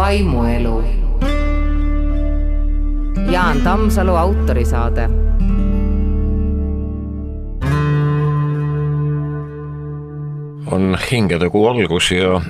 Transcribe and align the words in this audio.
vaimuelu. 0.00 0.84
Jaan 3.30 3.60
Tammsalu 3.60 4.16
autorisaade. 4.16 5.10
on 10.66 10.98
hingedekuu 11.10 11.68
algus 11.68 12.10
ja 12.10 12.40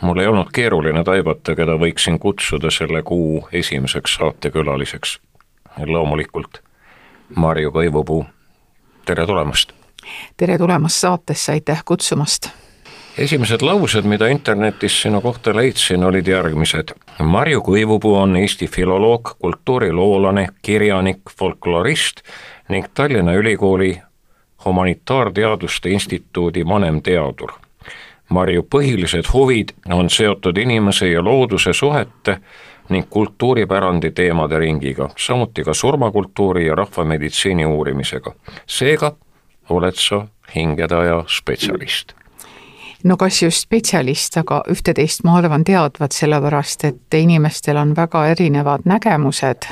mul 0.00 0.18
ei 0.18 0.26
olnud 0.26 0.46
keeruline 0.52 1.04
taibata, 1.04 1.54
keda 1.54 1.74
võiksin 1.76 2.18
kutsuda 2.18 2.70
selle 2.70 3.02
kuu 3.02 3.48
esimeseks 3.52 4.14
saatekülaliseks. 4.14 5.20
loomulikult 5.86 6.62
Marju 7.34 7.70
Kõivupuu, 7.70 8.24
tere 9.04 9.26
tulemast! 9.26 9.72
tere 10.36 10.58
tulemast 10.58 10.96
saatesse, 10.96 11.52
aitäh 11.52 11.82
kutsumast! 11.84 12.48
Esimesed 13.18 13.62
laused, 13.62 14.04
mida 14.04 14.26
internetis 14.28 15.02
sinu 15.02 15.20
kohta 15.20 15.56
leidsin, 15.56 16.04
olid 16.04 16.26
järgmised. 16.26 16.94
Marju 17.18 17.60
Kõivupuu 17.60 18.14
on 18.16 18.36
Eesti 18.36 18.66
filoloog, 18.66 19.34
kultuuriloolane, 19.38 20.48
kirjanik, 20.62 21.20
folklorist 21.38 22.22
ning 22.68 22.86
Tallinna 22.94 23.34
Ülikooli 23.34 24.00
Humanitaarteaduste 24.64 25.90
Instituudi 25.90 26.66
vanemteadur. 26.68 27.52
Marju 28.28 28.62
põhilised 28.62 29.28
huvid 29.32 29.74
on 29.92 30.10
seotud 30.10 30.56
inimese 30.56 31.10
ja 31.10 31.24
looduse 31.24 31.72
suhete 31.72 32.38
ning 32.88 33.08
kultuuripärandi 33.10 34.10
teemade 34.10 34.58
ringiga, 34.58 35.08
samuti 35.16 35.64
ka 35.64 35.74
surmakultuuri 35.74 36.66
ja 36.66 36.74
rahvameditsiini 36.74 37.66
uurimisega. 37.66 38.34
seega 38.66 39.12
oled 39.68 39.94
sa 39.96 40.26
hingedaja 40.54 41.24
spetsialist 41.26 42.21
no 43.04 43.16
kas 43.16 43.42
just 43.42 43.66
spetsialist, 43.66 44.36
aga 44.40 44.62
ühte-teist 44.70 45.24
ma 45.26 45.38
arvan 45.40 45.64
teadvat, 45.64 46.14
sellepärast 46.16 46.84
et 46.88 47.16
inimestel 47.18 47.80
on 47.80 47.96
väga 47.96 48.26
erinevad 48.34 48.86
nägemused 48.88 49.68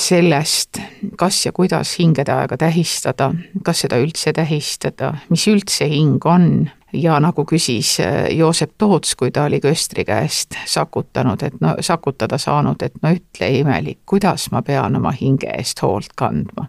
sellest, 0.00 0.80
kas 1.18 1.46
ja 1.46 1.52
kuidas 1.52 1.98
hingede 1.98 2.32
aega 2.32 2.56
tähistada, 2.56 3.30
kas 3.64 3.84
seda 3.84 3.98
üldse 4.00 4.32
tähistada, 4.32 5.14
mis 5.28 5.46
üldse 5.50 5.88
hing 5.90 6.24
on 6.26 6.70
ja 6.92 7.20
nagu 7.20 7.44
küsis 7.44 7.98
äh, 8.00 8.30
Joosep 8.34 8.72
Toots, 8.78 9.14
kui 9.14 9.30
ta 9.30 9.44
oli 9.44 9.60
köstri 9.60 10.04
käest 10.04 10.56
sakutanud, 10.66 11.42
et 11.42 11.60
no 11.60 11.76
sakutada 11.80 12.38
saanud, 12.38 12.82
et 12.82 12.96
no 13.02 13.12
ütle 13.14 13.50
imelik, 13.60 14.00
kuidas 14.06 14.50
ma 14.54 14.62
pean 14.66 14.96
oma 14.96 15.12
hinge 15.14 15.50
eest 15.58 15.82
hoolt 15.82 16.14
kandma. 16.16 16.66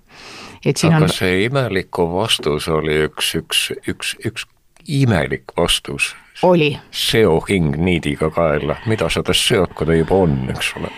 Aga 0.66 1.04
on... 1.06 1.10
see 1.10 1.46
imeliku 1.46 2.08
vastus 2.14 2.68
oli 2.70 3.04
üks, 3.08 3.36
üks, 3.36 3.72
üks, 3.88 4.16
üks 4.26 4.46
imelik 4.88 5.44
vastus. 5.58 6.16
oli. 6.44 6.80
seo 6.92 7.40
hing 7.50 7.76
niidiga 7.78 8.30
kaela, 8.30 8.76
mida 8.86 9.10
sa 9.10 9.24
tast 9.24 9.48
seod, 9.48 9.74
kui 9.76 9.88
ta 9.88 9.98
juba 9.98 10.24
on, 10.26 10.38
eks 10.50 10.74
ole 10.80 10.94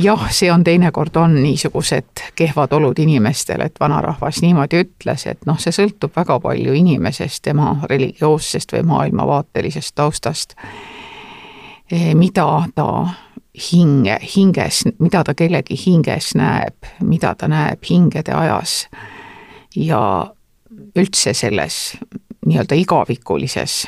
jah, 0.00 0.26
see 0.32 0.52
on 0.52 0.64
teinekord 0.64 1.16
on 1.16 1.42
niisugused 1.42 2.24
kehvad 2.34 2.72
olud 2.72 2.98
inimestel, 2.98 3.60
et 3.60 3.80
vanarahvas 3.80 4.42
niimoodi 4.42 4.84
ütles, 4.84 5.26
et 5.26 5.46
noh, 5.46 5.58
see 5.60 5.74
sõltub 5.74 6.14
väga 6.16 6.40
palju 6.40 6.74
inimesest, 6.74 7.42
tema 7.44 7.74
religioossest 7.90 8.72
või 8.72 8.86
maailmavaatelisest 8.92 9.94
taustast. 9.94 10.56
Eh, 11.92 12.14
mida 12.14 12.46
ta 12.74 12.86
hinge, 13.54 14.18
hinges, 14.36 14.84
mida 14.98 15.24
ta 15.24 15.34
kellegi 15.34 15.76
hinges 15.86 16.34
näeb, 16.38 16.76
mida 17.02 17.34
ta 17.34 17.48
näeb 17.48 17.82
hingede 17.90 18.34
ajas 18.34 18.84
ja 19.76 20.02
üldse 20.96 21.34
selles 21.34 21.96
nii-öelda 22.46 22.78
igavikulises 22.78 23.84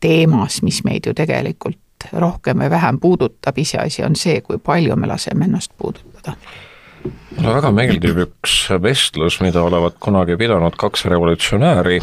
teemas, 0.00 0.62
mis 0.62 0.82
meid 0.84 1.06
ju 1.06 1.14
tegelikult 1.14 1.78
rohkem 2.12 2.58
või 2.58 2.70
vähem 2.70 2.98
puudutab, 3.00 3.58
iseasi 3.58 4.02
on 4.02 4.16
see, 4.18 4.40
kui 4.42 4.58
palju 4.58 4.96
me 4.98 5.06
laseme 5.06 5.46
ennast 5.46 5.72
puudutada. 5.78 6.34
mulle 7.36 7.54
väga 7.54 7.70
meeldib 7.70 8.18
üks 8.26 8.68
vestlus, 8.82 9.40
mida 9.40 9.62
olevat 9.62 9.96
kunagi 10.00 10.36
pidanud 10.36 10.74
kaks 10.76 11.04
revolutsionääri 11.04 12.00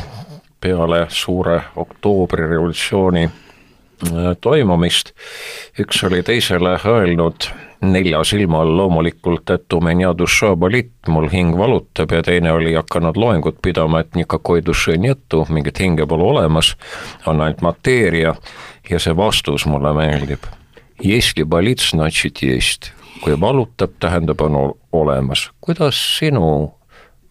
peale 0.61 1.05
suure 1.09 1.61
oktoobrirevolutsiooni 1.75 3.29
toimumist. 4.40 5.12
üks 5.78 6.04
oli 6.04 6.22
teisele 6.22 6.78
öelnud 6.84 7.48
nelja 7.92 8.24
silma 8.24 8.60
all 8.62 8.76
loomulikult, 8.76 9.50
et 9.50 9.72
u 9.72 9.80
меня 9.80 10.12
душа 10.18 10.54
болит, 10.56 10.92
mul 11.08 11.28
hing 11.28 11.56
valutab 11.58 12.12
ja 12.12 12.22
teine 12.22 12.52
oli 12.52 12.74
hakanud 12.74 13.16
loengut 13.16 13.58
pidama, 13.62 14.00
et 14.00 14.14
никакой 14.14 14.62
души 14.62 14.96
нету, 14.98 15.46
mingit 15.48 15.80
hinge 15.80 16.06
pole 16.06 16.24
olemas, 16.24 16.76
on 17.26 17.40
ainult 17.40 17.60
mateeria 17.62 18.34
ja 18.90 18.98
see 18.98 19.16
vastus 19.16 19.66
mulle 19.66 19.92
meeldib. 19.92 20.44
Если 21.02 21.42
болит, 21.42 21.80
значит 21.80 22.42
есть. 22.42 22.92
kui 23.22 23.40
valutab, 23.40 23.90
tähendab, 24.00 24.40
on 24.40 24.74
olemas. 24.92 25.50
kuidas 25.60 26.18
sinu 26.18 26.74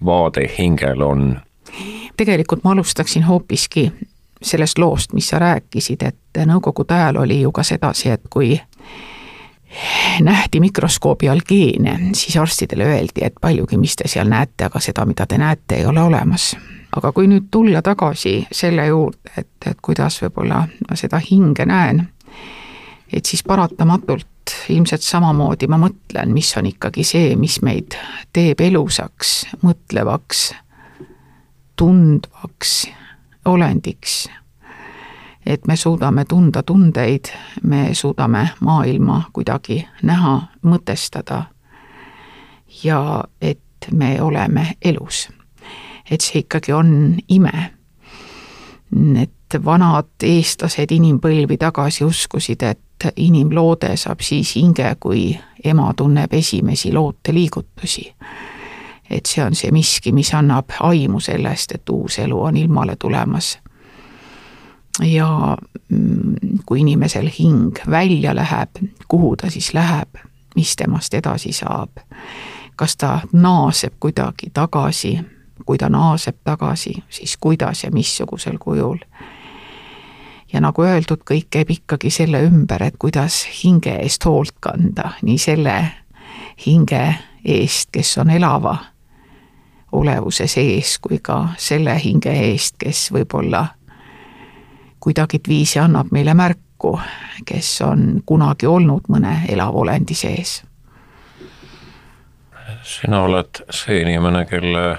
vaade 0.06 0.50
hingele 0.58 1.06
on? 1.06 1.42
tegelikult 2.18 2.64
ma 2.64 2.72
alustaksin 2.72 3.24
hoopiski 3.24 3.92
sellest 4.43 4.79
loost, 4.79 5.13
mis 5.13 5.29
sa 5.29 5.39
rääkisid, 5.39 6.03
et 6.03 6.43
nõukogude 6.47 6.95
ajal 6.95 7.23
oli 7.25 7.41
ju 7.41 7.53
ka 7.53 7.63
sedasi, 7.67 8.11
et 8.15 8.29
kui 8.31 8.55
nähti 10.21 10.61
mikroskoobi 10.61 11.29
all 11.29 11.45
geene, 11.49 11.99
siis 12.13 12.37
arstidele 12.37 12.85
öeldi, 12.85 13.23
et 13.23 13.35
paljugi, 13.41 13.77
mis 13.77 13.97
te 13.97 14.09
seal 14.09 14.29
näete, 14.29 14.65
aga 14.65 14.81
seda, 14.81 15.05
mida 15.07 15.27
te 15.27 15.39
näete, 15.39 15.77
ei 15.77 15.87
ole 15.87 16.03
olemas. 16.03 16.57
aga 16.97 17.13
kui 17.13 17.27
nüüd 17.29 17.51
tulla 17.51 17.83
tagasi 17.85 18.47
selle 18.53 18.87
juurde, 18.87 19.31
et, 19.37 19.51
et 19.67 19.77
kuidas 19.83 20.23
võib-olla 20.23 20.63
ma 20.89 20.97
seda 20.97 21.21
hinge 21.21 21.67
näen, 21.69 22.01
et 23.13 23.29
siis 23.29 23.43
paratamatult 23.45 24.55
ilmselt 24.73 25.05
samamoodi 25.05 25.69
ma 25.69 25.77
mõtlen, 25.79 26.33
mis 26.33 26.55
on 26.57 26.67
ikkagi 26.67 27.05
see, 27.05 27.37
mis 27.37 27.61
meid 27.63 27.99
teeb 28.33 28.61
elusaks, 28.61 29.35
mõtlevaks, 29.63 30.47
tundvaks 31.77 32.89
olendiks 33.45 34.29
et 35.49 35.67
me 35.67 35.77
suudame 35.77 36.25
tunda 36.25 36.63
tundeid, 36.63 37.25
me 37.63 37.95
suudame 37.95 38.49
maailma 38.61 39.23
kuidagi 39.33 39.89
näha, 40.03 40.43
mõtestada 40.63 41.43
ja 42.85 43.25
et 43.41 43.89
me 43.93 44.23
oleme 44.23 44.73
elus. 44.85 45.29
et 46.11 46.21
see 46.21 46.39
ikkagi 46.39 46.73
on 46.73 47.17
ime. 47.29 47.73
et 49.23 49.65
vanad 49.65 50.09
eestlased 50.23 50.91
inimpõlvi 50.91 51.57
tagasi 51.57 52.05
uskusid, 52.05 52.63
et 52.63 53.13
inimloode 53.17 53.97
saab 53.97 54.21
siis 54.21 54.55
hinge, 54.57 54.97
kui 55.01 55.39
ema 55.65 55.95
tunneb 55.95 56.33
esimesi 56.33 56.93
looteliigutusi. 56.93 58.15
Et 59.11 59.27
see 59.27 59.45
on 59.45 59.55
see 59.57 59.73
miski, 59.73 60.13
mis 60.13 60.31
annab 60.37 60.75
aimu 60.81 61.21
sellest, 61.21 61.73
et 61.73 61.91
uus 61.91 62.19
elu 62.19 62.41
on 62.43 62.57
ilmale 62.57 62.97
tulemas. 62.97 63.59
Ja 65.03 65.57
mm, 65.89 66.35
kui 66.67 66.81
inimesel 66.81 67.31
hing 67.39 67.79
välja 67.91 68.35
läheb, 68.37 68.83
kuhu 69.09 69.37
ta 69.37 69.51
siis 69.51 69.75
läheb, 69.75 70.19
mis 70.57 70.77
temast 70.77 71.15
edasi 71.15 71.53
saab, 71.53 72.01
kas 72.77 72.97
ta 72.97 73.21
naaseb 73.33 73.95
kuidagi 74.01 74.51
tagasi, 74.55 75.19
kui 75.67 75.79
ta 75.79 75.89
naaseb 75.89 76.37
tagasi, 76.45 76.95
siis 77.11 77.37
kuidas 77.41 77.85
ja 77.85 77.91
missugusel 77.91 78.59
kujul. 78.59 78.99
ja 80.53 80.61
nagu 80.61 80.83
öeldud, 80.83 81.23
kõik 81.31 81.47
käib 81.51 81.71
ikkagi 81.71 82.11
selle 82.11 82.41
ümber, 82.43 82.83
et 82.83 82.97
kuidas 82.99 83.47
hinge 83.63 83.99
eest 84.03 84.25
hoolt 84.25 84.55
kanda, 84.61 85.13
nii 85.23 85.39
selle 85.39 85.75
hinge 86.67 87.15
eest, 87.45 87.91
kes 87.93 88.19
on 88.19 88.31
elava 88.31 88.77
olevuse 89.93 90.47
sees, 90.47 90.99
kui 90.99 91.19
ka 91.23 91.49
selle 91.57 91.97
hinge 92.03 92.33
eest, 92.33 92.77
kes 92.79 93.09
võib-olla 93.13 93.67
kuidagiviisi 95.01 95.79
annab 95.79 96.13
meile 96.13 96.35
märku, 96.35 96.99
kes 97.47 97.71
on 97.87 98.23
kunagi 98.27 98.67
olnud 98.67 99.09
mõne 99.09 99.43
elava 99.49 99.85
olendi 99.85 100.15
sees. 100.15 100.63
sina 102.83 103.23
oled 103.23 103.63
see 103.71 104.01
inimene, 104.01 104.45
kelle, 104.47 104.97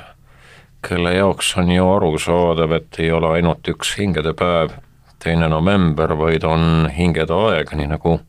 kelle 0.88 1.13
jaoks 1.13 1.56
on 1.58 1.72
ju 1.72 1.86
arusaadav, 1.90 2.72
et 2.72 3.00
ei 3.00 3.12
ole 3.12 3.34
ainult 3.38 3.68
üks 3.68 3.96
hingedepäev, 3.98 4.72
teine 5.19 5.50
november, 5.50 6.18
vaid 6.18 6.44
on 6.44 6.90
hingede 6.98 7.34
aeg, 7.34 7.74
nii 7.75 7.88
nagu 7.88 8.19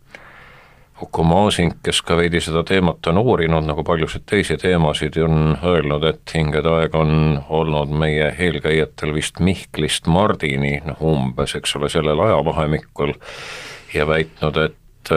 Uku 1.02 1.22
Masing, 1.24 1.72
kes 1.82 2.02
ka 2.04 2.16
veidi 2.18 2.42
seda 2.44 2.60
teemat 2.66 3.06
on 3.08 3.18
uurinud, 3.22 3.64
nagu 3.64 3.84
paljusid 3.88 4.26
teisi 4.28 4.58
teemasid, 4.60 5.16
on 5.24 5.54
öelnud, 5.64 6.04
et 6.04 6.34
hingede 6.34 6.68
aeg 6.68 6.96
on 6.98 7.38
olnud 7.48 7.94
meie 8.02 8.26
eelkäijatel 8.36 9.14
vist 9.16 9.40
Mihklist 9.40 10.10
Mardini, 10.12 10.74
noh 10.84 11.00
umbes, 11.12 11.54
eks 11.56 11.72
ole, 11.80 11.88
sellel 11.88 12.20
ajavahemikul 12.26 13.14
ja 13.94 14.04
väitnud, 14.06 14.60
et, 14.66 15.14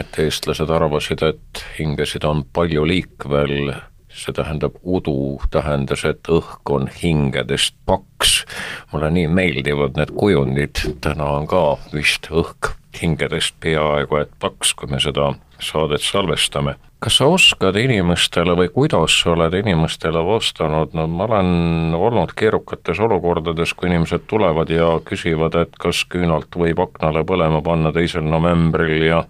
et 0.00 0.18
eestlased 0.24 0.72
arvasid, 0.72 1.26
et 1.28 1.62
hingesid 1.76 2.24
on 2.24 2.40
palju 2.48 2.88
liikvel, 2.88 3.74
see 4.08 4.32
tähendab, 4.32 4.80
udu 4.80 5.36
tähendas, 5.52 6.06
et 6.08 6.32
õhk 6.32 6.72
on 6.72 6.88
hingedest 7.02 7.76
paks. 7.84 8.46
mulle 8.92 9.12
nii 9.12 9.28
meeldivad 9.28 10.00
need 10.00 10.16
kujundid, 10.16 10.86
täna 11.04 11.34
on 11.36 11.46
ka 11.46 11.64
vist 11.92 12.32
õhk 12.32 12.78
hingedest 13.02 13.56
peaaegu 13.60 14.20
et 14.20 14.30
paks, 14.40 14.74
kui 14.74 14.90
me 14.90 15.00
seda 15.00 15.32
saadet 15.60 16.02
salvestame. 16.02 16.76
kas 16.98 17.20
sa 17.20 17.28
oskad 17.30 17.76
inimestele 17.78 18.56
või 18.58 18.68
kuidas 18.74 19.20
sa 19.22 19.30
oled 19.36 19.54
inimestele 19.54 20.18
vastanud, 20.26 20.94
no 20.98 21.06
ma 21.06 21.28
olen 21.28 21.94
olnud 21.94 22.34
keerukates 22.34 22.98
olukordades, 22.98 23.74
kui 23.74 23.86
inimesed 23.86 24.26
tulevad 24.26 24.70
ja 24.70 24.96
küsivad, 25.06 25.54
et 25.54 25.78
kas 25.78 26.04
küünalt 26.10 26.50
võib 26.58 26.82
aknale 26.82 27.22
põlema 27.24 27.62
panna 27.62 27.92
teisel 27.94 28.26
novembril 28.26 29.06
ja 29.06 29.24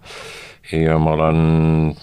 ja 0.71 0.97
ma 1.01 1.13
olen 1.17 1.95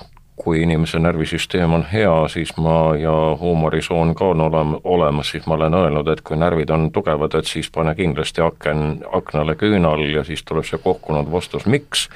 kui 0.46 0.62
inimese 0.62 1.00
närvisüsteem 1.02 1.72
on 1.74 1.82
hea, 1.90 2.14
siis 2.30 2.52
ma 2.56 2.94
ja 2.94 3.12
huumorisoon 3.40 4.14
ka 4.14 4.28
on 4.30 4.40
olema, 4.44 4.78
olemas, 4.84 5.32
siis 5.34 5.46
ma 5.46 5.56
olen 5.58 5.74
öelnud, 5.74 6.06
et 6.12 6.20
kui 6.22 6.38
närvid 6.38 6.70
on 6.70 6.84
tugevad, 6.94 7.34
et 7.34 7.50
siis 7.50 7.66
pane 7.74 7.96
kindlasti 7.98 8.44
aken 8.46 8.84
aknale 9.18 9.56
küünal 9.58 10.04
ja 10.06 10.22
siis 10.24 10.46
tuleb 10.46 10.68
see 10.68 10.78
kohkunud 10.84 11.32
vastus, 11.32 11.66
miks? 11.66 12.06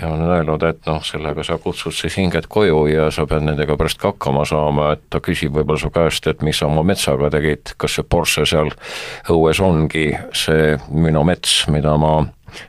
Ja 0.00 0.08
on 0.10 0.26
öelnud, 0.26 0.66
et 0.66 0.82
noh, 0.90 0.98
sellega 1.06 1.44
sa 1.46 1.60
kutsud 1.62 1.94
siis 1.94 2.16
hinged 2.18 2.50
koju 2.50 2.88
ja 2.90 3.06
sa 3.14 3.22
pead 3.30 3.46
nendega 3.46 3.76
pärast 3.78 4.02
ka 4.02 4.10
hakkama 4.10 4.42
saama, 4.50 4.90
et 4.96 5.06
ta 5.06 5.22
küsib 5.22 5.54
võib-olla 5.54 5.78
su 5.78 5.94
käest, 5.94 6.26
et 6.26 6.42
mis 6.42 6.58
sa 6.58 6.66
oma 6.66 6.82
metsaga 6.82 7.30
tegid, 7.30 7.76
kas 7.78 8.00
see 8.00 8.08
Porsche 8.16 8.48
seal 8.50 8.74
õues 9.30 9.62
ongi 9.62 10.08
see 10.34 10.74
minu 10.90 11.22
mets, 11.22 11.68
mida 11.70 11.94
ma 12.02 12.16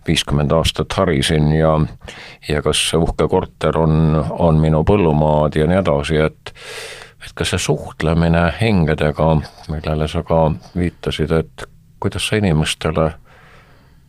viiskümmend 0.07 0.51
aastat 0.51 0.93
harisin 0.97 1.51
ja 1.53 1.79
ja 2.49 2.61
kas 2.61 2.81
see 2.89 2.99
uhke 3.01 3.27
korter 3.27 3.77
on, 3.77 4.25
on 4.29 4.61
minu 4.61 4.83
põllumaad 4.87 5.57
ja 5.59 5.67
nii 5.67 5.81
edasi, 5.81 6.21
et 6.21 6.53
et 7.25 7.33
kas 7.33 7.49
see 7.55 7.59
suhtlemine 7.59 8.43
hingedega, 8.61 9.29
millele 9.69 10.07
sa 10.07 10.21
ka 10.23 10.51
viitasid, 10.77 11.31
et 11.31 11.69
kuidas 11.99 12.27
sa 12.27 12.37
inimestele 12.37 13.11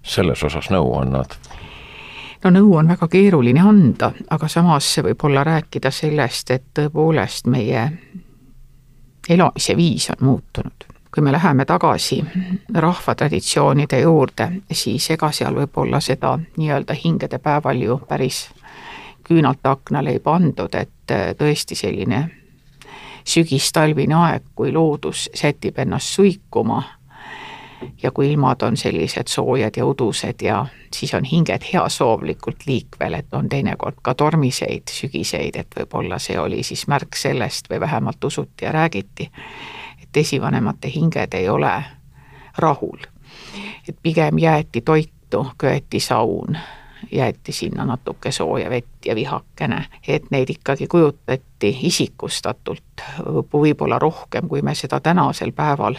selles 0.03 0.43
osas 0.45 0.69
nõu 0.71 0.93
annad? 1.01 1.39
no 2.45 2.53
nõu 2.53 2.77
on 2.79 2.89
väga 2.93 3.09
keeruline 3.11 3.63
anda, 3.65 4.13
aga 4.31 4.49
samas 4.49 4.91
võib-olla 5.03 5.45
rääkida 5.47 5.91
sellest, 5.91 6.51
et 6.51 6.67
tõepoolest 6.77 7.49
meie 7.51 7.89
elamise 9.29 9.77
viis 9.77 10.11
on 10.15 10.27
muutunud. 10.29 10.86
Kui 11.17 11.25
me 11.25 11.33
läheme 11.33 11.65
tagasi 11.65 12.25
rahva 12.75 13.15
traditsioonide 13.15 14.01
juurde, 14.01 14.51
siis 14.73 15.07
ega 15.11 15.31
seal 15.33 15.55
võib-olla 15.57 15.97
seda 16.05 16.35
nii-öelda 16.59 16.93
hingede 17.05 17.39
päeval 17.41 17.81
ju 17.81 17.97
päris 18.09 18.43
küünalt 19.25 19.65
aknale 19.65 20.13
ei 20.13 20.21
pandud, 20.21 20.77
et 20.77 21.15
tõesti 21.39 21.75
selline 21.75 22.21
sügistalvine 23.25 24.15
aeg, 24.15 24.45
kui 24.55 24.75
loodus 24.77 25.31
sätib 25.35 25.79
ennast 25.79 26.13
suikuma 26.19 26.83
ja 28.03 28.13
kui 28.13 28.29
ilmad 28.35 28.61
on 28.69 28.77
sellised 28.77 29.33
soojad 29.33 29.81
ja 29.81 29.87
udused 29.89 30.45
ja 30.45 30.67
siis 30.93 31.15
on 31.15 31.25
hinged 31.25 31.65
heasoovlikult 31.73 32.69
liikvel, 32.69 33.15
et 33.15 33.35
on 33.35 33.49
teinekord 33.49 34.03
ka 34.03 34.15
tormiseid 34.15 34.93
sügiseid, 34.93 35.57
et 35.57 35.81
võib-olla 35.81 36.21
see 36.21 36.37
oli 36.41 36.61
siis 36.63 36.85
märk 36.93 37.17
sellest 37.17 37.73
või 37.73 37.81
vähemalt 37.81 38.25
usuti 38.25 38.69
ja 38.69 38.77
räägiti, 38.77 39.33
et 40.17 40.21
esivanemate 40.21 40.91
hinged 40.95 41.35
ei 41.35 41.49
ole 41.49 41.85
rahul. 42.59 42.99
et 43.89 43.97
pigem 44.03 44.39
jäeti 44.39 44.81
toitu, 44.81 45.47
köeti 45.59 46.01
saun, 46.01 46.59
jäeti 47.13 47.53
sinna 47.53 47.85
natuke 47.85 48.33
sooja 48.33 48.71
vett 48.71 49.07
ja 49.07 49.15
vihakene, 49.15 49.87
et 50.09 50.31
neid 50.31 50.51
ikkagi 50.51 50.87
kujutati 50.87 51.79
isikustatult 51.83 53.05
võib-olla 53.53 53.99
rohkem, 53.99 54.49
kui 54.49 54.63
me 54.63 54.75
seda 54.75 55.01
tänasel 55.01 55.53
päeval 55.53 55.97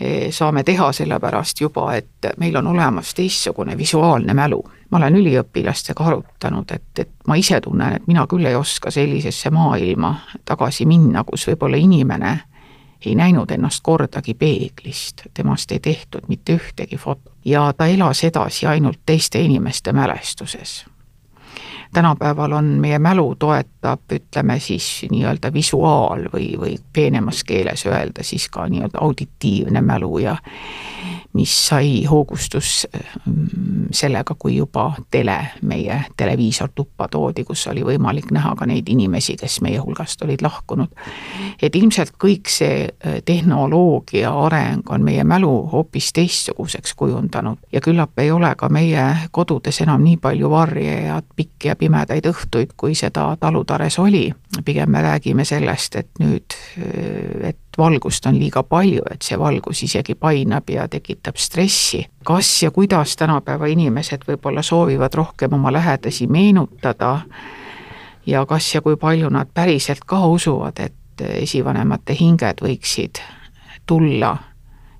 Eh, 0.00 0.32
saame 0.32 0.62
teha, 0.64 0.92
sellepärast 0.92 1.60
juba, 1.60 1.94
et 1.94 2.26
meil 2.38 2.56
on 2.56 2.66
olemas 2.66 3.14
teistsugune 3.14 3.78
visuaalne 3.78 4.34
mälu. 4.34 4.64
ma 4.90 4.98
olen 4.98 5.16
üliõpilastega 5.16 6.04
arutanud, 6.04 6.70
et, 6.70 6.98
et 6.98 7.10
ma 7.26 7.34
ise 7.34 7.60
tunnen, 7.60 7.96
et 7.96 8.06
mina 8.06 8.26
küll 8.26 8.46
ei 8.46 8.54
oska 8.54 8.90
sellisesse 8.90 9.50
maailma 9.50 10.14
tagasi 10.44 10.86
minna, 10.86 11.24
kus 11.24 11.44
võib-olla 11.48 11.76
inimene 11.76 12.38
ei 13.06 13.14
näinud 13.14 13.50
ennast 13.50 13.80
kordagi 13.82 14.34
peeglist, 14.34 15.22
temast 15.34 15.72
ei 15.72 15.80
tehtud 15.80 16.28
mitte 16.28 16.56
ühtegi 16.56 16.96
fotot 16.96 17.32
ja 17.44 17.72
ta 17.76 17.86
elas 17.86 18.24
edasi 18.24 18.66
ainult 18.66 19.00
teiste 19.06 19.40
inimeste 19.40 19.92
mälestuses 19.92 20.84
tänapäeval 21.94 22.52
on 22.52 22.64
meie 22.64 22.98
mälu 22.98 23.34
toetab, 23.38 24.00
ütleme 24.12 24.58
siis 24.60 25.06
nii-öelda 25.10 25.52
visuaal 25.52 26.28
või, 26.32 26.52
või 26.60 26.76
peenemas 26.92 27.44
keeles 27.44 27.86
öelda 27.86 28.22
siis 28.22 28.48
ka 28.48 28.68
nii-öelda 28.68 28.98
auditiivne 29.00 29.80
mälu 29.80 30.18
ja 30.18 30.36
mis 31.32 31.66
sai 31.66 32.04
hoogustus 32.04 32.86
mm, 33.26 33.88
sellega, 33.90 34.34
kui 34.38 34.56
juba 34.56 34.92
tele 35.10 35.36
meie 35.62 36.00
televiisortuppa 36.16 37.08
toodi, 37.12 37.44
kus 37.44 37.66
oli 37.70 37.84
võimalik 37.84 38.32
näha 38.34 38.54
ka 38.56 38.66
neid 38.66 38.88
inimesi, 38.88 39.36
kes 39.36 39.60
meie 39.64 39.78
hulgast 39.78 40.22
olid 40.24 40.42
lahkunud. 40.42 40.88
et 41.62 41.76
ilmselt 41.76 42.14
kõik 42.24 42.48
see 42.50 42.88
äh, 42.88 43.20
tehnoloogia 43.24 44.32
areng 44.46 44.90
on 44.90 45.04
meie 45.04 45.24
mälu 45.24 45.52
hoopis 45.72 46.12
teistsuguseks 46.12 46.94
kujundanud 46.94 47.58
ja 47.72 47.80
küllap 47.80 48.18
ei 48.18 48.30
ole 48.30 48.54
ka 48.56 48.68
meie 48.68 49.04
kodudes 49.30 49.80
enam 49.84 50.04
nii 50.04 50.16
palju 50.16 50.50
varje 50.50 51.00
ja 51.06 51.22
pikki 51.36 51.68
ja 51.68 51.76
pimedaid 51.78 52.26
õhtuid, 52.26 52.74
kui 52.76 52.94
seda 52.98 53.36
Talutares 53.40 53.98
oli. 53.98 54.32
pigem 54.64 54.90
me 54.90 55.02
räägime 55.02 55.44
sellest, 55.44 55.96
et 55.96 56.08
nüüd, 56.20 56.56
et 57.42 57.58
valgust 57.78 58.26
on 58.26 58.38
liiga 58.38 58.62
palju, 58.62 59.02
et 59.10 59.22
see 59.22 59.38
valgus 59.38 59.82
isegi 59.82 60.14
painab 60.14 60.70
ja 60.70 60.88
tekitab 60.88 61.36
stressi. 61.36 62.06
kas 62.24 62.62
ja 62.62 62.70
kuidas 62.70 63.16
tänapäeva 63.16 63.66
inimesed 63.66 64.26
võib-olla 64.28 64.62
soovivad 64.62 65.14
rohkem 65.14 65.52
oma 65.52 65.72
lähedasi 65.72 66.26
meenutada 66.26 67.20
ja 68.26 68.46
kas 68.46 68.74
ja 68.74 68.80
kui 68.80 68.96
palju 68.96 69.30
nad 69.30 69.48
päriselt 69.54 70.04
ka 70.06 70.26
usuvad, 70.26 70.78
et 70.78 71.20
esivanemate 71.20 72.16
hinged 72.20 72.60
võiksid 72.62 73.22
tulla 73.86 74.36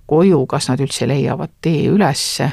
koju, 0.09 0.47
kas 0.49 0.71
nad 0.71 0.81
üldse 0.81 1.07
leiavad 1.09 1.59
tee 1.61 1.89
ülesse. 1.93 2.51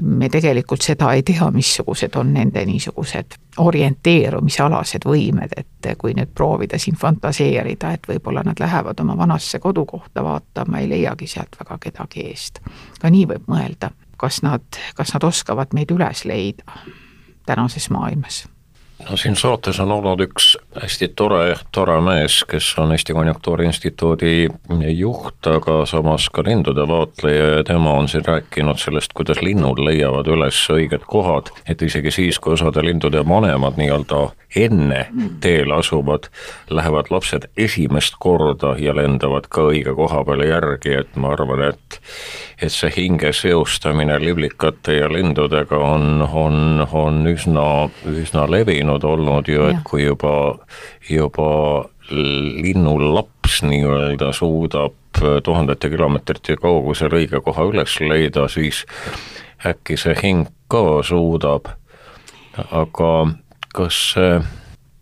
me 0.00 0.28
tegelikult 0.30 0.82
seda 0.82 1.10
ei 1.12 1.22
tea, 1.26 1.50
missugused 1.50 2.14
on 2.16 2.32
nende 2.32 2.62
niisugused 2.64 3.34
orienteerumisalased 3.58 5.04
võimed, 5.04 5.52
et 5.56 5.90
kui 5.98 6.14
nüüd 6.14 6.30
proovida 6.34 6.78
siin 6.78 6.96
fantaseerida, 6.96 7.92
et 7.92 8.08
võib-olla 8.08 8.44
nad 8.46 8.62
lähevad 8.62 9.00
oma 9.02 9.16
vanasse 9.18 9.58
kodukohta 9.58 10.24
vaatama, 10.24 10.78
ei 10.78 10.88
leiagi 10.88 11.26
sealt 11.26 11.58
väga 11.60 11.78
kedagi 11.82 12.28
eest. 12.30 12.60
ka 13.00 13.10
nii 13.10 13.26
võib 13.34 13.50
mõelda, 13.50 13.90
kas 14.16 14.42
nad, 14.46 14.64
kas 14.94 15.14
nad 15.14 15.24
oskavad 15.24 15.74
meid 15.74 15.90
üles 15.90 16.24
leida 16.24 16.78
tänases 17.46 17.90
maailmas 17.90 18.46
no 19.04 19.16
siin 19.16 19.36
saates 19.36 19.80
on 19.80 19.92
olnud 19.92 20.20
üks 20.24 20.54
hästi 20.80 21.08
tore, 21.18 21.56
tore 21.72 21.96
mees, 22.04 22.40
kes 22.48 22.68
on 22.80 22.92
Eesti 22.94 23.14
Konjunktuuri 23.16 23.66
Instituudi 23.68 24.48
juht, 24.96 25.46
aga 25.50 25.78
samas 25.86 26.28
ka 26.32 26.44
lindude 26.46 26.86
vaatleja 26.88 27.48
ja 27.56 27.64
tema 27.64 27.92
on 28.00 28.08
siin 28.08 28.24
rääkinud 28.26 28.80
sellest, 28.80 29.12
kuidas 29.16 29.42
linnud 29.44 29.80
leiavad 29.82 30.28
üles 30.32 30.62
õiged 30.72 31.04
kohad, 31.06 31.52
et 31.68 31.82
isegi 31.82 32.10
siis, 32.14 32.40
kui 32.40 32.56
osade 32.56 32.84
lindude 32.84 33.22
vanemad 33.28 33.78
nii-öelda 33.80 34.22
enne 34.56 35.06
teele 35.40 35.76
asuvad, 35.76 36.30
lähevad 36.70 37.10
lapsed 37.10 37.48
esimest 37.56 38.16
korda 38.18 38.74
ja 38.80 38.94
lendavad 38.96 39.50
ka 39.52 39.68
õige 39.70 39.94
koha 39.96 40.24
peale 40.24 40.48
järgi, 40.48 40.96
et 41.02 41.16
ma 41.20 41.34
arvan, 41.36 41.68
et 41.72 42.00
et 42.62 42.72
see 42.72 42.90
hinge 42.94 43.32
seostamine 43.36 44.16
liblikate 44.22 44.96
ja 44.96 45.10
lindudega 45.12 45.76
on, 45.76 46.22
on, 46.24 46.86
on 46.92 47.20
üsna, 47.28 47.66
üsna 48.08 48.46
levinud 48.50 49.04
olnud 49.04 49.48
ju, 49.50 49.68
et 49.72 49.82
kui 49.84 50.06
juba, 50.06 50.32
juba 51.10 51.50
linnulaps 52.10 53.60
nii-öelda 53.66 54.30
suudab 54.36 54.94
tuhandete 55.44 55.90
kilomeetrite 55.92 56.56
kaugusel 56.60 57.16
õige 57.18 57.40
koha 57.44 57.64
üles 57.68 57.96
leida, 58.00 58.46
siis 58.52 58.84
äkki 59.66 59.96
see 60.00 60.14
hing 60.22 60.48
ka 60.72 61.02
suudab, 61.06 61.68
aga 62.70 63.12
kas 63.76 64.00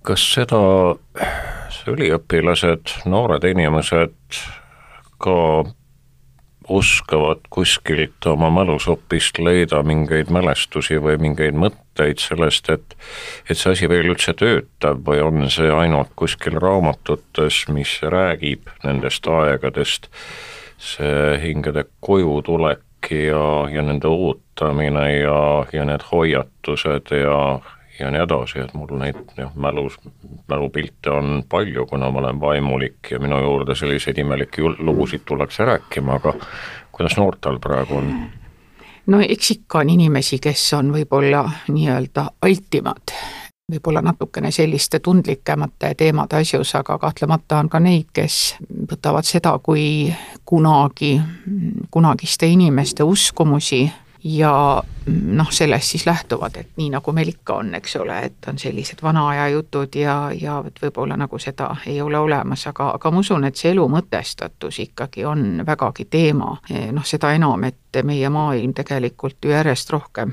kas 0.05 0.25
seda 0.35 0.61
üliõpilased, 1.89 2.93
noored 3.09 3.45
inimesed 3.49 4.15
ka 5.23 5.37
oskavad 6.69 7.45
kuskilt 7.51 8.27
oma 8.27 8.51
mälusopist 8.51 9.39
leida 9.39 9.83
mingeid 9.83 10.31
mälestusi 10.33 10.99
või 11.03 11.19
mingeid 11.21 11.57
mõtteid 11.59 12.23
sellest, 12.23 12.71
et 12.71 12.97
et 13.51 13.59
see 13.59 13.73
asi 13.73 13.89
veel 13.89 14.11
üldse 14.15 14.35
töötab 14.39 15.05
või 15.07 15.21
on 15.25 15.51
see 15.51 15.71
ainult 15.71 16.15
kuskil 16.17 16.57
raamatutes, 16.63 17.65
mis 17.69 17.99
räägib 18.03 18.71
nendest 18.85 19.27
aegadest, 19.29 20.09
see 20.79 21.39
hingede 21.43 21.85
kojutulek 22.01 23.11
ja, 23.11 23.69
ja 23.71 23.83
nende 23.83 24.09
ootamine 24.09 25.07
ja, 25.19 25.67
ja 25.73 25.85
need 25.85 26.05
hoiatused 26.11 27.13
ja, 27.13 27.39
ja 27.99 28.11
nii 28.11 28.23
edasi, 28.23 28.59
et 28.59 28.75
mul 28.75 28.97
neid 28.99 29.19
jah, 29.39 29.53
mälus, 29.55 29.99
mälupilte 30.49 31.11
on 31.11 31.43
palju, 31.49 31.87
kuna 31.87 32.11
ma 32.11 32.19
olen 32.19 32.41
vaimulik 32.41 33.11
ja 33.11 33.19
minu 33.19 33.39
juurde 33.41 33.75
selliseid 33.75 34.19
imelikke 34.19 34.63
lugusid 34.79 35.23
tullakse 35.25 35.65
rääkima, 35.65 36.15
aga 36.15 36.35
kuidas 36.93 37.17
noortel 37.17 37.59
praegu 37.59 37.97
on? 37.97 38.11
no 39.07 39.21
eks 39.21 39.51
ikka 39.51 39.79
on 39.79 39.91
inimesi, 39.91 40.39
kes 40.39 40.73
on 40.75 40.93
võib-olla 40.95 41.45
nii-öelda 41.69 42.27
altimad, 42.43 43.15
võib-olla 43.73 44.03
natukene 44.03 44.51
selliste 44.51 44.99
tundlikemate 45.01 45.95
teemade 45.95 46.41
asjus, 46.41 46.75
aga 46.75 46.99
kahtlemata 46.99 47.59
on 47.63 47.69
ka 47.69 47.81
neid, 47.81 48.11
kes 48.13 48.57
võtavad 48.91 49.29
seda 49.29 49.59
kui 49.63 50.13
kunagi, 50.45 51.19
kunagiste 51.91 52.47
inimeste 52.47 53.07
uskumusi 53.07 53.85
ja 54.25 54.83
noh, 55.07 55.51
sellest 55.53 55.91
siis 55.91 56.07
lähtuvad, 56.07 56.57
et 56.57 56.69
nii 56.77 56.89
nagu 56.95 57.13
meil 57.13 57.29
ikka 57.29 57.59
on, 57.61 57.75
eks 57.77 57.97
ole, 58.01 58.19
et 58.29 58.49
on 58.49 58.59
sellised 58.59 59.03
vana 59.03 59.27
aja 59.29 59.49
jutud 59.53 59.97
ja, 60.01 60.17
ja 60.41 60.57
võib-olla 60.65 61.19
nagu 61.21 61.39
seda 61.39 61.69
ei 61.87 62.01
ole 62.01 62.19
olemas, 62.19 62.67
aga, 62.71 62.91
aga 62.97 63.11
ma 63.13 63.21
usun, 63.21 63.45
et 63.45 63.61
see 63.61 63.75
elu 63.75 63.85
mõtestatus 63.93 64.81
ikkagi 64.87 65.27
on 65.29 65.61
vägagi 65.67 66.09
teema, 66.11 66.57
noh, 66.93 67.05
seda 67.05 67.35
enam, 67.37 67.69
et 67.69 68.03
meie 68.03 68.33
maailm 68.33 68.73
tegelikult 68.75 69.45
ju 69.45 69.53
järjest 69.53 69.93
rohkem 69.93 70.33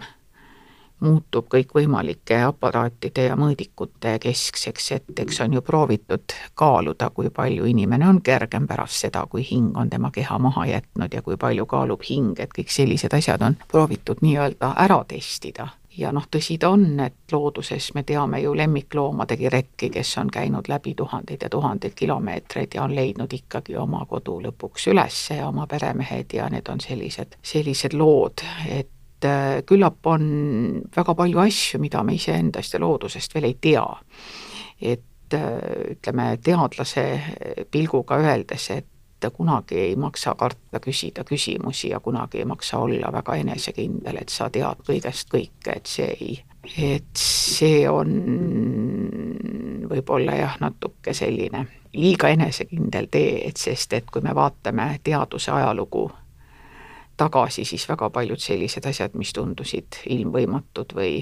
muutub 1.02 1.48
kõikvõimalike 1.52 2.38
aparaatide 2.46 3.26
ja 3.30 3.36
mõõdikute 3.40 4.16
keskseks, 4.22 4.92
et 4.92 5.20
eks 5.26 5.42
on 5.42 5.58
ju 5.58 5.62
proovitud 5.66 6.36
kaaluda, 6.56 7.10
kui 7.10 7.30
palju 7.34 7.66
inimene 7.66 8.08
on 8.08 8.22
kergem 8.22 8.68
pärast 8.68 9.06
seda, 9.06 9.26
kui 9.30 9.44
hing 9.52 9.78
on 9.78 9.90
tema 9.90 10.12
keha 10.12 10.40
maha 10.40 10.66
jätnud 10.76 11.14
ja 11.14 11.22
kui 11.22 11.38
palju 11.38 11.66
kaalub 11.66 12.06
hing, 12.10 12.40
et 12.40 12.54
kõik 12.58 12.72
sellised 12.72 13.14
asjad 13.18 13.42
on 13.42 13.58
proovitud 13.68 14.22
nii-öelda 14.22 14.74
ära 14.86 15.04
testida. 15.08 15.68
Ja 15.98 16.14
noh, 16.16 16.24
tõsi 16.32 16.56
ta 16.60 16.70
on, 16.72 16.86
et 17.04 17.34
looduses 17.34 17.90
me 17.98 18.06
teame 18.08 18.40
ju 18.40 18.54
lemmikloomadegi 18.56 19.50
retki, 19.52 19.90
kes 19.92 20.14
on 20.22 20.30
käinud 20.32 20.70
läbi 20.72 20.94
tuhandeid 20.96 21.44
ja 21.44 21.50
tuhandeid 21.52 21.98
kilomeetreid 22.00 22.78
ja 22.78 22.86
on 22.86 22.96
leidnud 22.96 23.34
ikkagi 23.36 23.76
oma 23.76 24.06
kodu 24.08 24.38
lõpuks 24.46 24.88
üles 24.94 25.20
ja 25.36 25.50
oma 25.50 25.68
peremehed 25.68 26.32
ja 26.34 26.48
need 26.50 26.72
on 26.72 26.80
sellised, 26.80 27.36
sellised 27.44 27.98
lood, 28.00 28.46
et 28.70 28.88
et 29.22 29.30
äh, 29.30 29.64
küllap 29.66 30.06
on 30.08 30.82
väga 30.96 31.16
palju 31.16 31.40
asju, 31.40 31.80
mida 31.80 32.04
me 32.04 32.16
iseendast 32.18 32.74
ja 32.74 32.80
loodusest 32.82 33.36
veel 33.36 33.52
ei 33.52 33.58
tea. 33.62 33.86
et 34.82 35.34
äh, 35.34 35.92
ütleme, 35.92 36.38
teadlase 36.44 37.22
pilguga 37.72 38.18
öeldes, 38.18 38.70
et 38.72 38.88
kunagi 39.34 39.78
ei 39.78 39.96
maksa 39.96 40.34
karta 40.36 40.80
küsida 40.82 41.24
küsimusi 41.24 41.92
ja 41.92 42.00
kunagi 42.00 42.40
ei 42.42 42.46
maksa 42.46 42.80
olla 42.82 43.12
väga 43.14 43.36
enesekindel, 43.36 44.18
et 44.18 44.30
sa 44.30 44.50
tead 44.50 44.82
kõigest 44.88 45.30
kõike, 45.30 45.76
et 45.76 45.86
see 45.86 46.08
ei, 46.10 46.40
et 46.78 47.22
see 47.22 47.86
on 47.90 48.16
võib-olla 49.92 50.40
jah, 50.40 50.58
natuke 50.60 51.14
selline 51.14 51.68
liiga 51.94 52.32
enesekindel 52.34 53.12
tee, 53.12 53.48
et 53.48 53.58
sest 53.58 53.94
et 53.94 54.10
kui 54.10 54.26
me 54.26 54.34
vaatame 54.34 54.96
teaduse 55.04 55.52
ajalugu 55.52 56.10
tagasi, 57.22 57.66
siis 57.66 57.86
väga 57.90 58.10
paljud 58.10 58.42
sellised 58.42 58.86
asjad, 58.90 59.14
mis 59.14 59.34
tundusid 59.38 60.02
ilmvõimatud 60.10 60.96
või 60.98 61.22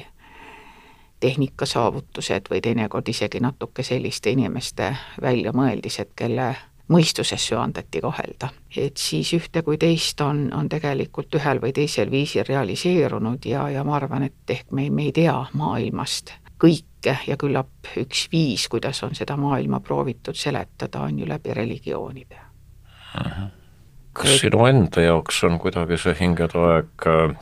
tehnikasaavutused 1.20 2.48
või 2.52 2.62
teinekord 2.64 3.08
isegi 3.12 3.42
natuke 3.44 3.84
selliste 3.84 4.32
inimeste 4.32 4.94
väljamõeldised, 5.22 6.14
kelle 6.16 6.54
mõistuses 6.90 7.48
söandati 7.48 8.02
kahelda. 8.02 8.50
et 8.78 8.98
siis 8.98 9.34
ühte 9.34 9.62
kui 9.62 9.78
teist 9.78 10.22
on, 10.22 10.48
on 10.54 10.70
tegelikult 10.70 11.36
ühel 11.36 11.62
või 11.62 11.74
teisel 11.74 12.12
viisil 12.12 12.48
realiseerunud 12.48 13.46
ja, 13.46 13.70
ja 13.70 13.84
ma 13.84 13.96
arvan, 14.00 14.24
et 14.24 14.56
ehk 14.56 14.72
me, 14.72 14.90
me 14.90 15.10
ei 15.10 15.12
tea 15.12 15.36
maailmast 15.54 16.34
kõike 16.60 17.18
ja 17.28 17.38
küllap 17.38 17.94
üks 17.98 18.28
viis, 18.32 18.68
kuidas 18.68 19.04
on 19.04 19.16
seda 19.16 19.38
maailma 19.38 19.80
proovitud 19.80 20.36
seletada, 20.36 21.02
on 21.02 21.20
ju 21.20 21.28
läbi 21.28 21.54
religioonide 21.54 22.46
kas 24.20 24.42
sinu 24.44 24.66
enda 24.68 25.04
jaoks 25.06 25.44
on 25.48 25.60
kuidagi 25.60 25.98
see 26.02 26.16
hingetoaeg 26.20 27.08
äh, 27.08 27.38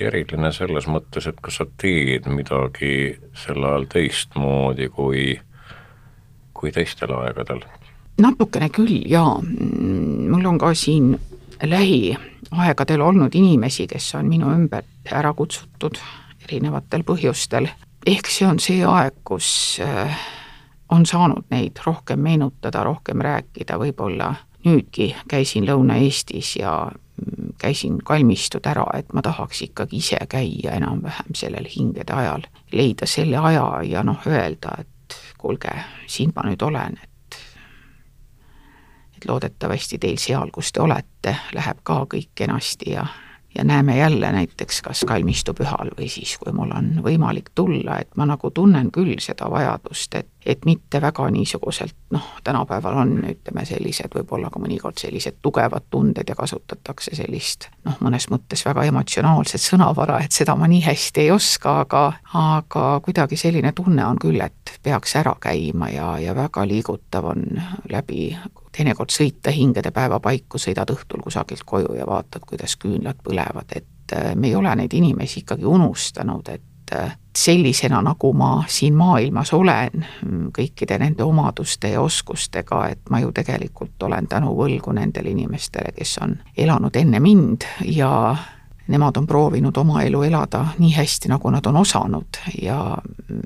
eriline 0.00 0.52
selles 0.56 0.88
mõttes, 0.88 1.26
et 1.28 1.40
kas 1.42 1.60
sa 1.60 1.66
teed 1.80 2.28
midagi 2.32 3.18
sel 3.36 3.64
ajal 3.64 3.86
teistmoodi 3.92 4.88
kui, 4.94 5.24
kui 6.56 6.72
teistel 6.72 7.12
aegadel? 7.18 7.64
natukene 8.20 8.68
küll 8.72 9.00
jaa, 9.08 9.38
mul 9.40 10.48
on 10.48 10.58
ka 10.60 10.74
siin 10.76 11.14
lähiaegadel 11.64 13.00
olnud 13.00 13.36
inimesi, 13.36 13.86
kes 13.88 14.14
on 14.18 14.28
minu 14.28 14.50
ümbert 14.52 15.12
ära 15.12 15.32
kutsutud 15.36 15.96
erinevatel 16.44 17.04
põhjustel, 17.08 17.68
ehk 18.06 18.28
see 18.28 18.48
on 18.48 18.60
see 18.60 18.84
aeg, 18.84 19.22
kus 19.24 19.48
äh, 19.84 20.20
on 20.92 21.06
saanud 21.06 21.48
neid 21.52 21.80
rohkem 21.86 22.20
meenutada, 22.24 22.84
rohkem 22.84 23.24
rääkida, 23.24 23.78
võib-olla 23.80 24.34
nüüdki 24.64 25.14
käisin 25.28 25.66
Lõuna-Eestis 25.68 26.56
ja 26.60 26.92
käisin 27.60 27.98
kalmistud 28.04 28.66
ära, 28.66 28.86
et 28.94 29.12
ma 29.12 29.22
tahaks 29.22 29.62
ikkagi 29.62 29.96
ise 30.00 30.18
käia 30.28 30.72
enam-vähem 30.78 31.34
sellel 31.34 31.68
hingede 31.76 32.12
ajal, 32.12 32.46
leida 32.72 33.06
selle 33.06 33.36
aja 33.36 33.66
ja 33.84 34.02
noh, 34.02 34.26
öelda, 34.26 34.76
et 34.80 35.16
kuulge, 35.38 35.74
siin 36.06 36.32
ma 36.36 36.46
nüüd 36.48 36.62
olen, 36.62 36.98
et 37.02 37.08
et 39.16 39.26
loodetavasti 39.28 39.98
teil 40.00 40.16
seal, 40.16 40.48
kus 40.52 40.72
te 40.72 40.80
olete, 40.80 41.36
läheb 41.52 41.82
ka 41.84 42.04
kõik 42.08 42.30
kenasti 42.34 42.94
ja 42.94 43.04
ja 43.58 43.64
näeme 43.64 43.96
jälle 43.98 44.32
näiteks 44.32 44.82
kas 44.82 45.04
kalmistupühal 45.06 45.90
või 45.98 46.08
siis, 46.08 46.36
kui 46.38 46.52
mul 46.52 46.70
on 46.74 46.90
võimalik 47.04 47.50
tulla, 47.54 47.98
et 47.98 48.16
ma 48.16 48.26
nagu 48.26 48.50
tunnen 48.50 48.90
küll 48.94 49.18
seda 49.18 49.50
vajadust, 49.50 50.14
et, 50.14 50.28
et 50.46 50.64
mitte 50.64 51.00
väga 51.02 51.26
niisuguselt 51.30 51.96
noh, 52.14 52.28
tänapäeval 52.44 53.00
on, 53.02 53.16
ütleme, 53.32 53.64
sellised 53.66 54.14
võib-olla 54.14 54.50
ka 54.50 54.62
mõnikord 54.62 55.02
sellised 55.02 55.40
tugevad 55.42 55.88
tunded 55.90 56.28
ja 56.28 56.36
kasutatakse 56.38 57.16
sellist 57.18 57.68
noh, 57.84 57.98
mõnes 58.00 58.28
mõttes 58.30 58.64
väga 58.66 58.86
emotsionaalset 58.92 59.64
sõnavara, 59.64 60.20
et 60.24 60.32
seda 60.32 60.54
ma 60.56 60.70
nii 60.70 60.84
hästi 60.86 61.26
ei 61.26 61.34
oska, 61.34 61.80
aga 61.86 62.06
aga 62.38 62.86
kuidagi 63.04 63.36
selline 63.36 63.72
tunne 63.72 64.06
on 64.06 64.18
küll, 64.20 64.40
et 64.40 64.78
peaks 64.82 65.16
ära 65.18 65.34
käima 65.40 65.90
ja, 65.90 66.12
ja 66.22 66.34
väga 66.38 66.66
liigutav 66.68 67.32
on 67.34 67.44
läbi 67.90 68.30
teinekord 68.80 69.12
sõita 69.12 69.52
hingede 69.52 69.92
päevapaiku, 69.92 70.58
sõidad 70.58 70.90
õhtul 70.94 71.22
kusagilt 71.24 71.66
koju 71.68 71.94
ja 71.98 72.08
vaatad, 72.08 72.44
kuidas 72.48 72.78
küünlad 72.80 73.20
põlevad, 73.24 73.76
et 73.76 74.16
äh, 74.16 74.34
me 74.34 74.48
ei 74.48 74.56
ole 74.56 74.72
neid 74.76 74.94
inimesi 74.96 75.42
ikkagi 75.44 75.66
unustanud, 75.68 76.48
et 76.48 76.94
äh, 76.96 77.16
sellisena, 77.36 78.00
nagu 78.02 78.32
ma 78.32 78.64
siin 78.68 78.96
maailmas 78.96 79.52
olen, 79.56 80.06
kõikide 80.56 80.98
nende 80.98 81.24
omaduste 81.24 81.92
ja 81.92 82.00
oskustega, 82.00 82.86
et 82.94 83.10
ma 83.10 83.20
ju 83.20 83.32
tegelikult 83.36 84.02
olen 84.08 84.28
tänu 84.30 84.54
võlgu 84.56 84.94
nendele 84.96 85.34
inimestele, 85.34 85.92
kes 85.96 86.16
on 86.24 86.38
elanud 86.56 86.96
enne 86.96 87.20
mind 87.20 87.68
ja 87.92 88.10
nemad 88.90 89.20
on 89.20 89.26
proovinud 89.26 89.76
oma 89.76 90.02
elu 90.02 90.22
elada 90.26 90.64
nii 90.78 90.94
hästi, 90.96 91.30
nagu 91.30 91.50
nad 91.52 91.66
on 91.66 91.76
osanud. 91.76 92.40
Ja 92.62 92.96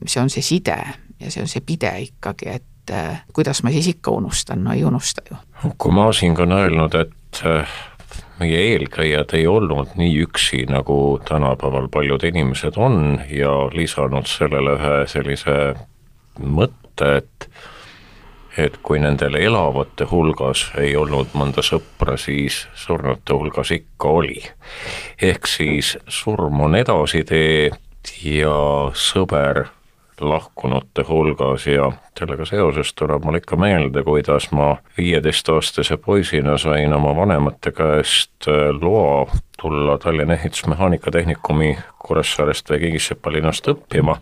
see 0.06 0.22
on 0.22 0.30
see 0.30 0.42
side 0.42 0.78
ja 1.20 1.30
see 1.30 1.42
on 1.42 1.50
see 1.50 1.60
pide 1.66 1.90
ikkagi, 2.06 2.48
et 2.54 2.70
et 2.84 2.94
äh, 2.94 3.22
kuidas 3.32 3.62
ma 3.62 3.70
siis 3.70 3.88
ikka 3.88 4.10
unustan, 4.10 4.64
no 4.64 4.72
ei 4.72 4.84
unusta 4.84 5.22
ju. 5.30 5.36
Uku 5.64 5.90
Masing 5.90 6.38
on 6.38 6.52
öelnud, 6.52 6.94
et 6.94 7.42
äh, 7.46 7.68
meie 8.40 8.58
eelkäijad 8.72 9.32
ei 9.32 9.46
olnud 9.46 9.94
nii 9.96 10.22
üksi, 10.26 10.64
nagu 10.68 11.20
tänapäeval 11.28 11.88
paljud 11.88 12.24
inimesed 12.24 12.76
on 12.76 13.20
ja 13.30 13.52
lisanud 13.72 14.26
sellele 14.26 14.76
ühe 14.78 15.06
sellise 15.06 15.74
mõtte, 16.40 17.16
et 17.16 17.48
et 18.58 18.76
kui 18.86 19.00
nendel 19.02 19.34
elavate 19.34 20.06
hulgas 20.06 20.68
ei 20.78 20.92
olnud 20.96 21.32
mõnda 21.34 21.62
sõpra, 21.66 22.14
siis 22.16 22.68
surnute 22.78 23.34
hulgas 23.34 23.72
ikka 23.74 24.08
oli. 24.08 24.42
ehk 25.22 25.46
siis 25.46 25.96
surm 26.08 26.60
on 26.60 26.76
edasitee 26.78 27.70
ja 28.22 28.54
sõber 28.94 29.64
lahkunute 30.20 31.02
hulgas 31.08 31.66
ja 31.66 31.92
sellega 32.18 32.44
seoses 32.44 32.94
tuleb 32.94 33.24
mul 33.24 33.40
ikka 33.40 33.56
meelde, 33.56 34.02
kuidas 34.02 34.50
ma 34.52 34.76
viieteistaastase 34.98 35.96
poisina 35.96 36.58
sain 36.58 36.92
oma 36.92 37.16
vanemate 37.16 37.72
käest 37.72 38.48
äh, 38.48 38.70
loa 38.80 39.26
tulla 39.60 39.98
Tallinna 39.98 40.34
Ehitusmehaanika 40.34 41.10
Tehnikumi 41.10 41.78
Kuressaarest 41.98 42.70
või 42.70 42.80
Kigisepa 42.80 43.32
linnast 43.32 43.68
õppima, 43.70 44.18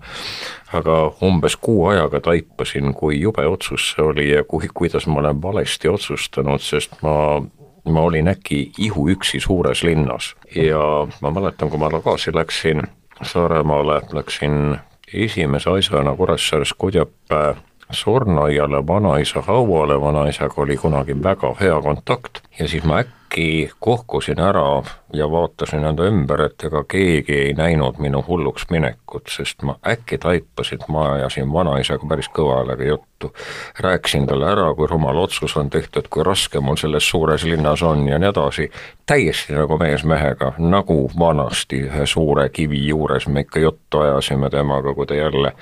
aga 0.73 0.99
umbes 1.23 1.57
kuu 1.57 1.87
ajaga 1.91 2.21
taipasin, 2.21 2.95
kui 2.95 3.21
jube 3.21 3.47
otsus 3.47 3.93
see 3.93 4.05
oli 4.05 4.29
ja 4.31 4.45
kui, 4.45 4.69
kuidas 4.75 5.07
ma 5.07 5.21
olen 5.21 5.43
valesti 5.43 5.89
otsustanud, 5.89 6.63
sest 6.63 7.03
ma 7.03 7.43
ma 7.85 8.01
olin 8.01 8.29
äkki 8.29 8.73
ihuüksi 8.79 9.41
suures 9.41 9.83
linnas. 9.83 10.35
Ja 10.55 11.07
ma 11.21 11.31
mäletan, 11.31 11.71
kui 11.71 11.79
ma 11.79 11.91
tagasi 11.91 12.35
läksin 12.35 12.83
Saaremaale, 13.23 14.01
läksin 14.13 14.79
esimese 15.15 15.71
asjana 15.71 16.17
Kuressaares 16.17 16.75
Kodjapäe 16.79 17.55
surnuaiale 17.91 18.87
vanaisa 18.87 19.43
hauale, 19.43 20.01
vanaisaga 20.01 20.55
oli 20.57 20.77
kunagi 20.77 21.23
väga 21.23 21.55
hea 21.61 21.81
kontakt 21.81 22.39
ja 22.59 22.69
siis 22.69 22.85
ma 22.85 22.99
äkki 22.99 23.71
kohkusin 23.81 24.41
ära 24.41 24.83
ja 25.13 25.31
vaatasin 25.31 25.85
enda 25.85 26.05
ümber, 26.05 26.43
et 26.45 26.65
ega 26.65 26.85
keegi 26.89 27.35
ei 27.47 27.53
näinud 27.57 27.97
minu 27.99 28.21
hulluks 28.27 28.67
minekut, 28.71 29.29
sest 29.33 29.63
ma 29.63 29.77
äkki 29.89 30.19
taipasin, 30.19 30.81
et 30.83 30.89
ma 30.93 31.07
ajasin 31.15 31.53
vanaisaga 31.53 32.07
päris 32.09 32.29
kõva 32.29 32.61
häälega 32.61 32.85
juttu. 32.85 33.33
rääkisin 33.79 34.27
talle 34.27 34.49
ära, 34.51 34.75
kui 34.75 34.87
rumal 34.87 35.17
otsus 35.17 35.57
on 35.57 35.71
tehtud, 35.71 36.09
kui 36.11 36.25
raske 36.27 36.61
mul 36.61 36.77
selles 36.77 37.09
suures 37.09 37.45
linnas 37.45 37.83
on 37.83 38.09
ja 38.09 38.19
nii 38.19 38.29
edasi, 38.29 38.71
täiesti 39.07 39.55
nagu 39.55 39.79
mees 39.79 40.05
mehega, 40.05 40.53
nagu 40.59 41.11
vanasti 41.19 41.85
ühe 41.87 42.07
suure 42.07 42.49
kivi 42.49 42.87
juures 42.89 43.29
me 43.29 43.47
ikka 43.47 43.61
juttu 43.61 43.99
ajasime 43.99 44.51
temaga, 44.51 44.95
kui 44.95 45.07
ta 45.07 45.15
jälle, 45.15 45.53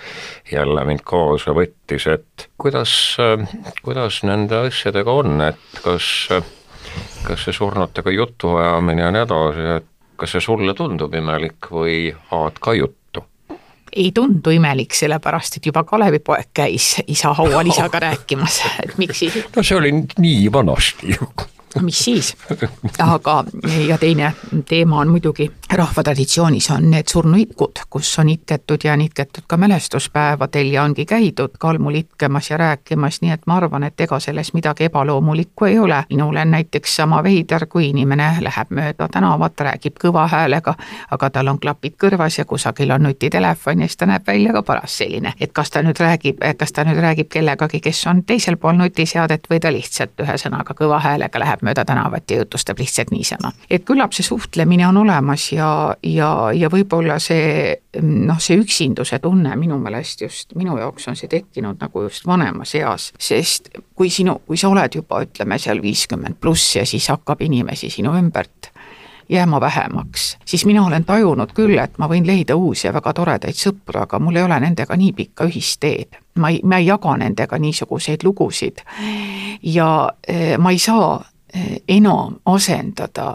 jälle 0.52 0.84
mind 0.84 1.04
kaasa 1.04 1.52
võttis, 1.52 2.08
et 2.08 2.48
kuidas, 2.58 3.16
kuidas 3.82 4.22
nende 4.22 4.56
asjadega 4.56 5.12
on, 5.12 5.40
et 5.40 5.84
kas 5.84 6.30
kas 7.22 7.44
see 7.44 7.56
surnutega 7.56 8.10
jutuajamine 8.14 9.02
ja 9.02 9.10
nii 9.14 9.22
edasi, 9.26 9.66
et 9.76 9.88
kas 10.20 10.36
see 10.36 10.44
sulle 10.44 10.74
tundub 10.76 11.14
imelik 11.14 11.70
või 11.72 12.10
ajad 12.10 12.58
ka 12.60 12.74
juttu? 12.78 13.24
ei 13.90 14.12
tundu 14.14 14.52
imelik, 14.54 14.94
sellepärast 14.94 15.56
et 15.58 15.66
juba 15.66 15.82
Kalevipoeg 15.84 16.52
käis 16.54 16.92
isa 17.10 17.32
haual 17.34 17.66
isaga 17.66 18.04
rääkimas, 18.06 18.60
et 18.84 18.98
miks 18.98 19.24
siis. 19.24 19.40
no 19.56 19.64
see 19.66 19.78
oli 19.78 19.94
nii 20.18 20.52
vanasti 20.52 21.16
ju 21.16 21.30
mis 21.82 21.98
siis, 22.04 22.36
aga 22.98 23.44
ja 23.86 23.98
teine 23.98 24.32
teema 24.68 25.00
on 25.00 25.08
muidugi, 25.08 25.50
rahvatraditsioonis 25.72 26.70
on 26.70 26.90
need 26.90 27.08
surnuitkud, 27.10 27.82
kus 27.90 28.18
on 28.18 28.28
itketud 28.28 28.78
ja 28.84 28.92
on 28.92 29.00
itketud 29.00 29.42
ka 29.46 29.56
mälestuspäevadel 29.56 30.72
ja 30.72 30.82
ongi 30.82 31.06
käidud 31.06 31.50
kalmul 31.58 31.94
itkemas 31.94 32.50
ja 32.50 32.56
rääkimas, 32.56 33.20
nii 33.20 33.30
et 33.30 33.46
ma 33.46 33.56
arvan, 33.56 33.82
et 33.82 34.00
ega 34.00 34.20
selles 34.20 34.52
midagi 34.54 34.84
ebaloomulikku 34.84 35.64
ei 35.64 35.78
ole. 35.78 36.04
minule 36.10 36.40
on 36.40 36.50
näiteks 36.50 36.96
sama 36.96 37.22
veider, 37.22 37.66
kui 37.66 37.88
inimene 37.88 38.36
läheb 38.40 38.70
mööda 38.70 39.08
tänavat, 39.08 39.60
räägib 39.60 39.98
kõva 40.04 40.26
häälega, 40.28 40.74
aga 41.10 41.30
tal 41.30 41.48
on 41.48 41.60
klapid 41.60 41.94
kõrvas 42.04 42.38
ja 42.38 42.44
kusagil 42.44 42.90
on 42.90 43.02
nutitelefon 43.02 43.80
ja 43.80 43.88
siis 43.88 43.96
ta 43.96 44.06
näeb 44.06 44.26
välja 44.26 44.52
ka 44.52 44.62
paras 44.62 44.98
selline, 44.98 45.34
et 45.40 45.52
kas 45.52 45.70
ta 45.70 45.82
nüüd 45.82 46.00
räägib, 46.00 46.42
kas 46.58 46.72
ta 46.72 46.84
nüüd 46.84 46.98
räägib 47.00 47.28
kellegagi, 47.28 47.80
kes 47.80 48.06
on 48.06 48.24
teisel 48.24 48.56
pool 48.56 48.78
nutiseadet 48.78 49.46
või 49.50 49.60
ta 49.60 49.72
lihtsalt 49.72 50.20
ühesõnaga 50.20 50.74
kõva 50.74 50.98
häälega 51.00 51.38
läheb 51.38 51.59
läheb 51.60 51.68
mööda 51.68 51.84
tänavat 51.84 52.30
ja 52.30 52.38
jutustab 52.38 52.78
lihtsalt 52.78 53.10
niisama. 53.10 53.52
et 53.70 53.84
küllap 53.84 54.12
see 54.12 54.24
suhtlemine 54.24 54.86
on 54.88 54.96
olemas 54.96 55.52
ja, 55.52 55.96
ja, 56.02 56.50
ja 56.52 56.68
võib-olla 56.68 57.18
see 57.18 57.76
noh, 58.02 58.38
see 58.38 58.58
üksinduse 58.58 59.18
tunne 59.18 59.56
minu 59.56 59.78
meelest 59.78 60.22
just, 60.22 60.54
minu 60.54 60.78
jaoks 60.78 61.08
on 61.08 61.16
see 61.16 61.28
tekkinud 61.28 61.80
nagu 61.80 62.02
just 62.02 62.26
vanemas 62.26 62.74
eas, 62.74 63.12
sest 63.18 63.70
kui 63.94 64.10
sinu, 64.10 64.40
kui 64.46 64.56
sa 64.56 64.68
oled 64.68 64.94
juba 64.94 65.22
ütleme 65.22 65.58
seal 65.58 65.82
viiskümmend 65.82 66.40
pluss 66.40 66.76
ja 66.76 66.86
siis 66.86 67.08
hakkab 67.08 67.40
inimesi 67.42 67.90
sinu 67.90 68.14
ümbert 68.16 68.72
jääma 69.30 69.60
vähemaks, 69.60 70.38
siis 70.44 70.64
mina 70.66 70.84
olen 70.86 71.04
tajunud 71.04 71.52
küll, 71.54 71.78
et 71.78 71.98
ma 71.98 72.08
võin 72.10 72.26
leida 72.26 72.56
uusi 72.56 72.88
ja 72.88 72.92
väga 72.92 73.12
toredaid 73.14 73.54
sõpru, 73.54 74.02
aga 74.02 74.18
mul 74.18 74.40
ei 74.40 74.42
ole 74.42 74.58
nendega 74.60 74.96
nii 74.96 75.12
pikka 75.14 75.46
ühist 75.46 75.78
teed. 75.80 76.18
ma 76.34 76.48
ei, 76.50 76.60
ma 76.64 76.78
ei 76.78 76.86
jaga 76.86 77.16
nendega 77.16 77.58
niisuguseid 77.58 78.24
lugusid 78.24 78.82
ja 79.62 80.10
eh, 80.28 80.58
ma 80.58 80.70
ei 80.70 80.78
saa 80.78 81.20
enam 81.88 82.36
asendada. 82.46 83.32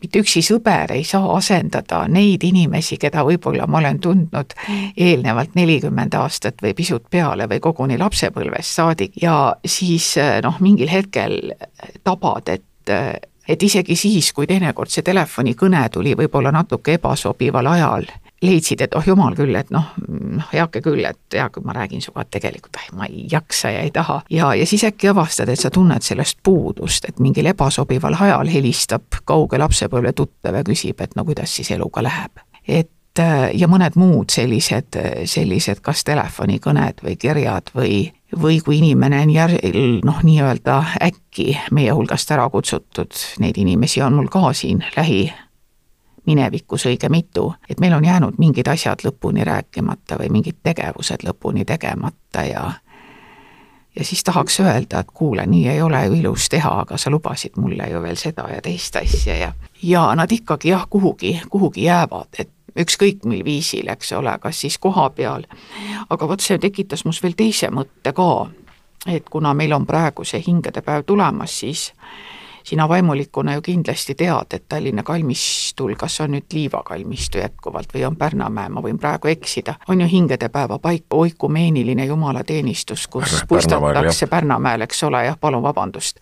Mitte 0.00 0.22
üksi 0.22 0.40
sõber 0.42 0.92
ei 0.94 1.02
saa 1.04 1.32
asendada 1.34 2.04
neid 2.08 2.44
inimesi, 2.46 2.96
keda 3.00 3.24
võib-olla 3.26 3.66
ma 3.66 3.80
olen 3.80 3.98
tundnud 4.00 4.54
eelnevalt 4.96 5.56
nelikümmend 5.58 6.14
aastat 6.14 6.62
või 6.62 6.72
pisut 6.78 7.10
peale 7.10 7.48
või 7.50 7.60
koguni 7.60 7.98
lapsepõlvest 7.98 8.78
saadik. 8.78 9.18
Ja 9.22 9.56
siis 9.66 10.14
eh, 10.16 10.38
noh, 10.42 10.60
mingil 10.60 10.88
hetkel 10.88 11.52
tabad, 12.04 12.48
et 12.48 12.94
eh, 12.94 13.18
et 13.50 13.62
isegi 13.62 13.96
siis, 13.98 14.28
kui 14.32 14.46
teinekord 14.46 14.92
see 14.92 15.02
telefonikõne 15.02 15.88
tuli 15.90 16.12
võib-olla 16.14 16.52
natuke 16.54 16.94
ebasobival 17.00 17.66
ajal 17.66 18.06
leidsid, 18.42 18.80
et 18.80 18.94
oh 18.96 19.06
jumal 19.06 19.34
küll, 19.36 19.54
et 19.56 19.70
noh, 19.74 19.90
heake 20.52 20.82
küll, 20.84 21.04
et 21.04 21.36
hea, 21.36 21.48
kui 21.52 21.64
ma 21.64 21.74
räägin 21.76 22.02
sinuga, 22.04 22.24
et 22.24 22.32
tegelikult 22.38 22.78
eh, 22.80 22.86
ma 22.96 23.08
ei 23.08 23.26
jaksa 23.30 23.74
ja 23.74 23.82
ei 23.84 23.90
taha. 23.94 24.20
ja, 24.30 24.54
ja 24.54 24.66
siis 24.66 24.84
äkki 24.88 25.10
avastad, 25.12 25.52
et 25.52 25.60
sa 25.60 25.70
tunned 25.70 26.04
sellest 26.06 26.40
puudust, 26.42 27.08
et 27.08 27.20
mingil 27.20 27.50
ebasobival 27.52 28.16
ajal 28.20 28.52
helistab 28.52 29.20
kauge 29.28 29.60
lapsepõlve 29.60 30.14
tuttav 30.16 30.56
ja 30.56 30.64
küsib, 30.64 31.00
et 31.00 31.16
no 31.16 31.24
kuidas 31.28 31.56
siis 31.56 31.70
eluga 31.76 32.02
läheb. 32.06 32.40
et 32.68 32.90
ja 33.52 33.66
mõned 33.68 33.96
muud 33.98 34.30
sellised, 34.32 34.96
sellised 35.28 35.80
kas 35.84 36.04
telefonikõned 36.06 37.02
või 37.04 37.16
kirjad 37.20 37.72
või, 37.74 38.12
või 38.32 38.60
kui 38.64 38.78
inimene 38.78 39.18
on 39.26 39.32
jär-, 39.34 39.58
noh, 40.06 40.22
nii-öelda 40.24 40.78
äkki 41.02 41.58
meie 41.74 41.92
hulgast 41.92 42.30
ära 42.30 42.48
kutsutud, 42.50 43.12
neid 43.42 43.58
inimesi 43.58 44.02
on 44.06 44.16
mul 44.16 44.30
ka 44.32 44.52
siin 44.56 44.84
lähi 44.96 45.26
minevikus 46.26 46.86
õige 46.86 47.08
mitu, 47.08 47.54
et 47.68 47.80
meil 47.80 47.94
on 47.94 48.04
jäänud 48.04 48.38
mingid 48.38 48.68
asjad 48.68 49.02
lõpuni 49.04 49.44
rääkimata 49.44 50.18
või 50.20 50.30
mingid 50.30 50.60
tegevused 50.62 51.24
lõpuni 51.26 51.64
tegemata 51.64 52.44
ja 52.44 52.70
ja 53.96 54.04
siis 54.04 54.24
tahaks 54.24 54.60
öelda, 54.60 55.00
et 55.00 55.10
kuule, 55.14 55.46
nii 55.46 55.68
ei 55.68 55.82
ole 55.82 56.04
ju 56.06 56.12
ilus 56.12 56.48
teha, 56.48 56.70
aga 56.80 56.96
sa 56.96 57.10
lubasid 57.10 57.56
mulle 57.56 57.88
ju 57.90 58.02
veel 58.02 58.16
seda 58.16 58.46
ja 58.54 58.62
teist 58.62 58.96
asja 58.96 59.36
ja 59.36 59.52
ja 59.82 60.14
nad 60.14 60.32
ikkagi 60.32 60.68
jah, 60.68 60.86
kuhugi, 60.90 61.40
kuhugi 61.50 61.84
jäävad, 61.84 62.28
et 62.38 62.50
ükskõik 62.78 63.24
mil 63.24 63.44
viisil, 63.44 63.88
eks 63.88 64.12
ole, 64.12 64.38
kas 64.38 64.60
siis 64.60 64.78
koha 64.78 65.10
peal, 65.10 65.46
aga 66.10 66.28
vot 66.28 66.40
see 66.40 66.58
tekitas 66.58 67.04
mus 67.04 67.22
veel 67.22 67.34
teise 67.36 67.70
mõtte 67.74 68.12
ka, 68.14 68.50
et 69.06 69.28
kuna 69.30 69.54
meil 69.54 69.72
on 69.72 69.86
praegu 69.86 70.24
see 70.24 70.42
hingedepäev 70.46 71.04
tulemas, 71.06 71.58
siis 71.60 71.90
sina 72.64 72.88
vaimulikuna 72.88 73.54
ju 73.54 73.62
kindlasti 73.62 74.14
tead, 74.14 74.54
et 74.54 74.64
Tallinna 74.68 75.02
kalmistul, 75.02 75.94
kas 75.98 76.20
on 76.20 76.34
nüüd 76.34 76.52
Liiva 76.54 76.82
kalmistu 76.86 77.38
jätkuvalt 77.38 77.94
või 77.94 78.04
on 78.06 78.16
Pärnamäe, 78.16 78.68
ma 78.68 78.82
võin 78.84 78.98
praegu 78.98 79.28
eksida, 79.28 79.74
on 79.88 80.00
ju 80.00 80.08
hingedepäeva 80.10 80.78
paik, 80.78 81.06
oikumeeniline 81.10 82.06
jumalateenistus, 82.06 83.06
kus 83.08 83.44
puistatakse 83.48 84.26
Pärnamaal, 84.26 84.86
eks 84.86 85.02
ole, 85.08 85.24
jah, 85.24 85.38
palun 85.40 85.62
vabandust. 85.62 86.20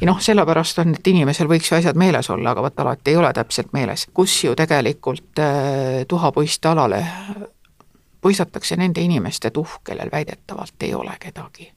ja 0.00 0.06
noh, 0.06 0.20
sellepärast 0.20 0.78
on, 0.84 0.94
et 0.98 1.12
inimesel 1.14 1.48
võiks 1.50 1.70
ju 1.70 1.78
asjad 1.78 1.98
meeles 1.98 2.30
olla, 2.30 2.50
aga 2.50 2.62
vot 2.62 2.80
alati 2.80 3.14
ei 3.14 3.20
ole 3.20 3.32
täpselt 3.32 3.72
meeles, 3.72 4.08
kus 4.14 4.36
ju 4.44 4.54
tegelikult 4.58 5.42
äh, 5.42 6.04
tuhapuiste 6.08 6.68
alale 6.68 7.04
puistatakse 8.24 8.76
nende 8.80 9.00
inimeste 9.04 9.50
tuhk, 9.50 9.82
kellel 9.84 10.08
väidetavalt 10.12 10.82
ei 10.82 10.94
ole 10.94 11.16
kedagi 11.20 11.73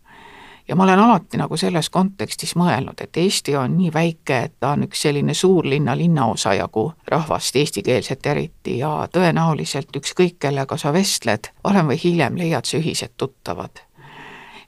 ja 0.68 0.76
ma 0.76 0.84
olen 0.84 1.00
alati 1.00 1.38
nagu 1.38 1.58
selles 1.58 1.90
kontekstis 1.90 2.56
mõelnud, 2.60 3.00
et 3.02 3.18
Eesti 3.18 3.56
on 3.56 3.78
nii 3.78 3.92
väike, 3.94 4.38
et 4.38 4.56
ta 4.60 4.74
on 4.76 4.84
üks 4.88 5.02
selline 5.08 5.34
suurlinna 5.34 5.96
linnaosa 5.98 6.54
jagu 6.54 6.92
rahvast, 7.08 7.56
eestikeelset 7.56 8.26
eriti, 8.26 8.78
ja 8.82 9.08
tõenäoliselt 9.14 9.96
ükskõik, 9.96 10.40
kellega 10.40 10.78
sa 10.78 10.94
vestled, 10.94 11.52
varem 11.64 11.94
või 11.94 12.00
hiljem 12.04 12.38
leiad 12.38 12.66
sa 12.66 12.78
ühised 12.78 13.16
tuttavad. 13.18 13.84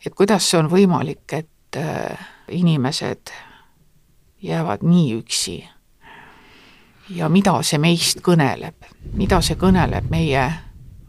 et 0.05 0.15
kuidas 0.15 0.49
see 0.49 0.59
on 0.59 0.69
võimalik, 0.71 1.33
et 1.33 1.77
äh, 1.77 2.29
inimesed 2.47 3.31
jäävad 4.41 4.83
nii 4.83 5.13
üksi 5.19 5.63
ja 7.09 7.29
mida 7.29 7.57
see 7.63 7.77
meist 7.77 8.21
kõneleb, 8.21 8.87
mida 9.13 9.41
see 9.41 9.57
kõneleb 9.59 10.09
meie 10.09 10.45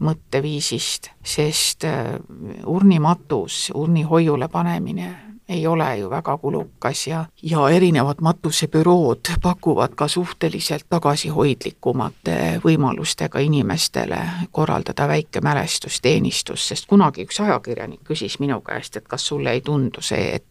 mõtteviisist, 0.01 1.11
sest 1.23 1.85
äh, 1.85 2.15
urnimatus, 2.65 3.69
urni 3.75 4.03
hoiule 4.07 4.47
panemine 4.51 5.11
ei 5.51 5.67
ole 5.67 5.97
ju 5.97 6.09
väga 6.09 6.37
kulukas 6.37 7.07
ja, 7.07 7.25
ja 7.43 7.69
erinevad 7.69 8.21
matusebürood 8.21 9.33
pakuvad 9.41 9.95
ka 9.99 10.07
suhteliselt 10.07 10.85
tagasihoidlikumate 10.89 12.61
võimalustega 12.63 13.39
inimestele 13.43 14.19
korraldada 14.51 15.07
väike 15.07 15.41
mälestusteenistus, 15.41 16.67
sest 16.67 16.87
kunagi 16.87 17.25
üks 17.27 17.41
ajakirjanik 17.43 18.03
küsis 18.07 18.39
minu 18.39 18.61
käest, 18.61 18.95
et 18.95 19.07
kas 19.07 19.27
sulle 19.27 19.51
ei 19.51 19.61
tundu 19.61 20.01
see, 20.01 20.35
et 20.35 20.45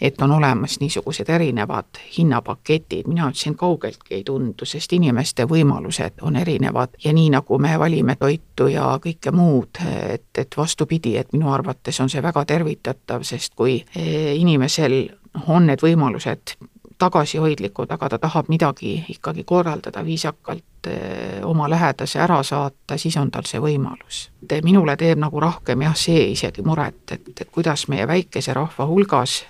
et 0.00 0.22
on 0.22 0.32
olemas 0.32 0.78
niisugused 0.80 1.28
erinevad 1.28 2.00
hinnapaketid, 2.16 3.06
mina 3.08 3.28
ütlesin, 3.28 3.56
kaugeltki 3.56 4.14
ei 4.14 4.24
tundu, 4.24 4.64
sest 4.64 4.92
inimeste 4.96 5.44
võimalused 5.50 6.22
on 6.22 6.36
erinevad. 6.40 6.96
Ja 7.04 7.12
nii, 7.16 7.30
nagu 7.34 7.58
me 7.58 7.76
valime 7.78 8.16
toitu 8.20 8.70
ja 8.72 8.92
kõike 9.02 9.32
muud, 9.34 9.82
et, 10.14 10.30
et 10.38 10.56
vastupidi, 10.56 11.16
et 11.20 11.32
minu 11.32 11.52
arvates 11.52 12.00
on 12.00 12.10
see 12.10 12.22
väga 12.22 12.44
tervitatav, 12.44 13.24
sest 13.26 13.54
kui 13.56 13.80
eh, 13.94 14.34
inimesel 14.36 15.00
on 15.46 15.68
need 15.70 15.82
võimalused 15.84 16.56
tagasihoidlikud, 17.00 17.90
aga 17.90 18.08
ta 18.08 18.18
tahab 18.18 18.50
midagi 18.52 18.98
ikkagi 19.14 19.44
korraldada 19.48 20.04
viisakalt 20.04 20.90
eh, 20.90 21.40
oma 21.44 21.68
lähedase 21.70 22.20
ära 22.20 22.42
saata, 22.46 22.98
siis 23.00 23.16
on 23.16 23.30
tal 23.30 23.48
see 23.48 23.60
võimalus. 23.60 24.28
minule 24.62 24.96
teeb 24.96 25.18
nagu 25.18 25.40
rohkem 25.40 25.82
jah, 25.82 25.96
see 25.96 26.30
isegi 26.32 26.62
muret, 26.62 27.02
et, 27.12 27.32
et 27.40 27.48
kuidas 27.52 27.88
meie 27.88 28.06
väikese 28.06 28.54
rahva 28.54 28.86
hulgas 28.86 29.42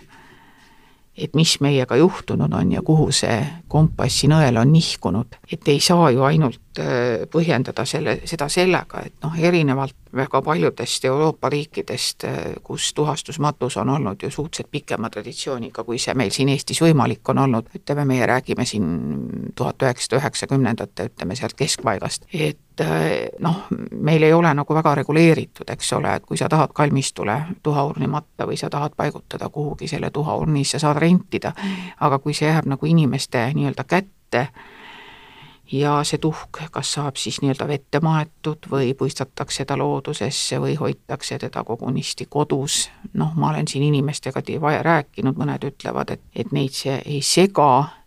et 1.21 1.35
mis 1.37 1.57
meiega 1.61 1.97
juhtunud 1.97 2.53
on 2.53 2.73
ja 2.73 2.83
kuhu 2.83 3.11
see 3.13 3.39
kompassinõel 3.69 4.57
on 4.61 4.73
nihkunud, 4.73 5.37
et 5.53 5.69
ei 5.69 5.81
saa 5.85 6.11
ju 6.15 6.25
ainult 6.27 6.81
äh, 6.81 7.27
põhjendada 7.31 7.85
selle, 7.89 8.21
seda 8.29 8.49
sellega, 8.53 9.05
et 9.07 9.17
noh, 9.25 9.37
erinevalt 9.39 9.97
väga 10.17 10.41
paljudest 10.43 11.05
Euroopa 11.05 11.51
riikidest, 11.53 12.25
äh, 12.25 12.39
kus 12.65 12.93
tuhastusmatus 12.95 13.77
on 13.83 13.93
olnud 13.97 14.23
ju 14.23 14.31
suhteliselt 14.31 14.71
pikema 14.71 15.11
traditsiooniga, 15.11 15.85
kui 15.85 15.99
see 15.99 16.17
meil 16.19 16.33
siin 16.35 16.51
Eestis 16.55 16.83
võimalik 16.83 17.29
on 17.31 17.45
olnud, 17.45 17.71
ütleme, 17.77 18.07
meie 18.09 18.27
räägime 18.27 18.67
siin 18.67 18.91
tuhat 19.55 19.83
üheksasada 19.83 20.23
üheksakümnendate, 20.23 21.11
ütleme 21.13 21.37
sealt 21.39 21.55
keskpaigast, 21.59 22.27
et 22.33 22.59
noh, 23.40 23.62
meil 23.93 24.23
ei 24.23 24.33
ole 24.33 24.53
nagu 24.55 24.75
väga 24.75 24.95
reguleeritud, 25.01 25.69
eks 25.71 25.93
ole, 25.93 26.14
et 26.16 26.27
kui 26.27 26.38
sa 26.40 26.49
tahad 26.49 26.73
kalmistule 26.75 27.37
tuhaurni 27.62 28.09
matta 28.11 28.47
või 28.49 28.57
sa 28.61 28.71
tahad 28.71 28.97
paigutada 28.97 29.49
kuhugi 29.49 29.88
selle 29.88 30.11
tuhaurni, 30.11 30.64
sa 30.64 30.79
saad 30.83 31.01
rentida, 31.03 31.53
aga 32.01 32.19
kui 32.19 32.35
see 32.35 32.49
jääb 32.49 32.69
nagu 32.71 32.87
inimeste 32.87 33.51
nii-öelda 33.55 33.85
kätte, 33.85 34.47
ja 35.73 36.01
see 36.05 36.19
tuhk 36.19 36.62
kas 36.73 36.93
saab 36.97 37.19
siis 37.21 37.40
nii-öelda 37.43 37.69
vette 37.69 38.01
maetud 38.03 38.66
või 38.71 38.95
puistatakse 38.99 39.64
ta 39.64 39.79
loodusesse 39.79 40.59
või 40.61 40.75
hoitakse 40.81 41.38
teda 41.38 41.64
kogunisti 41.64 42.27
kodus, 42.31 42.88
noh, 43.14 43.35
ma 43.35 43.51
olen 43.51 43.69
siin 43.69 43.85
inimestega 43.87 44.43
rääkinud, 44.83 45.38
mõned 45.38 45.64
ütlevad, 45.64 46.11
et, 46.11 46.23
et 46.35 46.53
neid 46.53 46.75
see 46.75 47.01
ei 47.07 47.23
sega, 47.23 48.00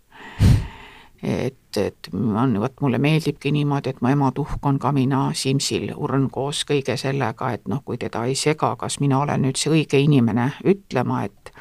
et, 1.24 1.78
et 1.78 2.10
on, 2.14 2.60
vot 2.60 2.82
mulle 2.84 3.00
meeldibki 3.00 3.52
niimoodi, 3.56 3.94
et 3.94 4.02
mu 4.04 4.12
ema 4.12 4.32
tuhk 4.36 4.66
on 4.68 4.78
ka 4.80 4.92
mina, 4.92 5.30
Simsil 5.34 5.94
urn 5.96 6.28
koos 6.30 6.66
kõige 6.68 6.98
sellega, 7.00 7.54
et 7.56 7.68
noh, 7.72 7.82
kui 7.86 7.98
teda 7.98 8.26
ei 8.28 8.36
sega, 8.36 8.76
kas 8.76 9.00
mina 9.00 9.24
olen 9.24 9.48
nüüd 9.48 9.60
see 9.60 9.72
õige 9.72 10.02
inimene 10.04 10.52
ütlema, 10.68 11.24
et 11.30 11.54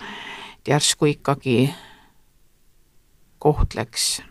et 0.62 0.68
järsku 0.68 1.08
ikkagi 1.10 1.74
kohtleks 3.42 4.22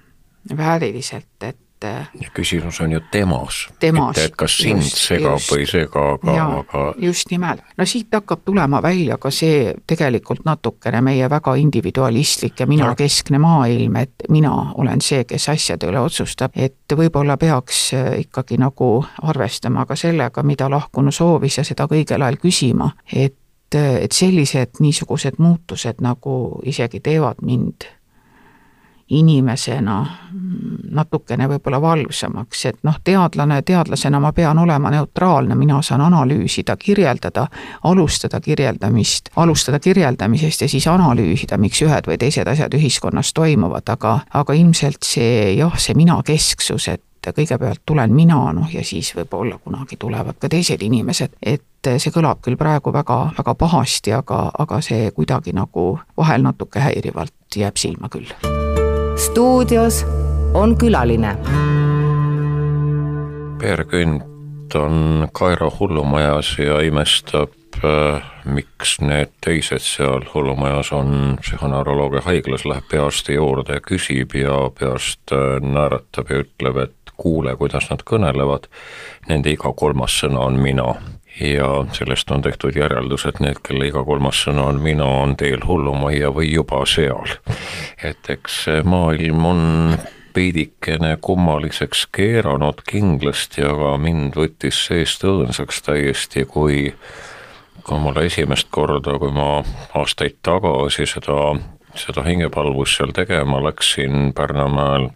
vääriliselt, 0.57 1.43
et 1.43 1.57
ja 1.87 2.29
küsimus 2.33 2.81
on 2.81 2.91
ju 2.91 3.01
temas, 3.11 3.67
temas, 3.79 4.15
mitte 4.15 4.25
et 4.29 4.35
kas 4.37 4.57
sind 4.57 4.83
just, 4.83 4.97
segab 5.07 5.39
just, 5.39 5.51
või 5.51 5.63
ei 5.63 5.69
sega, 5.69 6.05
aga, 6.13 6.35
aga 6.59 6.83
just 7.01 7.31
nimelt, 7.31 7.63
no 7.77 7.87
siit 7.89 8.13
hakkab 8.13 8.43
tulema 8.45 8.81
välja 8.83 9.17
ka 9.21 9.31
see 9.33 9.73
tegelikult 9.87 10.45
natukene 10.45 11.01
meie 11.01 11.29
väga 11.29 11.55
individualistlik 11.61 12.59
ja 12.59 12.67
minakeskne 12.69 13.41
maailm, 13.41 13.95
et 14.01 14.27
mina 14.29 14.53
olen 14.81 15.01
see, 15.01 15.23
kes 15.29 15.49
asjade 15.53 15.89
üle 15.89 16.01
otsustab, 16.01 16.55
et 16.55 16.97
võib-olla 16.97 17.37
peaks 17.41 17.83
äh, 17.97 18.09
ikkagi 18.25 18.59
nagu 18.61 18.93
arvestama 19.21 19.85
ka 19.89 19.95
sellega, 19.99 20.43
mida 20.43 20.69
lahkunu 20.69 21.11
soovis 21.11 21.57
ja 21.61 21.67
seda 21.67 21.87
ka 21.87 21.97
õigel 21.97 22.21
ajal 22.21 22.41
küsima, 22.41 22.91
et 23.13 23.37
et 23.71 24.11
sellised 24.11 24.81
niisugused 24.83 25.37
muutused 25.39 26.01
nagu 26.03 26.33
isegi 26.67 26.99
teevad 26.99 27.39
mind 27.39 27.85
inimesena 29.11 30.05
natukene 30.91 31.47
võib-olla 31.51 31.79
valvsamaks, 31.81 32.63
et 32.65 32.79
noh, 32.87 32.97
teadlane, 33.03 33.61
teadlasena 33.67 34.19
ma 34.19 34.31
pean 34.35 34.59
olema 34.59 34.91
neutraalne, 34.91 35.55
mina 35.55 35.81
saan 35.83 36.03
analüüsida, 36.05 36.75
kirjeldada, 36.79 37.47
alustada 37.87 38.41
kirjeldamist, 38.43 39.31
alustada 39.35 39.79
kirjeldamisest 39.79 40.65
ja 40.65 40.71
siis 40.71 40.87
analüüsida, 40.91 41.59
miks 41.61 41.81
ühed 41.85 42.07
või 42.07 42.19
teised 42.21 42.47
asjad 42.47 42.75
ühiskonnas 42.77 43.33
toimuvad, 43.37 43.87
aga, 43.91 44.19
aga 44.33 44.57
ilmselt 44.57 45.07
see 45.07 45.55
jah, 45.57 45.77
see 45.79 45.95
minakesksus, 45.97 46.89
et 46.91 47.31
kõigepealt 47.35 47.83
tulen 47.85 48.13
mina, 48.15 48.39
noh 48.55 48.69
ja 48.73 48.83
siis 48.83 49.13
võib-olla 49.15 49.59
kunagi 49.61 49.99
tulevad 50.01 50.39
ka 50.41 50.49
teised 50.49 50.81
inimesed, 50.81 51.37
et 51.41 51.91
see 51.97 52.13
kõlab 52.13 52.41
küll 52.41 52.57
praegu 52.57 52.93
väga, 52.93 53.23
väga 53.37 53.55
pahasti, 53.55 54.15
aga, 54.17 54.47
aga 54.59 54.81
see 54.81 55.11
kuidagi 55.15 55.53
nagu 55.55 55.93
vahel 56.17 56.47
natuke 56.49 56.81
häirivalt 56.81 57.61
jääb 57.61 57.77
silma 57.77 58.09
küll 58.09 58.80
stuudios 59.15 60.05
on 60.53 60.77
külaline. 60.77 61.35
Peer 63.59 63.85
Künt 63.85 64.75
on 64.75 65.27
Kairo 65.33 65.71
hullumajas 65.79 66.55
ja 66.59 66.79
imestab, 66.81 67.53
äh, 67.83 68.23
miks 68.45 68.97
need 69.01 69.33
teised 69.45 69.85
seal 69.85 70.25
hullumajas 70.33 70.91
on, 70.91 71.37
psühhoneuroloog 71.41 72.17
ja 72.19 72.25
haiglas 72.25 72.65
läheb 72.65 72.87
peaarsti 72.91 73.37
juurde 73.37 73.77
ja 73.77 73.85
küsib 73.85 74.35
ja 74.35 74.57
pearst 74.79 75.35
äh, 75.35 75.59
naeratab 75.61 76.29
ja 76.29 76.43
ütleb, 76.45 76.81
et 76.87 77.15
kuule, 77.17 77.55
kuidas 77.55 77.91
nad 77.91 78.01
kõnelevad, 78.07 78.65
nende 79.29 79.53
iga 79.53 79.73
kolmas 79.77 80.17
sõna 80.23 80.47
on 80.47 80.57
mina 80.61 80.95
ja 81.39 81.85
sellest 81.91 82.31
on 82.31 82.41
tehtud 82.41 82.75
järeldus, 82.75 83.25
et 83.25 83.39
need, 83.39 83.59
kelle 83.63 83.87
iga 83.87 84.03
kolmas 84.03 84.43
sõna 84.45 84.67
on 84.71 84.81
mina, 84.83 85.05
on 85.23 85.35
teel 85.39 85.63
hullumajja 85.67 86.31
või 86.35 86.51
juba 86.53 86.83
seal. 86.85 87.37
et 88.03 88.29
eks 88.29 88.65
maailm 88.83 89.45
on 89.45 89.61
veidikene 90.35 91.17
kummaliseks 91.21 92.05
keeranud 92.15 92.83
kindlasti, 92.87 93.63
aga 93.67 93.97
mind 93.97 94.35
võttis 94.35 94.85
seest 94.87 95.23
õõnsaks 95.23 95.81
täiesti, 95.87 96.45
kui 96.45 96.93
kui 97.81 97.97
mulle 97.99 98.27
esimest 98.27 98.67
korda, 98.69 99.15
kui 99.17 99.31
ma 99.33 99.63
aastaid 99.97 100.35
tagasi 100.45 101.07
seda, 101.09 101.55
seda 101.97 102.21
hingepalvust 102.27 102.99
seal 102.99 103.13
tegema 103.17 103.57
läksin 103.63 104.35
Pärnumaal 104.37 105.09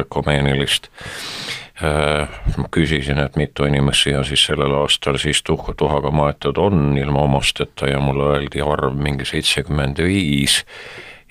ökumeenilist 0.00 0.88
Äh, 0.88 1.61
ma 1.82 2.68
küsisin, 2.70 3.18
et 3.18 3.36
mitu 3.36 3.66
inimest 3.66 4.06
siia 4.06 4.22
siis 4.26 4.44
sellel 4.46 4.74
aastal 4.82 5.18
siis 5.18 5.42
tuh-, 5.42 5.72
tuhaga 5.76 6.10
maetud 6.14 6.58
on 6.62 6.98
ilma 6.98 7.26
omasteta 7.26 7.90
ja 7.90 8.00
mulle 8.00 8.28
öeldi 8.36 8.62
arv 8.62 8.94
mingi 8.94 9.26
seitsekümmend 9.28 9.98
viis 10.04 10.62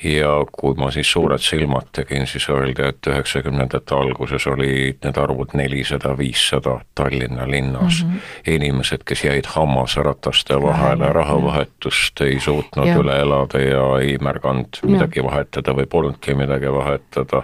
ja 0.04 0.30
kui 0.52 0.76
ma 0.78 0.90
siis 0.92 1.12
suured 1.12 1.42
silmad 1.44 1.92
tegin, 1.94 2.26
siis 2.28 2.48
öeldi, 2.50 2.88
et 2.90 3.08
üheksakümnendate 3.08 3.96
alguses 3.96 4.48
olid 4.50 5.02
need 5.06 5.18
arvud 5.22 5.54
nelisada, 5.58 6.16
viissada 6.18 6.80
Tallinna 6.96 7.48
linnas 7.50 8.04
mm. 8.04 8.12
-hmm. 8.12 8.54
inimesed, 8.56 9.04
kes 9.06 9.24
jäid 9.24 9.46
hammasrataste 9.48 10.62
vahele, 10.62 11.14
rahavahetust 11.14 12.22
ei 12.22 12.40
suutnud 12.40 12.88
ja. 12.88 12.98
üle 12.98 13.20
elada 13.20 13.60
ja 13.60 13.86
ei 14.02 14.18
märganud 14.18 14.82
midagi 14.84 15.24
vahetada 15.24 15.76
või 15.78 15.86
polnudki 15.86 16.34
midagi 16.34 16.72
vahetada. 16.72 17.44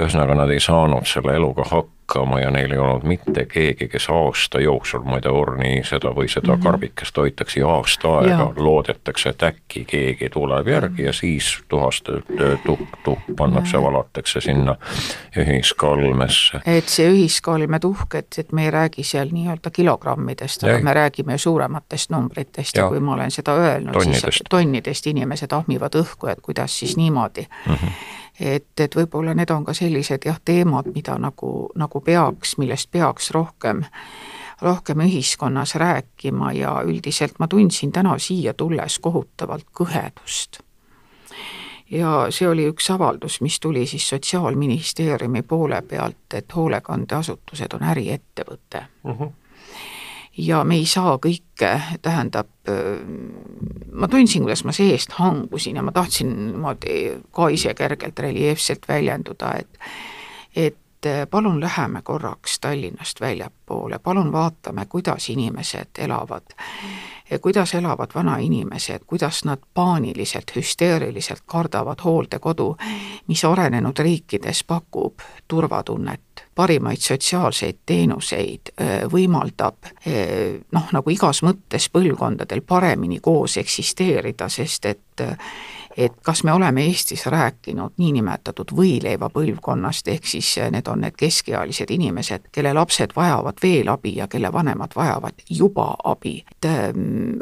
ühesõnaga, 0.00 0.34
nad 0.34 0.50
ei 0.50 0.60
saanud 0.60 1.06
selle 1.06 1.36
eluga 1.36 1.62
hakkama 1.62 1.95
hakkama 2.06 2.40
ja 2.40 2.50
neil 2.50 2.72
ei 2.72 2.78
olnud 2.78 3.02
mitte 3.02 3.46
keegi, 3.46 3.88
kes 3.88 4.08
aasta 4.10 4.60
jooksul, 4.60 5.02
ma 5.02 5.16
ei 5.16 5.22
tea, 5.22 5.32
orni 5.32 5.82
seda 5.84 6.12
või 6.14 6.28
seda 6.28 6.52
mm 6.52 6.54
-hmm. 6.54 6.62
karbikest 6.62 7.16
hoitakse 7.16 7.60
ja 7.60 7.68
aasta 7.68 8.18
aega 8.18 8.52
loodetakse, 8.56 9.28
et 9.28 9.42
äkki 9.42 9.84
keegi 9.84 10.28
tuleb 10.30 10.68
järgi 10.68 11.02
ja 11.02 11.12
siis 11.12 11.62
tuhast 11.68 12.08
tuhk, 12.64 12.88
tuhk 13.04 13.20
pannakse, 13.36 13.82
valatakse 13.82 14.40
sinna 14.40 14.76
ühiskolmesse. 15.36 16.60
et 16.66 16.88
see 16.88 17.08
ühiskolme 17.10 17.78
tuhk, 17.78 18.14
et, 18.14 18.38
et 18.38 18.52
me 18.52 18.64
ei 18.64 18.70
räägi 18.70 19.02
seal 19.02 19.28
nii-öelda 19.32 19.70
kilogrammidest, 19.70 20.64
aga 20.64 20.78
me 20.78 20.94
räägime 20.94 21.38
suurematest 21.38 22.10
numbritest 22.10 22.76
ja, 22.76 22.82
ja 22.82 22.88
kui 22.88 23.00
ma 23.00 23.14
olen 23.14 23.30
seda 23.30 23.54
öelnud, 23.54 24.02
siis 24.02 24.42
tonnidest 24.50 25.06
inimesed 25.06 25.52
ahmivad 25.52 25.94
õhku, 25.94 26.30
et 26.30 26.40
kuidas 26.40 26.78
siis 26.78 26.96
niimoodi 26.96 27.46
mm. 27.66 27.74
-hmm 27.74 28.24
et, 28.40 28.80
et 28.80 28.96
võib-olla 28.96 29.34
need 29.34 29.50
on 29.50 29.64
ka 29.64 29.74
sellised 29.76 30.26
jah, 30.26 30.38
teemad, 30.44 30.90
mida 30.94 31.16
nagu, 31.20 31.70
nagu 31.74 32.00
peaks, 32.00 32.56
millest 32.58 32.90
peaks 32.90 33.30
rohkem, 33.34 33.82
rohkem 34.62 35.00
ühiskonnas 35.06 35.74
rääkima 35.80 36.52
ja 36.56 36.76
üldiselt 36.84 37.38
ma 37.38 37.48
tundsin 37.48 37.92
täna 37.92 38.18
siia 38.18 38.54
tulles 38.54 38.98
kohutavalt 38.98 39.66
kõhedust. 39.72 40.60
ja 41.90 42.26
see 42.30 42.48
oli 42.48 42.66
üks 42.68 42.90
avaldus, 42.90 43.40
mis 43.40 43.60
tuli 43.60 43.86
siis 43.86 44.08
Sotsiaalministeeriumi 44.08 45.42
poole 45.42 45.82
pealt, 45.82 46.34
et 46.34 46.54
hoolekandeasutused 46.56 47.74
on 47.74 47.82
äriettevõte 47.82 48.86
uh. 49.04 49.10
Mhm. 49.10 49.22
-huh 49.22 49.32
ja 50.38 50.64
me 50.64 50.74
ei 50.74 50.86
saa 50.86 51.16
kõike, 51.16 51.80
tähendab, 52.02 52.48
ma 53.96 54.08
tundsin, 54.08 54.44
kuidas 54.44 54.64
ma 54.64 54.72
seest 54.72 55.12
hangusin 55.18 55.76
ja 55.76 55.82
ma 55.82 55.92
tahtsin 55.92 56.34
niimoodi 56.46 56.96
ka 57.32 57.48
ise 57.48 57.74
kergelt 57.74 58.18
reljeefselt 58.18 58.88
väljenduda, 58.88 59.54
et 59.60 59.80
et 60.56 61.28
palun 61.30 61.60
läheme 61.60 62.02
korraks 62.02 62.60
Tallinnast 62.60 63.20
väljapoole, 63.20 63.98
palun 63.98 64.32
vaatame, 64.32 64.86
kuidas 64.88 65.28
inimesed 65.30 65.98
elavad, 65.98 66.56
kuidas 67.42 67.74
elavad 67.74 68.14
vanainimesed, 68.14 69.06
kuidas 69.06 69.44
nad 69.44 69.58
paaniliselt, 69.74 70.52
hüsteeriliselt 70.56 71.42
kardavad 71.46 72.04
hooldekodu, 72.04 72.76
mis 73.28 73.44
arenenud 73.44 73.98
riikides 73.98 74.64
pakub 74.64 75.24
turvatunnet 75.48 76.20
parimaid 76.54 77.00
sotsiaalseid 77.00 77.82
teenuseid, 77.86 78.72
võimaldab 79.12 79.90
noh, 80.72 80.86
nagu 80.92 81.12
igas 81.12 81.42
mõttes 81.44 81.90
põlvkondadel 81.92 82.62
paremini 82.66 83.20
koos 83.20 83.58
eksisteerida, 83.60 84.48
sest 84.48 84.88
et 84.88 85.26
et 85.96 86.12
kas 86.22 86.44
me 86.44 86.52
oleme 86.52 86.84
Eestis 86.84 87.26
rääkinud 87.26 87.96
niinimetatud 87.96 88.72
võileiva 88.76 89.30
põlvkonnast, 89.32 90.08
ehk 90.08 90.26
siis 90.26 90.50
need 90.70 90.88
on 90.92 91.00
need 91.06 91.16
keskealised 91.16 91.90
inimesed, 91.90 92.50
kelle 92.52 92.74
lapsed 92.76 93.16
vajavad 93.16 93.62
veel 93.62 93.88
abi 93.88 94.16
ja 94.16 94.28
kelle 94.28 94.52
vanemad 94.52 94.92
vajavad 94.96 95.46
juba 95.50 95.94
abi. 96.04 96.44
et 96.52 96.70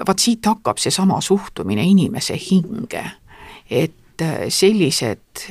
vaat 0.06 0.18
siit 0.18 0.46
hakkab 0.46 0.78
seesama 0.78 1.20
suhtumine 1.20 1.82
inimese 1.82 2.38
hinge 2.50 3.04
et 3.70 4.24
sellised 4.48 5.44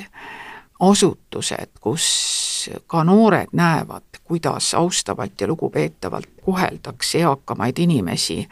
asutused, 0.79 1.79
kus 1.81 2.69
ka 2.87 3.03
noored 3.03 3.51
näevad, 3.53 4.21
kuidas 4.23 4.73
austavalt 4.73 5.41
ja 5.41 5.47
lugupeetavalt 5.47 6.29
koheldakse 6.45 7.23
eakamaid 7.23 7.77
inimesi, 7.77 8.47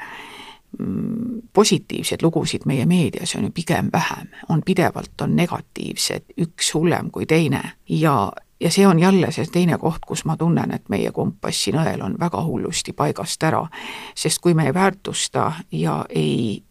positiivseid 1.54 2.22
lugusid 2.24 2.62
meie 2.66 2.86
meedias 2.86 3.36
on 3.36 3.44
ju 3.44 3.52
pigem 3.52 3.90
vähem, 3.94 4.30
on 4.50 4.62
pidevalt, 4.66 5.22
on 5.22 5.36
negatiivsed, 5.36 6.32
üks 6.38 6.74
hullem 6.74 7.12
kui 7.12 7.26
teine 7.26 7.62
ja 7.90 8.32
ja 8.62 8.72
see 8.72 8.88
on 8.88 9.00
jälle 9.00 9.32
see 9.32 9.46
teine 9.52 9.78
koht, 9.78 10.06
kus 10.08 10.26
ma 10.26 10.38
tunnen, 10.38 10.72
et 10.72 10.90
meie 10.90 11.12
kompass 11.12 11.64
siin 11.64 11.80
õel 11.82 12.04
on 12.06 12.16
väga 12.20 12.44
hullusti 12.46 12.94
paigast 12.94 13.44
ära. 13.44 13.68
sest 14.16 14.40
kui 14.42 14.54
me 14.54 14.66
ei 14.66 14.74
väärtusta 14.74 15.52
ja 15.72 16.06
ei 16.10 16.64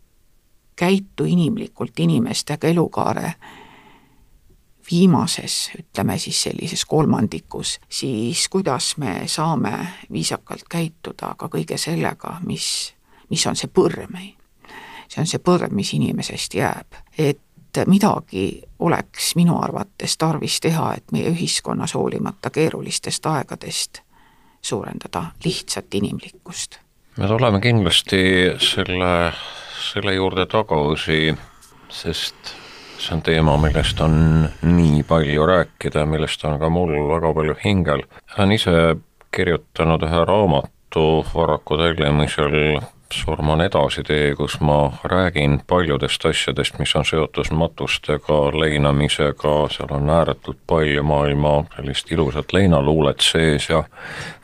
käitu 0.77 1.25
inimlikult 1.25 1.99
inimestega 2.01 2.69
elukaare 2.69 3.35
viimases, 4.91 5.71
ütleme 5.79 6.19
siis 6.19 6.43
sellises 6.43 6.85
kolmandikus, 6.85 7.81
siis 7.89 8.49
kuidas 8.49 8.97
me 8.97 9.23
saame 9.27 9.73
viisakalt 10.13 10.65
käituda 10.71 11.35
ka 11.39 11.49
kõige 11.49 11.79
sellega, 11.79 12.39
mis, 12.47 12.95
mis 13.31 13.47
on 13.47 13.57
see 13.57 13.71
põrm. 13.71 14.19
see 15.09 15.21
on 15.21 15.27
see 15.27 15.39
põrm, 15.39 15.75
mis 15.75 15.95
inimesest 15.95 16.55
jääb, 16.55 16.99
et 17.19 17.41
midagi 17.87 18.63
oleks 18.79 19.35
minu 19.37 19.59
arvates 19.63 20.17
tarvis 20.19 20.61
teha, 20.61 20.95
et 20.97 21.13
meie 21.13 21.31
ühiskonnas 21.31 21.95
hoolimata 21.95 22.51
keerulistest 22.51 23.27
aegadest 23.27 24.03
suurendada 24.63 25.25
lihtsat 25.45 25.95
inimlikkust. 25.95 26.79
me 27.17 27.27
tuleme 27.27 27.61
kindlasti 27.61 28.23
selle, 28.59 29.33
selle 29.93 30.15
juurde 30.15 30.47
tagasi, 30.47 31.35
sest 31.89 32.55
see 33.01 33.15
on 33.17 33.23
teema, 33.23 33.57
millest 33.57 34.01
on 34.01 34.49
nii 34.63 35.03
palju 35.09 35.47
rääkida, 35.47 36.05
millest 36.07 36.45
on 36.45 36.59
ka 36.61 36.69
mul 36.69 36.93
väga 37.09 37.35
palju 37.35 37.55
hingel. 37.65 38.03
olen 38.39 38.53
ise 38.53 38.97
kirjutanud 39.33 40.03
ühe 40.03 40.25
raamatu 40.25 41.27
Varraku 41.35 41.79
tellimisel 41.79 42.81
surm 43.13 43.49
on 43.49 43.61
edasitee, 43.61 44.35
kus 44.35 44.61
ma 44.61 44.93
räägin 45.05 45.61
paljudest 45.67 46.25
asjadest, 46.25 46.79
mis 46.79 46.95
on 46.97 47.05
seotud 47.05 47.51
matustega, 47.53 48.39
leinamisega, 48.61 49.55
seal 49.73 49.95
on 49.97 50.11
ääretult 50.11 50.61
palju 50.67 51.03
maailma 51.03 51.55
sellist 51.77 52.13
ilusat 52.13 52.53
leinaluulet 52.53 53.21
sees 53.21 53.69
ja 53.71 53.83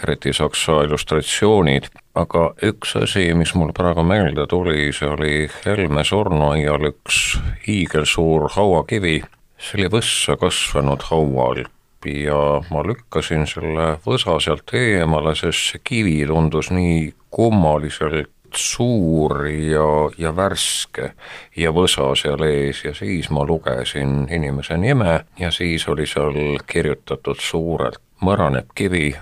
eriti 0.02 0.32
saksa 0.32 0.80
illustratsioonid, 0.86 1.90
aga 2.14 2.48
üks 2.62 2.96
asi, 3.02 3.28
mis 3.34 3.54
mul 3.54 3.72
praegu 3.76 4.02
meelde 4.02 4.46
tuli, 4.50 4.90
see 4.92 5.08
oli 5.08 5.36
Helme 5.64 6.04
surnuaial 6.04 6.90
üks 6.90 7.38
hiigelsuur 7.66 8.50
hauakivi, 8.56 9.20
see 9.58 9.80
oli 9.80 9.90
võssa 9.98 10.36
kasvanud 10.40 11.08
haual 11.10 11.66
ja 12.06 12.62
ma 12.70 12.82
lükkasin 12.86 13.46
selle 13.50 13.96
võsa 14.06 14.36
sealt 14.42 14.70
eemale, 14.76 15.34
sest 15.34 15.72
see 15.72 15.82
kivi 15.84 16.18
tundus 16.28 16.70
nii 16.70 17.12
kummaliselt 17.34 18.30
suur 18.56 19.46
ja, 19.48 19.86
ja 20.18 20.32
värske 20.36 21.12
ja 21.56 21.72
võsa 21.74 22.08
seal 22.18 22.42
ees 22.46 22.82
ja 22.84 22.94
siis 22.94 23.30
ma 23.30 23.44
lugesin 23.46 24.26
inimese 24.32 24.76
nime 24.76 25.20
ja 25.38 25.50
siis 25.50 25.88
oli 25.88 26.06
seal 26.06 26.58
kirjutatud 26.66 27.40
suurelt, 27.40 28.00
mõraneb 28.20 28.72
kivi, 28.74 29.14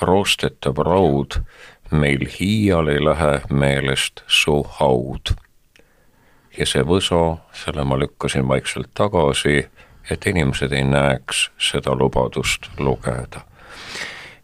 roostetab 0.00 0.78
raud, 0.86 1.40
meil 1.90 2.26
hiial 2.38 2.90
ei 2.92 3.02
lähe 3.04 3.34
meelest 3.50 4.22
su 4.26 4.62
haud. 4.78 5.34
ja 6.58 6.66
see 6.66 6.82
võsa, 6.82 7.38
selle 7.54 7.84
ma 7.84 7.98
lükkasin 7.98 8.48
vaikselt 8.48 8.90
tagasi, 8.94 9.68
et 10.10 10.26
inimesed 10.26 10.72
ei 10.72 10.84
näeks 10.84 11.50
seda 11.58 11.94
lubadust 11.94 12.70
lugeda 12.78 13.47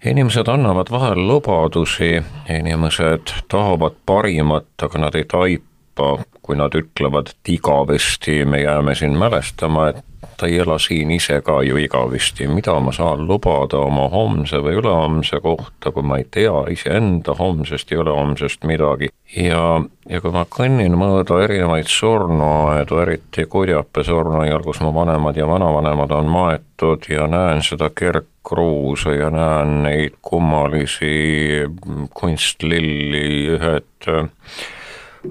inimesed 0.05 0.49
annavad 0.49 0.91
vahel 0.91 1.27
lubadusi, 1.29 2.23
inimesed 2.51 3.33
tahavad 3.49 3.97
parimat, 4.07 4.67
aga 4.83 4.99
nad 4.99 5.15
ei 5.15 5.25
taipa, 5.25 6.19
kui 6.43 6.57
nad 6.57 6.75
ütlevad, 6.77 7.33
et 7.33 7.53
igavesti 7.57 8.45
me 8.45 8.61
jääme 8.63 8.95
siin 8.95 9.17
mälestama, 9.19 9.89
et 9.89 10.05
ta 10.37 10.47
ei 10.47 10.59
ela 10.59 10.79
siin 10.79 11.11
ise 11.11 11.41
ka 11.45 11.61
ju 11.63 11.79
igavesti, 11.81 12.47
mida 12.49 12.75
ma 12.81 12.93
saan 12.93 13.27
lubada 13.29 13.79
oma 13.85 14.09
homse 14.13 14.59
või 14.63 14.79
ülehomse 14.81 15.41
kohta, 15.43 15.93
kui 15.93 16.03
ma 16.03 16.19
ei 16.21 16.27
tea 16.31 16.65
iseenda 16.75 17.35
homsest 17.39 17.91
ja 17.91 18.01
ülehomsest 18.03 18.65
midagi. 18.65 19.11
ja, 19.37 19.81
ja 20.09 20.21
kui 20.21 20.35
ma 20.35 20.45
kõnnin 20.51 20.97
mööda 20.99 21.41
erinevaid 21.45 21.91
surnuaedu, 21.91 23.01
eriti 23.07 23.47
Kudjape 23.51 24.05
surnuaial, 24.05 24.63
kus 24.63 24.81
mu 24.85 24.93
vanemad 24.95 25.37
ja 25.37 25.49
vanavanemad 25.49 26.11
on 26.11 26.31
maetud 26.31 27.09
ja 27.09 27.27
näen 27.31 27.63
seda 27.63 27.91
kergkruusa 27.91 29.15
ja 29.15 29.31
näen 29.31 29.83
neid 29.87 30.21
kummalisi 30.23 31.67
kunstlilli, 32.15 33.27
ühed 33.57 34.09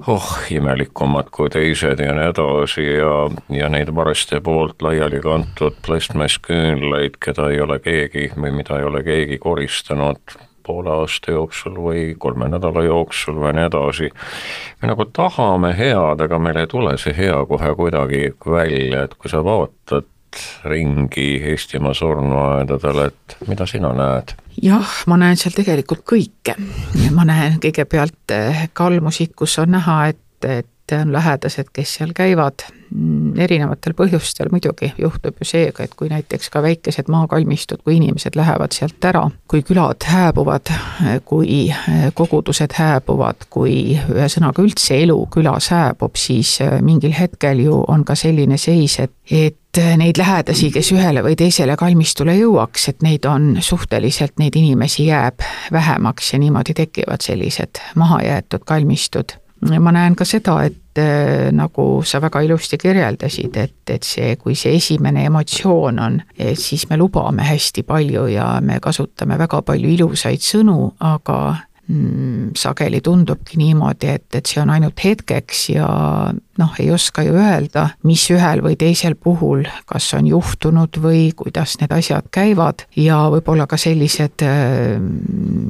oh, 0.06 0.30
imelikumad 0.50 1.30
kui 1.34 1.50
teised 1.50 2.00
ja 2.00 2.14
nii 2.16 2.30
edasi 2.32 2.86
ja, 2.86 3.12
ja 3.52 3.68
neid 3.72 3.92
vareste 3.94 4.40
poolt 4.44 4.82
laiali 4.82 5.20
kantud 5.24 5.76
plastmassküünlaid, 5.86 7.20
keda 7.24 7.50
ei 7.52 7.60
ole 7.64 7.78
keegi 7.84 8.30
või 8.36 8.54
mida 8.58 8.80
ei 8.80 8.88
ole 8.88 9.04
keegi 9.06 9.38
koristanud 9.42 10.36
poole 10.64 10.90
aasta 10.90 11.34
jooksul 11.34 11.76
või 11.76 12.04
kolme 12.18 12.48
nädala 12.48 12.84
jooksul 12.86 13.36
või 13.40 13.52
nii 13.58 13.68
edasi. 13.68 14.10
me 14.82 14.88
nagu 14.88 15.04
tahame 15.04 15.74
head, 15.76 16.24
aga 16.24 16.38
meil 16.38 16.62
ei 16.62 16.70
tule 16.70 16.96
see 16.98 17.14
hea 17.16 17.36
kohe 17.48 17.74
kuidagi 17.76 18.32
välja, 18.46 19.04
et 19.04 19.14
kui 19.14 19.30
sa 19.30 19.44
vaatad 19.44 20.08
ringi 20.64 21.28
Eestimaa 21.50 21.94
surnuaedadel, 21.94 23.04
et 23.10 23.36
mida 23.46 23.66
sina 23.66 23.92
näed? 23.94 24.34
Jah, 24.62 24.92
ma 25.06 25.18
näen 25.20 25.40
seal 25.40 25.54
tegelikult 25.56 26.04
kõike. 26.08 26.56
ma 27.14 27.26
näen 27.28 27.58
kõigepealt 27.62 28.34
eh, 28.34 28.68
kalmusid, 28.72 29.34
kus 29.36 29.58
on 29.62 29.74
näha, 29.74 29.98
et, 30.12 30.48
et 30.48 30.70
on 30.92 31.12
lähedased, 31.12 31.70
kes 31.72 31.94
seal 31.96 32.12
käivad 32.14 32.66
mm, 32.90 33.38
erinevatel 33.40 33.94
põhjustel, 33.96 34.50
muidugi 34.52 34.92
juhtub 34.98 35.40
ju 35.40 35.48
see, 35.48 35.70
et 35.80 35.94
kui 35.96 36.10
näiteks 36.12 36.50
ka 36.52 36.60
väikesed 36.62 37.08
maakalmistud, 37.08 37.80
kui 37.84 37.96
inimesed 37.96 38.36
lähevad 38.36 38.76
sealt 38.76 39.04
ära, 39.08 39.24
kui 39.48 39.64
külad 39.64 40.04
hääbuvad, 40.04 40.72
kui 41.24 41.64
eh, 41.70 42.06
kogudused 42.14 42.76
hääbuvad, 42.76 43.48
kui 43.50 43.96
ühesõnaga 43.96 44.64
üldse 44.64 45.00
elu 45.02 45.18
külas 45.32 45.72
hääbub, 45.72 46.20
siis 46.20 46.58
eh, 46.64 46.78
mingil 46.84 47.16
hetkel 47.16 47.64
ju 47.64 47.82
on 47.88 48.04
ka 48.04 48.18
selline 48.18 48.60
seis, 48.60 48.98
et, 49.00 49.14
et 49.30 49.58
neid 49.98 50.18
lähedasi, 50.18 50.70
kes 50.74 50.92
ühele 50.94 51.22
või 51.24 51.36
teisele 51.38 51.76
kalmistule 51.78 52.36
jõuaks, 52.38 52.88
et 52.92 53.02
neid 53.02 53.26
on 53.28 53.54
suhteliselt, 53.60 54.36
neid 54.38 54.56
inimesi 54.56 55.08
jääb 55.08 55.42
vähemaks 55.72 56.32
ja 56.32 56.38
niimoodi 56.42 56.74
tekivad 56.74 57.24
sellised 57.24 57.80
mahajäetud 57.98 58.64
kalmistud. 58.66 59.36
Ma 59.80 59.92
näen 59.94 60.16
ka 60.18 60.26
seda, 60.28 60.58
et 60.66 61.00
äh, 61.00 61.48
nagu 61.54 62.02
sa 62.04 62.20
väga 62.20 62.42
ilusti 62.44 62.78
kirjeldasid, 62.78 63.56
et, 63.56 63.76
et 63.90 64.04
see, 64.04 64.34
kui 64.36 64.56
see 64.58 64.74
esimene 64.76 65.24
emotsioon 65.30 66.00
on, 66.04 66.18
siis 66.58 66.84
me 66.90 66.98
lubame 67.00 67.46
hästi 67.48 67.86
palju 67.88 68.26
ja 68.34 68.48
me 68.60 68.80
kasutame 68.84 69.38
väga 69.40 69.62
palju 69.64 69.94
ilusaid 69.94 70.44
sõnu, 70.44 70.90
aga 71.00 71.38
mm, 71.88 72.50
sageli 72.60 73.00
tundubki 73.00 73.56
niimoodi, 73.62 74.12
et, 74.18 74.28
et 74.34 74.46
see 74.46 74.60
on 74.62 74.74
ainult 74.74 75.00
hetkeks 75.04 75.68
ja 75.72 75.88
noh, 76.58 76.74
ei 76.78 76.90
oska 76.94 77.22
ju 77.26 77.34
öelda, 77.38 77.88
mis 78.06 78.24
ühel 78.32 78.62
või 78.64 78.76
teisel 78.78 79.16
puhul, 79.20 79.64
kas 79.88 80.06
on 80.16 80.28
juhtunud 80.28 80.98
või 81.02 81.26
kuidas 81.36 81.76
need 81.80 81.92
asjad 81.94 82.28
käivad 82.34 82.86
ja 82.96 83.24
võib-olla 83.32 83.66
ka 83.70 83.78
sellised 83.80 84.44
äh, 84.46 84.98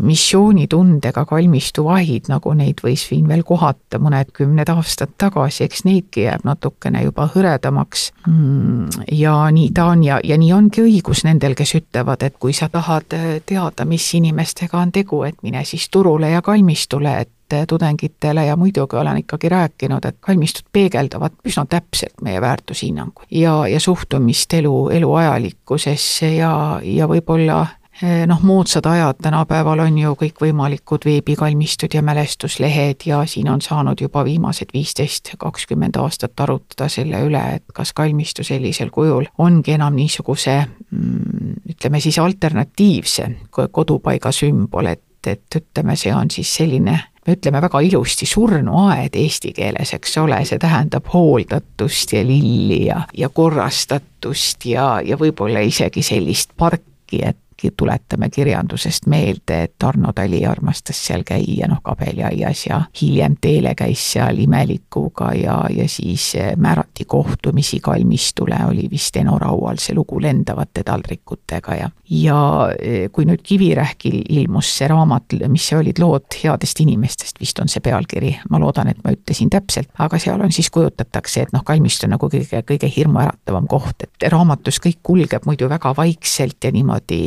missioonitundega 0.05 1.25
kalmistuvahid, 1.29 2.29
nagu 2.33 2.55
neid 2.57 2.83
võis 2.85 3.07
siin 3.09 3.29
veel 3.29 3.45
kohata 3.47 4.01
mõned 4.03 4.33
kümned 4.37 4.71
aastad 4.75 5.15
tagasi, 5.21 5.65
eks 5.69 5.85
neidki 5.89 6.27
jääb 6.27 6.45
natukene 6.47 7.05
juba 7.05 7.29
hõredamaks. 7.35 8.11
Mm, 8.29 9.07
ja 9.13 9.37
nii 9.55 9.71
ta 9.75 9.89
on 9.93 10.05
ja, 10.07 10.21
ja 10.25 10.39
nii 10.41 10.53
ongi 10.57 10.85
õigus 10.85 11.25
nendel, 11.27 11.57
kes 11.59 11.77
ütlevad, 11.81 12.25
et 12.27 12.39
kui 12.41 12.57
sa 12.57 12.69
tahad 12.73 13.17
äh, 13.17 13.31
teada, 13.47 13.87
mis 13.89 14.07
inimestega 14.19 14.81
on 14.81 14.93
tegu, 14.95 15.23
et 15.29 15.41
mine 15.43 15.65
siis 15.69 15.89
turule 15.93 16.31
ja 16.35 16.43
kalmistule, 16.45 17.19
et 17.25 17.34
tudengitele 17.69 18.47
ja 18.47 18.57
muidugi 18.57 18.97
olen 18.97 19.17
ikkagi 19.17 19.49
rääkinud, 19.49 20.05
et 20.05 20.17
kalmistud 20.21 20.67
peegeldavad 20.73 21.33
üsna 21.47 21.67
täpselt 21.69 22.21
meie 22.23 22.41
väärtushinnanguid 22.41 23.31
ja, 23.31 23.67
ja 23.69 23.81
suhtumist 23.81 24.55
elu, 24.55 24.89
elu 24.89 25.15
ajalikkusesse 25.15 26.35
ja, 26.35 26.81
ja 26.83 27.09
võib-olla 27.09 27.61
eh, 28.03 28.25
noh, 28.27 28.43
moodsad 28.43 28.87
ajad 28.87 29.21
tänapäeval 29.23 29.85
on 29.85 29.99
ju 29.99 30.17
kõikvõimalikud 30.25 31.05
veebikalmistud 31.05 31.95
ja 31.95 32.03
mälestuslehed 32.03 33.07
ja 33.07 33.23
siin 33.27 33.51
on 33.53 33.63
saanud 33.63 34.01
juba 34.01 34.25
viimased 34.25 34.75
viisteist, 34.75 35.35
kakskümmend 35.39 35.97
aastat 36.01 36.41
arutada 36.41 36.89
selle 36.89 37.23
üle, 37.29 37.45
et 37.61 37.65
kas 37.75 37.93
kalmistu 37.93 38.45
sellisel 38.45 38.91
kujul 38.91 39.29
ongi 39.39 39.77
enam 39.77 39.97
niisuguse 39.97 40.61
mm, 40.91 41.59
ütleme 41.77 42.01
siis 42.01 42.19
alternatiivse 42.19 43.31
kodupaiga 43.71 44.33
sümbol, 44.33 44.93
et 44.93 45.03
et 45.27 45.57
ütleme, 45.57 45.97
see 45.97 46.13
on 46.15 46.31
siis 46.31 46.51
selline 46.57 46.99
me 47.27 47.37
ütleme 47.37 47.61
väga 47.65 47.81
ilusti 47.81 48.27
surnuaed 48.27 49.17
eesti 49.17 49.53
keeles, 49.57 49.95
eks 49.97 50.19
ole, 50.23 50.41
see 50.49 50.59
tähendab 50.61 51.09
hooldatust 51.13 52.13
ja 52.17 52.25
lilli 52.27 52.85
ja, 52.87 53.03
ja 53.17 53.29
korrastatust 53.29 54.67
ja, 54.69 54.99
ja 55.05 55.19
võib-olla 55.21 55.65
isegi 55.65 56.03
sellist 56.05 56.53
parki, 56.57 57.23
et 57.23 57.39
tuletame 57.77 58.31
kirjandusest 58.31 59.07
meelde, 59.07 59.63
et 59.63 59.83
Arno 59.85 60.13
Tali 60.13 60.45
armastas 60.47 61.01
seal 61.07 61.25
käia, 61.27 61.69
noh, 61.69 61.83
kabeliaias 61.83 62.67
ja 62.67 62.81
hiljem 63.01 63.37
Teele 63.41 63.75
käis 63.75 64.05
seal 64.13 64.39
imelikuga 64.45 65.33
ja, 65.39 65.59
ja 65.71 65.89
siis 65.89 66.35
eh, 66.35 66.53
määrati 66.57 67.05
kohtumisi 67.05 67.81
kalmistule, 67.81 68.59
oli 68.69 68.89
vist 68.91 69.17
Eno 69.17 69.39
Raual 69.39 69.81
see 69.83 69.95
lugu 69.95 70.21
lendavate 70.23 70.83
taldrikutega 70.83 71.75
ja 71.81 71.91
ja 72.11 72.39
eh, 72.79 73.09
kui 73.13 73.25
nüüd 73.29 73.43
Kivirähkil 73.45 74.21
ilmus 74.29 74.69
see 74.79 74.89
raamat, 74.89 75.37
mis 75.49 75.67
olid 75.77 75.99
lood 76.03 76.37
headest 76.43 76.81
inimestest, 76.85 77.41
vist 77.41 77.59
on 77.63 77.71
see 77.71 77.83
pealkiri, 77.85 78.35
ma 78.51 78.61
loodan, 78.61 78.91
et 78.93 79.01
ma 79.05 79.15
ütlesin 79.15 79.51
täpselt, 79.53 79.91
aga 79.99 80.19
seal 80.21 80.43
on 80.45 80.53
siis 80.53 80.71
kujutatakse, 80.75 81.47
et 81.47 81.55
noh, 81.55 81.65
kalmistu 81.67 82.09
nagu 82.11 82.29
kõige, 82.31 82.63
kõige 82.69 82.91
hirmuäratavam 82.97 83.69
koht, 83.71 84.07
et 84.07 84.29
raamatus 84.33 84.81
kõik 84.85 85.01
kulgeb 85.03 85.49
muidu 85.49 85.69
väga 85.71 85.95
vaikselt 85.97 86.65
ja 86.65 86.73
niimoodi 86.75 87.21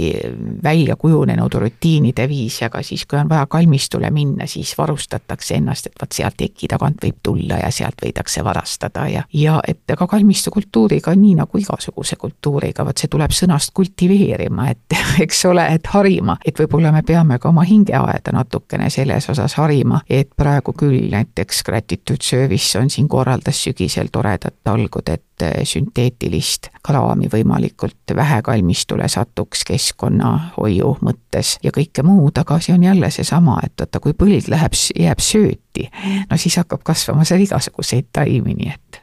välja 0.64 0.96
kujunenud 0.96 1.54
rutiinide 1.54 2.28
viis, 2.30 2.60
aga 2.64 2.82
siis, 2.84 3.06
kui 3.06 3.20
on 3.20 3.30
vaja 3.30 3.46
kalmistule 3.50 4.12
minna, 4.12 4.48
siis 4.48 4.74
varustatakse 4.78 5.56
ennast, 5.58 5.88
et 5.88 6.02
vot 6.02 6.12
sealt 6.12 6.38
teki 6.38 6.68
tagant 6.72 7.04
võib 7.04 7.20
tulla 7.24 7.60
ja 7.62 7.72
sealt 7.72 8.02
võidakse 8.04 8.44
varastada 8.44 9.08
ja, 9.12 9.24
ja 9.34 9.60
et 9.68 9.84
ega 9.94 10.08
kalmistu 10.08 10.52
kultuuriga 10.54 11.12
on 11.12 11.22
nii 11.22 11.36
nagu 11.42 11.62
igasuguse 11.62 12.16
kultuuriga, 12.20 12.86
vot 12.86 12.98
see 12.98 13.12
tuleb 13.12 13.36
sõnast 13.36 13.74
kultiveerima, 13.78 14.70
et 14.72 14.98
eks 15.26 15.46
ole, 15.50 15.68
et 15.76 15.92
harima, 15.94 16.38
et 16.46 16.60
võib-olla 16.60 16.92
me 16.96 17.04
peame 17.08 17.40
ka 17.40 17.52
oma 17.52 17.66
hingeaeda 17.68 18.34
natukene 18.36 18.90
selles 18.94 19.30
osas 19.30 19.58
harima, 19.60 20.02
et 20.10 20.34
praegu 20.38 20.74
küll 20.78 21.10
näiteks 21.12 21.64
Gratitude 21.68 22.24
Service 22.24 22.80
on 22.80 22.90
siin 22.90 23.08
korraldas 23.08 23.64
sügisel 23.64 24.12
toredat 24.12 24.56
talgud, 24.64 25.10
et 25.10 25.24
sünteetilist 25.64 26.70
kraami 26.86 27.30
võimalikult 27.32 28.16
vähe 28.16 28.42
kalmistule 28.42 29.08
satuks 29.12 29.64
keskkonnahoiu 29.68 30.96
mõttes 31.06 31.58
ja 31.64 31.72
kõike 31.76 32.04
muud, 32.04 32.38
aga 32.38 32.60
see 32.64 32.74
on 32.74 32.84
jälle 32.84 33.12
seesama, 33.14 33.60
et 33.66 33.74
vaata, 33.80 34.02
kui 34.04 34.14
põld 34.18 34.50
läheb, 34.52 34.78
jääb 35.00 35.22
sööti, 35.22 35.90
no 36.30 36.38
siis 36.38 36.58
hakkab 36.58 36.84
kasvama 36.84 37.26
seal 37.26 37.44
igasuguseid 37.46 38.10
taimi, 38.14 38.56
nii 38.58 38.72
et 38.74 39.02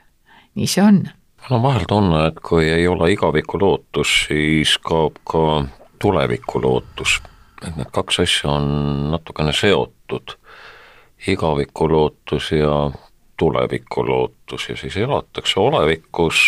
nii 0.54 0.66
see 0.70 0.82
on. 0.82 1.02
on 1.50 1.62
vahel 1.62 1.86
tunne, 1.88 2.26
et 2.28 2.40
kui 2.40 2.68
ei 2.68 2.86
ole 2.88 3.12
igaviku 3.12 3.58
lootus, 3.60 4.26
siis 4.28 4.78
kaob 4.78 5.18
ka 5.24 5.64
tuleviku 5.98 6.62
lootus. 6.62 7.20
et 7.66 7.76
need 7.76 7.90
kaks 7.92 8.20
asja 8.20 8.50
on 8.50 9.10
natukene 9.10 9.52
seotud, 9.52 10.36
igaviku 11.26 11.88
lootus 11.88 12.50
ja 12.52 12.90
tuleviku 13.36 14.06
lootus 14.06 14.68
ja 14.68 14.76
siis 14.76 14.96
elatakse 14.96 15.60
olevikus, 15.60 16.44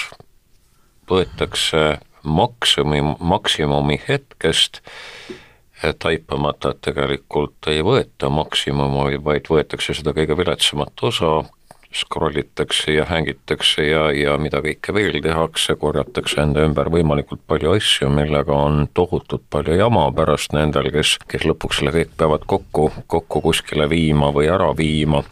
võetakse 1.11 1.99
maksimumi, 2.23 3.17
maksimumi 3.21 4.01
hetkest, 4.09 4.81
taipamata, 5.99 6.73
et 6.73 6.81
tegelikult 6.89 7.69
ei 7.71 7.83
võeta 7.85 8.31
maksimumi, 8.33 9.21
vaid 9.25 9.51
võetakse 9.51 9.95
seda 9.95 10.15
kõige 10.17 10.37
viletsamat 10.39 11.05
osa, 11.05 11.33
scroll 11.97 12.37
itakse 12.41 12.93
ja 12.93 13.05
hängitakse 13.09 13.87
ja, 13.87 14.03
ja 14.15 14.37
mida 14.41 14.61
kõike 14.65 14.95
veel 14.97 15.19
tehakse, 15.25 15.77
korjatakse 15.81 16.41
enda 16.43 16.65
ümber 16.67 16.91
võimalikult 16.93 17.43
palju 17.49 17.73
asju, 17.77 18.11
millega 18.13 18.55
on 18.55 18.87
tohutult 18.95 19.47
palju 19.53 19.77
jama 19.79 20.07
pärast 20.17 20.55
nendel, 20.57 20.91
kes, 20.95 21.17
kes 21.31 21.47
lõpuks 21.49 21.81
selle 21.81 21.95
kõik 21.95 22.13
peavad 22.21 22.47
kokku, 22.49 22.91
kokku 23.07 23.43
kuskile 23.49 23.89
viima 23.91 24.31
või 24.37 24.51
ära 24.53 24.71
viima 24.77 25.23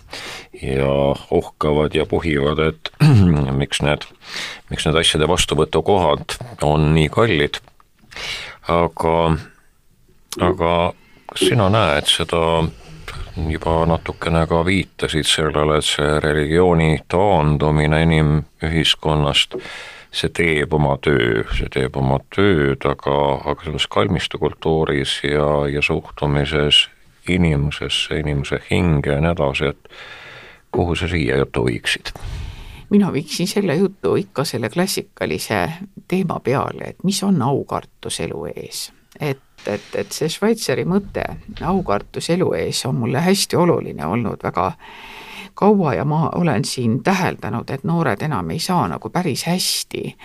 ja 0.63 0.91
ohkavad 1.35 1.95
ja 1.97 2.07
puhivad, 2.09 2.63
et 2.71 2.93
miks 3.61 3.83
need, 3.85 4.07
miks 4.71 4.89
need 4.89 5.01
asjade 5.01 5.29
vastuvõtukohad 5.31 6.39
on 6.65 6.93
nii 6.97 7.11
kallid, 7.13 7.61
aga, 8.71 9.19
aga 10.41 10.73
kas 11.31 11.49
sina 11.49 11.69
näed 11.73 12.09
seda 12.11 12.41
juba 13.37 13.87
natukene 13.87 14.47
ka 14.47 14.65
viitasid 14.67 15.27
sellele, 15.27 15.79
et 15.79 15.89
see 15.89 16.21
religiooni 16.23 16.99
taandumine 17.11 18.03
inimühiskonnast, 18.07 19.57
see 20.15 20.31
teeb 20.31 20.75
oma 20.75 20.97
töö, 21.03 21.43
see 21.57 21.71
teeb 21.75 21.97
oma 21.99 22.21
tööd, 22.35 22.87
aga, 22.87 23.17
aga 23.51 23.67
selles 23.67 23.89
kalmistukultuuris 23.91 25.21
ja, 25.27 25.49
ja 25.71 25.83
suhtumises 25.83 26.89
inimesesse, 27.29 28.21
inimese 28.21 28.61
hinge 28.71 29.11
ja 29.11 29.21
nii 29.21 29.33
edasi, 29.35 29.73
et 29.75 29.95
kuhu 30.75 30.95
sa 30.95 31.11
siia 31.11 31.39
jutu 31.43 31.67
viiksid? 31.67 32.15
mina 32.95 33.13
viiksin 33.13 33.49
selle 33.49 33.75
jutu 33.75 34.15
ikka 34.15 34.45
selle 34.45 34.69
klassikalise 34.71 35.69
teema 36.09 36.39
peale, 36.41 36.93
et 36.93 37.05
mis 37.05 37.23
on 37.27 37.43
aukartus 37.43 38.21
elu 38.21 38.45
ees. 38.55 38.93
et 39.21 39.41
et, 39.69 39.91
et 39.95 40.13
see 40.13 40.29
Schweizeri 40.29 40.85
mõte, 40.89 41.25
aukartus 41.65 42.31
elu 42.35 42.53
ees, 42.59 42.85
on 42.87 42.99
mulle 43.03 43.23
hästi 43.25 43.57
oluline 43.57 44.07
olnud 44.07 44.43
väga 44.43 44.73
kaua 45.55 45.95
ja 45.95 46.05
ma 46.05 46.29
olen 46.35 46.65
siin 46.65 47.03
täheldanud, 47.03 47.71
et 47.71 47.85
noored 47.85 48.23
enam 48.23 48.51
ei 48.51 48.59
saa 48.59 48.89
nagu 48.89 49.11
päris 49.11 49.47
hästi 49.47 50.17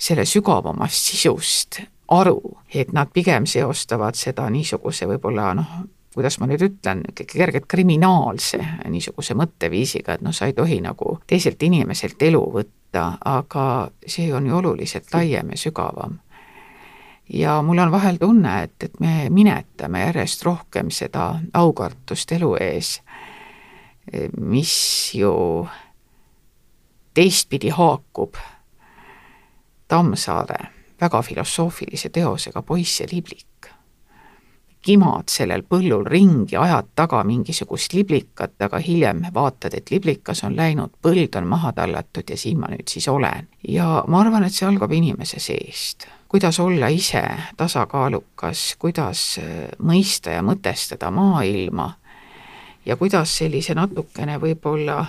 selle 0.00 0.24
sügavamast 0.24 1.10
sisust 1.12 1.80
aru, 2.10 2.58
et 2.74 2.92
nad 2.92 3.10
pigem 3.12 3.46
seostavad 3.46 4.16
seda 4.18 4.48
niisuguse 4.50 5.06
võib-olla 5.06 5.52
noh, 5.54 5.74
kuidas 6.14 6.40
ma 6.40 6.48
nüüd 6.50 6.64
ütlen, 6.66 7.04
kergelt 7.14 7.68
kriminaalse 7.70 8.58
niisuguse 8.88 9.36
mõtteviisiga, 9.38 10.16
et 10.16 10.24
noh, 10.26 10.34
sa 10.34 10.48
ei 10.50 10.56
tohi 10.56 10.80
nagu 10.82 11.18
teiselt 11.26 11.62
inimeselt 11.62 12.22
elu 12.22 12.42
võtta, 12.56 13.04
aga 13.20 13.66
see 14.06 14.32
on 14.34 14.48
ju 14.48 14.56
oluliselt 14.58 15.12
laiem 15.14 15.52
ja 15.54 15.60
sügavam 15.60 16.18
ja 17.32 17.62
mul 17.62 17.78
on 17.78 17.92
vahel 17.92 18.16
tunne, 18.18 18.62
et, 18.62 18.82
et 18.82 19.00
me 19.00 19.26
minetame 19.30 20.00
järjest 20.00 20.42
rohkem 20.42 20.90
seda 20.90 21.40
aukartust 21.54 22.32
elu 22.32 22.54
ees, 22.60 23.00
mis 24.40 24.74
ju 25.14 25.32
teistpidi 27.14 27.70
haakub 27.70 28.34
Tammsaare 29.90 30.68
väga 31.00 31.22
filosoofilise 31.22 32.08
teosega 32.08 32.62
Poiss 32.62 33.00
ja 33.00 33.06
liblik. 33.12 33.70
Kimad 34.82 35.28
sellel 35.28 35.62
põllul 35.68 36.06
ringi, 36.08 36.56
ajad 36.56 36.94
taga 36.96 37.20
mingisugust 37.24 37.92
liblikat, 37.92 38.54
aga 38.62 38.80
hiljem 38.80 39.26
vaatad, 39.34 39.74
et 39.76 39.90
liblikas 39.92 40.44
on 40.44 40.56
läinud, 40.56 40.94
põld 41.02 41.36
on 41.36 41.50
maha 41.50 41.72
tallatud 41.76 42.30
ja 42.30 42.38
siin 42.40 42.60
ma 42.60 42.72
nüüd 42.72 42.88
siis 42.88 43.08
olen. 43.08 43.48
ja 43.68 44.04
ma 44.08 44.24
arvan, 44.24 44.44
et 44.44 44.56
see 44.56 44.68
algab 44.68 44.92
inimese 44.92 45.40
seest 45.40 46.08
kuidas 46.30 46.60
olla 46.60 46.88
ise 46.88 47.22
tasakaalukas, 47.56 48.76
kuidas 48.78 49.40
äh, 49.42 49.68
mõista 49.82 50.30
ja 50.30 50.42
mõtestada 50.46 51.10
maailma 51.10 51.88
ja 52.86 52.96
kuidas 52.96 53.32
sellise 53.38 53.74
natukene 53.74 54.38
võib-olla 54.38 55.00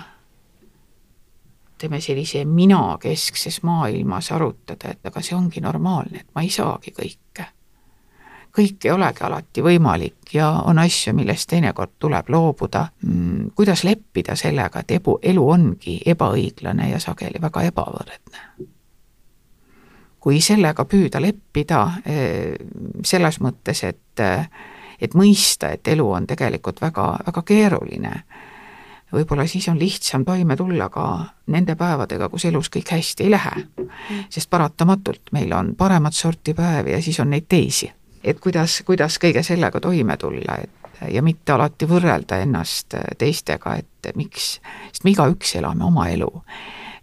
ütleme, 1.76 2.00
sellise 2.00 2.44
minakeskses 2.44 3.62
maailmas 3.62 4.32
arutada, 4.32 4.90
et 4.90 5.06
aga 5.06 5.22
see 5.22 5.34
ongi 5.36 5.60
normaalne, 5.60 6.20
et 6.22 6.34
ma 6.34 6.42
ei 6.42 6.50
saagi 6.50 6.94
kõike. 6.94 7.46
Kõik 8.52 8.84
ei 8.84 8.90
olegi 8.92 9.24
alati 9.24 9.62
võimalik 9.64 10.34
ja 10.34 10.48
on 10.68 10.78
asju, 10.78 11.14
millest 11.16 11.48
teinekord 11.48 11.94
tuleb 11.98 12.28
loobuda. 12.28 12.86
Mm, 13.06 13.50
kuidas 13.56 13.84
leppida 13.84 14.36
sellega, 14.36 14.82
et 14.82 14.98
ebu, 14.98 15.18
elu 15.22 15.48
ongi 15.48 16.00
ebaõiglane 16.06 16.90
ja 16.90 17.00
sageli 17.00 17.40
väga 17.42 17.68
ebavõrdne 17.72 18.68
kui 20.22 20.38
sellega 20.38 20.84
püüda 20.86 21.18
leppida 21.18 21.80
eh, 22.06 22.54
selles 23.04 23.40
mõttes, 23.42 23.82
et 23.88 24.20
et 25.02 25.16
mõista, 25.18 25.72
et 25.74 25.88
elu 25.88 26.04
on 26.14 26.26
tegelikult 26.30 26.78
väga, 26.80 27.06
väga 27.26 27.42
keeruline, 27.42 28.12
võib-olla 29.12 29.46
siis 29.50 29.66
on 29.68 29.80
lihtsam 29.80 30.24
toime 30.24 30.56
tulla 30.56 30.86
ka 30.92 31.06
nende 31.50 31.74
päevadega, 31.76 32.28
kus 32.30 32.46
elus 32.46 32.70
kõik 32.70 32.92
hästi 32.94 33.26
ei 33.26 33.32
lähe. 33.34 33.64
sest 34.30 34.50
paratamatult 34.50 35.32
meil 35.32 35.52
on 35.52 35.74
paremat 35.76 36.14
sorti 36.14 36.54
päevi 36.54 36.92
ja 36.92 37.02
siis 37.02 37.20
on 37.20 37.30
neid 37.30 37.48
teisi. 37.48 37.90
Et 38.24 38.40
kuidas, 38.40 38.82
kuidas 38.86 39.18
kõige 39.22 39.42
sellega 39.42 39.80
toime 39.80 40.16
tulla, 40.16 40.58
et 40.62 41.10
ja 41.10 41.22
mitte 41.22 41.52
alati 41.52 41.88
võrrelda 41.88 42.38
ennast 42.44 42.94
teistega, 43.18 43.76
et 43.80 44.12
miks, 44.16 44.54
sest 44.92 45.04
me 45.04 45.14
igaüks 45.14 45.56
elame 45.58 45.84
oma 45.84 46.08
elu 46.12 46.30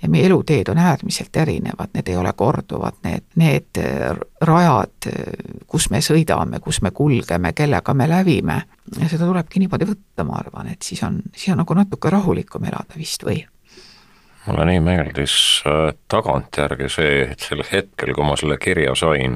ja 0.02 0.10
meie 0.10 0.26
eluteed 0.26 0.70
on 0.72 0.78
äärmiselt 0.78 1.36
erinevad, 1.36 1.92
need 1.94 2.08
ei 2.08 2.18
ole 2.18 2.32
korduvad, 2.36 3.02
need, 3.04 3.26
need 3.36 3.80
rajad, 4.42 5.10
kus 5.68 5.90
me 5.92 6.00
sõidame, 6.04 6.62
kus 6.64 6.82
me 6.82 6.94
kulgeme, 6.96 7.52
kellega 7.54 7.94
me 7.94 8.08
lävime, 8.10 8.62
seda 9.02 9.26
tulebki 9.26 9.60
niimoodi 9.60 9.90
võtta, 9.90 10.24
ma 10.24 10.40
arvan, 10.40 10.72
et 10.72 10.88
siis 10.88 11.04
on, 11.04 11.20
siis 11.36 11.52
on 11.54 11.60
nagu 11.64 11.76
natuke 11.76 12.12
rahulikum 12.16 12.70
elada 12.72 13.00
vist 13.00 13.28
või? 13.28 13.44
mulle 14.48 14.66
nii 14.66 14.80
meeldis 14.82 15.34
äh, 15.68 15.92
tagantjärgi 16.10 16.88
see, 16.90 17.18
et 17.34 17.44
sel 17.44 17.60
hetkel, 17.70 18.16
kui 18.18 18.26
ma 18.26 18.38
selle 18.40 18.56
kirja 18.58 18.96
sain, 18.98 19.36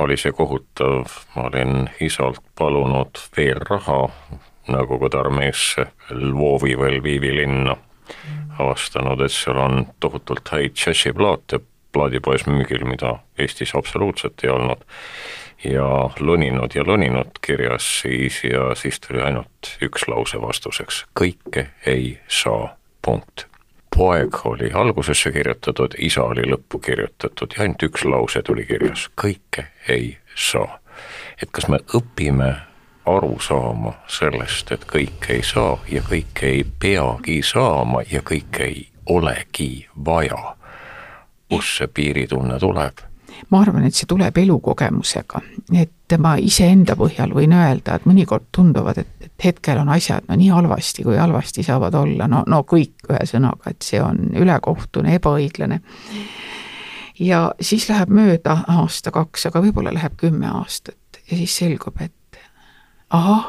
oli 0.00 0.16
see 0.16 0.32
kohutav, 0.32 1.08
ma 1.34 1.48
olin 1.48 1.88
isalt 2.00 2.42
palunud 2.58 3.20
veel 3.36 3.62
raha, 3.70 4.08
Nõukogude 4.68 5.16
armeesse 5.16 5.86
Lvovi 6.12 6.74
või 6.76 6.98
Lvivi 6.98 7.30
linna, 7.38 7.72
avastanud, 8.60 9.22
et 9.24 9.32
seal 9.32 9.56
on 9.56 9.86
tohutult 9.96 10.50
häid 10.52 10.74
džässiplaate 10.76 11.62
plaadipoes 11.96 12.44
müügil, 12.44 12.84
mida 12.84 13.14
Eestis 13.40 13.72
absoluutselt 13.78 14.44
ei 14.44 14.52
olnud, 14.52 14.84
ja 15.64 15.88
lõninud 16.20 16.76
ja 16.76 16.84
lõninud 16.84 17.40
kirjas 17.40 17.86
siis 18.02 18.42
ja 18.44 18.74
siis 18.76 19.00
tuli 19.00 19.24
ainult 19.24 19.72
üks 19.80 20.04
lause 20.10 20.40
vastuseks, 20.42 21.06
kõike 21.16 21.70
ei 21.86 22.18
saa, 22.28 22.74
punkt 23.00 23.48
poeg 23.98 24.46
oli 24.46 24.70
algusesse 24.74 25.32
kirjutatud, 25.32 25.94
isa 25.98 26.22
oli 26.22 26.44
lõppu 26.46 26.78
kirjutatud 26.78 27.56
ja 27.56 27.64
ainult 27.64 27.82
üks 27.82 28.04
lause 28.06 28.42
tuli 28.46 28.64
kirjas, 28.66 29.08
kõike 29.18 29.64
ei 29.88 30.18
saa. 30.34 30.78
et 31.42 31.50
kas 31.50 31.68
me 31.68 31.78
õpime 31.94 32.52
aru 33.06 33.38
saama 33.40 33.92
sellest, 34.06 34.72
et 34.72 34.86
kõike 34.86 35.34
ei 35.34 35.42
saa 35.42 35.78
ja 35.90 36.02
kõike 36.02 36.46
ei 36.46 36.64
peagi 36.80 37.40
saama 37.42 38.02
ja 38.10 38.22
kõike 38.22 38.64
ei 38.64 38.88
olegi 39.06 39.88
vaja. 40.06 40.54
kust 41.48 41.78
see 41.78 41.88
piiritunne 41.88 42.58
tuleb? 42.58 43.07
Ma 43.50 43.60
arvan, 43.62 43.84
et 43.86 43.94
see 43.94 44.08
tuleb 44.08 44.36
elukogemusega, 44.40 45.40
et 45.78 46.16
ma 46.20 46.34
iseenda 46.40 46.96
põhjal 46.98 47.32
võin 47.36 47.52
öelda, 47.56 47.98
et 47.98 48.06
mõnikord 48.08 48.48
tunduvad, 48.54 49.00
et, 49.02 49.10
et 49.24 49.46
hetkel 49.48 49.80
on 49.82 49.92
asjad 49.94 50.28
no 50.28 50.36
nii 50.38 50.50
halvasti, 50.52 51.04
kui 51.06 51.18
halvasti 51.20 51.64
saavad 51.66 51.94
olla, 51.98 52.28
no, 52.30 52.42
no 52.46 52.62
kõik 52.68 53.08
ühesõnaga, 53.10 53.74
et 53.74 53.84
see 53.86 54.00
on 54.02 54.32
ülekohtune, 54.38 55.14
ebaõiglane. 55.18 55.80
ja 57.18 57.42
siis 57.60 57.88
läheb 57.90 58.12
mööda 58.14 58.62
aasta-kaks, 58.78 59.48
aga 59.50 59.62
võib-olla 59.64 59.94
läheb 59.94 60.16
kümme 60.16 60.50
aastat 60.60 61.22
ja 61.30 61.36
siis 61.36 61.56
selgub, 61.56 62.00
et 62.00 62.42
ahah, 63.10 63.48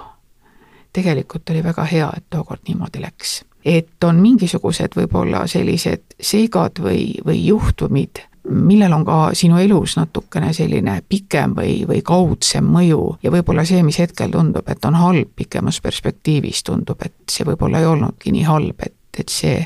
tegelikult 0.93 1.49
oli 1.49 1.63
väga 1.63 1.85
hea, 1.87 2.09
et 2.17 2.25
tookord 2.29 2.65
niimoodi 2.67 3.01
läks. 3.01 3.43
et 3.65 4.03
on 4.03 4.21
mingisugused 4.23 4.95
võib-olla 4.95 5.43
sellised 5.47 6.15
seigad 6.21 6.79
või, 6.79 7.19
või 7.25 7.45
juhtumid 7.45 8.21
millel 8.49 8.93
on 8.93 9.05
ka 9.05 9.17
sinu 9.37 9.59
elus 9.61 9.95
natukene 9.99 10.51
selline 10.53 10.99
pikem 11.09 11.53
või, 11.57 11.83
või 11.87 12.01
kaudsem 12.05 12.67
mõju 12.73 13.01
ja 13.23 13.31
võib-olla 13.33 13.65
see, 13.67 13.81
mis 13.85 13.99
hetkel 14.01 14.31
tundub, 14.33 14.67
et 14.69 14.85
on 14.85 14.97
halb, 14.99 15.31
pikemas 15.35 15.81
perspektiivis 15.85 16.63
tundub, 16.67 17.01
et 17.05 17.15
see 17.29 17.47
võib-olla 17.47 17.81
ei 17.81 17.89
olnudki 17.89 18.33
nii 18.35 18.45
halb, 18.47 18.85
et, 18.85 18.97
et 19.19 19.33
see 19.33 19.57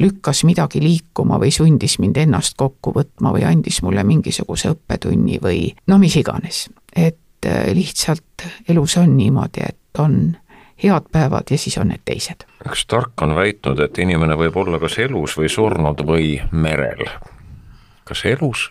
lükkas 0.00 0.44
midagi 0.48 0.80
liikuma 0.80 1.38
või 1.40 1.52
sundis 1.52 1.98
mind 2.00 2.20
ennast 2.20 2.56
kokku 2.60 2.92
võtma 2.96 3.34
või 3.36 3.44
andis 3.48 3.82
mulle 3.84 4.04
mingisuguse 4.06 4.72
õppetunni 4.74 5.40
või 5.42 5.66
no 5.88 5.98
mis 6.00 6.16
iganes. 6.16 6.68
et 6.96 7.46
äh, 7.46 7.72
lihtsalt 7.76 8.46
elus 8.68 8.96
on 8.96 9.16
niimoodi, 9.16 9.66
et 9.68 10.00
on 10.00 10.36
head 10.82 11.10
päevad 11.12 11.50
ja 11.50 11.58
siis 11.58 11.76
on 11.78 11.92
need 11.92 12.04
teised. 12.04 12.46
üks 12.64 12.86
tark 12.86 13.22
on 13.22 13.36
väitnud, 13.36 13.80
et 13.80 13.98
inimene 13.98 14.36
võib 14.36 14.56
olla 14.56 14.80
kas 14.80 14.98
elus 14.98 15.36
või 15.38 15.52
surnud 15.52 16.06
või 16.06 16.40
merel 16.52 17.04
kas 18.10 18.24
elus 18.26 18.66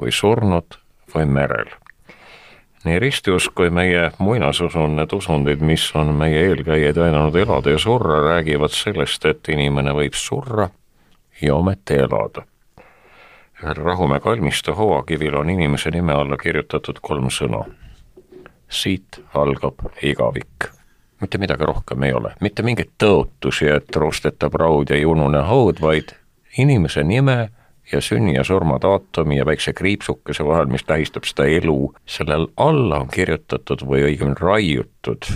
või 0.00 0.12
surnud 0.14 0.78
või 1.14 1.26
merel. 1.28 1.70
nii 2.84 2.98
ristiusk 3.02 3.52
kui 3.54 3.70
meie 3.74 4.10
muinasusun, 4.18 4.94
need 4.96 5.12
usundid, 5.12 5.60
mis 5.60 5.90
on 5.98 6.14
meie 6.16 6.46
eelkäijaid 6.46 6.96
aidanud 6.96 7.36
elada 7.36 7.74
ja 7.74 7.78
surra, 7.78 8.20
räägivad 8.30 8.72
sellest, 8.72 9.24
et 9.24 9.48
inimene 9.48 9.92
võib 9.92 10.16
surra 10.16 10.70
ja 11.42 11.54
ometi 11.54 11.98
elada. 12.00 12.46
Rahumäe 13.60 14.20
kalmistu 14.20 14.72
hauakivil 14.74 15.36
on 15.36 15.50
inimese 15.50 15.90
nime 15.90 16.14
alla 16.14 16.36
kirjutatud 16.36 17.02
kolm 17.02 17.28
sõna. 17.28 17.64
siit 18.68 19.20
algab 19.34 19.80
igavik 20.02 20.68
mitte 21.20 21.38
midagi 21.38 21.64
rohkem 21.64 22.02
ei 22.02 22.12
ole, 22.12 22.34
mitte 22.40 22.62
mingeid 22.62 22.90
tõotusi, 23.02 23.66
et 23.74 23.96
roostetav 23.96 24.54
raud 24.54 24.90
ei 24.90 25.04
unune 25.04 25.40
haud, 25.42 25.80
vaid 25.80 26.12
inimese 26.58 27.02
nime 27.04 27.48
ja 27.92 28.00
sünni 28.00 28.34
ja 28.34 28.44
surma 28.44 28.78
daatumi 28.82 29.38
ja 29.38 29.46
väikse 29.46 29.72
kriipsukese 29.72 30.44
vahel, 30.44 30.66
mis 30.66 30.84
tähistab 30.84 31.24
seda 31.24 31.46
elu, 31.48 31.92
sellel 32.06 32.48
alla 32.56 33.02
on 33.04 33.08
kirjutatud 33.12 33.84
või 33.88 34.04
õigemini 34.10 34.40
raiutud, 34.40 35.30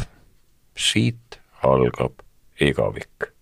siit 0.77 1.41
algab 1.63 2.23
igavik. 2.61 3.33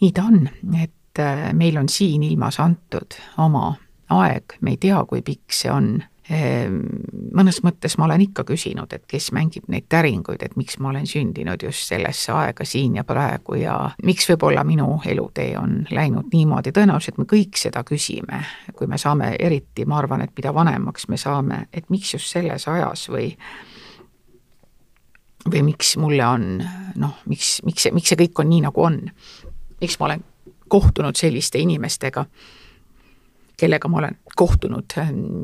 nii 0.00 0.12
ta 0.12 0.26
on, 0.28 0.48
et 0.82 1.20
äh, 1.20 1.52
meil 1.52 1.76
on 1.80 1.88
siin 1.88 2.22
ilmas 2.22 2.60
antud 2.60 3.16
oma 3.38 3.74
aeg, 4.10 4.58
me 4.60 4.74
ei 4.74 4.76
tea, 4.76 5.04
kui 5.08 5.22
pikk 5.22 5.52
see 5.52 5.70
on 5.72 6.02
mõnes 6.30 7.58
mõttes 7.62 7.98
ma 7.98 8.06
olen 8.06 8.22
ikka 8.24 8.46
küsinud, 8.48 8.92
et 8.96 9.02
kes 9.08 9.28
mängib 9.36 9.66
neid 9.68 9.84
täringuid, 9.92 10.40
et 10.42 10.56
miks 10.56 10.78
ma 10.80 10.88
olen 10.88 11.06
sündinud 11.06 11.62
just 11.62 11.84
sellesse 11.90 12.32
aega 12.32 12.64
siin 12.64 12.96
ja 12.96 13.04
praegu 13.04 13.58
ja 13.60 13.74
miks 14.04 14.28
võib-olla 14.30 14.64
minu 14.64 15.02
elutee 15.04 15.52
on 15.60 15.82
läinud 15.90 16.32
niimoodi, 16.32 16.72
tõenäoliselt 16.72 17.20
me 17.20 17.28
kõik 17.28 17.60
seda 17.60 17.84
küsime, 17.84 18.40
kui 18.72 18.88
me 18.88 18.98
saame, 18.98 19.34
eriti 19.38 19.84
ma 19.84 20.00
arvan, 20.00 20.24
et 20.24 20.32
mida 20.36 20.54
vanemaks 20.54 21.08
me 21.12 21.20
saame, 21.20 21.66
et 21.72 21.90
miks 21.92 22.14
just 22.16 22.32
selles 22.32 22.68
ajas 22.72 23.08
või 23.12 23.28
või 25.44 25.60
miks 25.66 25.96
mulle 26.00 26.24
on 26.24 26.44
noh, 26.96 27.18
miks, 27.28 27.58
miks 27.68 27.84
see, 27.84 27.92
miks 27.92 28.08
see 28.08 28.20
kõik 28.24 28.40
on 28.40 28.48
nii, 28.48 28.62
nagu 28.64 28.80
on. 28.80 29.00
miks 29.80 29.98
ma 30.00 30.06
olen 30.06 30.24
kohtunud 30.72 31.16
selliste 31.20 31.60
inimestega 31.60 32.24
kellega 33.60 33.88
ma 33.88 33.98
olen 33.98 34.18
kohtunud, 34.36 34.96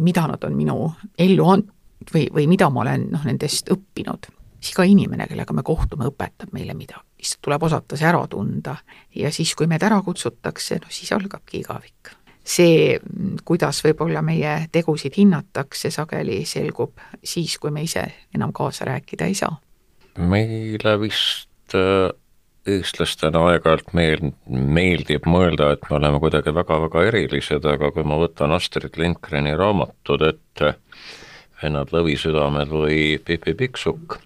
mida 0.03 0.27
nad 0.31 0.45
on 0.45 0.57
minu 0.57 0.77
ellu 1.19 1.49
andnud 1.49 2.13
või, 2.15 2.27
või 2.35 2.47
mida 2.51 2.71
ma 2.71 2.85
olen 2.85 3.09
noh, 3.13 3.25
nendest 3.27 3.71
õppinud. 3.73 4.31
siis 4.61 4.75
iga 4.75 4.85
inimene, 4.85 5.27
kellega 5.27 5.55
me 5.57 5.63
kohtume, 5.65 6.05
õpetab 6.11 6.53
meile 6.53 6.75
midagi, 6.75 7.05
lihtsalt 7.19 7.43
tuleb 7.43 7.63
osata 7.63 7.97
see 7.97 8.09
ära 8.09 8.27
tunda 8.29 8.77
ja 9.17 9.31
siis, 9.33 9.55
kui 9.55 9.67
meid 9.67 9.83
ära 9.83 10.03
kutsutakse, 10.03 10.81
no 10.83 10.91
siis 10.91 11.13
algabki 11.13 11.61
igavik. 11.61 12.17
see, 12.45 12.99
kuidas 13.45 13.83
võib-olla 13.85 14.23
meie 14.23 14.69
tegusid 14.73 15.15
hinnatakse, 15.17 15.91
sageli 15.91 16.45
selgub 16.45 16.99
siis, 17.23 17.59
kui 17.59 17.71
me 17.71 17.83
ise 17.83 18.05
enam 18.35 18.53
kaasa 18.53 18.85
rääkida 18.85 19.27
ei 19.27 19.35
saa. 19.35 19.61
meile 20.17 21.01
vist 21.01 21.75
äh, 21.75 22.11
eestlastena 22.69 23.41
aeg-ajalt 23.51 23.95
meil 23.97 24.33
meeldib 24.47 25.27
mõelda, 25.31 25.73
et 25.75 25.87
me 25.89 25.97
oleme 25.99 26.21
kuidagi 26.23 26.53
väga-väga 26.55 27.05
erilised, 27.09 27.65
aga 27.65 27.91
kui 27.95 28.05
ma 28.05 28.19
võtan 28.21 28.53
Astrid 28.57 28.99
Lindgreni 29.01 29.55
raamatud 29.57 30.27
ette, 30.29 30.75
Vennad 31.61 31.91
lõvisüdamed 31.93 32.71
või 32.73 33.01
Pipi 33.25 33.53
Pikksukk, 33.53 34.17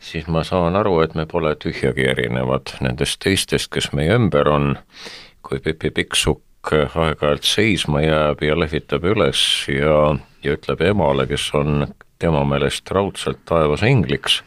siis 0.00 0.28
ma 0.32 0.44
saan 0.48 0.78
aru, 0.80 1.00
et 1.04 1.16
me 1.16 1.26
pole 1.28 1.52
tühjagi 1.60 2.06
erinevad 2.08 2.72
nendest 2.80 3.20
teistest, 3.20 3.68
kes 3.72 3.90
meie 3.96 4.16
ümber 4.16 4.48
on, 4.48 4.70
kui 5.44 5.60
Pipi 5.60 5.92
Pikksukk 5.92 6.72
aeg-ajalt 6.72 7.44
seisma 7.48 8.00
jääb 8.04 8.44
ja 8.44 8.56
lehvitab 8.56 9.04
üles 9.08 9.42
ja, 9.68 10.14
ja 10.44 10.56
ütleb 10.56 10.84
emale, 10.88 11.28
kes 11.28 11.48
on 11.56 11.84
tema 12.20 12.42
meelest 12.44 12.90
raudselt 12.90 13.40
taevas 13.48 13.82
ingliks, 13.88 14.40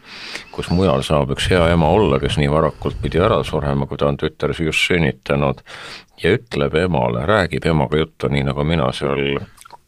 kus 0.54 0.70
mujal 0.70 1.02
saab 1.06 1.34
üks 1.34 1.50
hea 1.50 1.64
ema 1.74 1.90
olla, 1.90 2.20
kes 2.22 2.38
nii 2.38 2.52
varakult 2.54 3.00
pidi 3.02 3.22
ära 3.22 3.42
surema, 3.44 3.88
kui 3.90 3.98
ta 3.98 4.12
on 4.12 4.20
tütar 4.22 4.54
just 4.54 4.86
sünnitanud, 4.86 5.64
ja 6.24 6.36
ütleb 6.38 6.78
emale, 6.84 7.26
räägib 7.30 7.66
emaga 7.66 8.04
juttu, 8.04 8.30
nii 8.30 8.46
nagu 8.52 8.66
mina 8.68 8.92
seal 8.94 9.42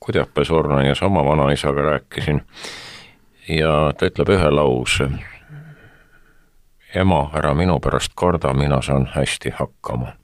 Kudjape 0.06 0.44
surnuaias 0.46 1.02
oma 1.02 1.24
vanaisaga 1.26 1.82
rääkisin, 1.82 2.42
ja 3.50 3.72
ta 3.98 4.10
ütleb 4.10 4.34
ühe 4.34 4.50
lause, 4.54 5.08
ema, 6.96 7.22
ära 7.38 7.54
minu 7.58 7.80
pärast 7.82 8.14
karda, 8.18 8.54
mina 8.54 8.82
saan 8.86 9.08
hästi 9.14 9.54
hakkama. 9.60 10.16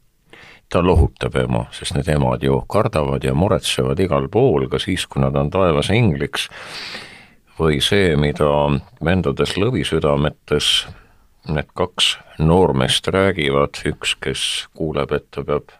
Ta 0.71 0.79
lohutab 0.85 1.35
ema, 1.35 1.65
sest 1.75 1.97
need 1.97 2.07
emad 2.09 2.43
ju 2.45 2.61
kardavad 2.69 3.25
ja 3.27 3.33
muretsevad 3.35 3.99
igal 3.99 4.29
pool, 4.31 4.69
ka 4.71 4.79
siis, 4.79 5.05
kui 5.05 5.21
nad 5.21 5.35
on 5.35 5.49
taevas 5.51 5.89
ingliks 5.93 6.47
või 7.59 7.81
see, 7.83 8.15
mida 8.17 8.49
vendades 9.03 9.57
lõvisüdametes 9.57 10.71
need 11.49 11.69
kaks 11.73 12.17
noormeest 12.39 13.07
räägivad, 13.07 13.81
üks, 13.85 14.15
kes 14.21 14.41
kuuleb, 14.77 15.11
et 15.11 15.27
ta 15.31 15.43
peab 15.45 15.71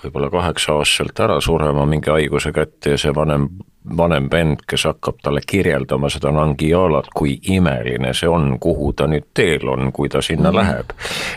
võib-olla 0.00 0.30
kaheksa-aastaselt 0.32 1.20
ära 1.20 1.40
surema 1.44 1.84
mingi 1.86 2.10
haiguse 2.10 2.52
kätte 2.56 2.94
ja 2.94 2.98
see 3.00 3.12
vanem, 3.14 3.48
vanem 3.96 4.30
vend, 4.32 4.64
kes 4.68 4.86
hakkab 4.88 5.20
talle 5.22 5.42
kirjeldama 5.46 6.08
seda 6.10 6.32
Nangialat, 6.34 7.12
kui 7.14 7.36
imeline 7.52 8.14
see 8.16 8.28
on, 8.28 8.54
kuhu 8.60 8.92
ta 8.96 9.06
nüüd 9.10 9.28
teel 9.34 9.68
on, 9.68 9.92
kui 9.92 10.08
ta 10.08 10.22
sinna 10.24 10.50
mm. 10.50 10.56
läheb. 10.56 10.94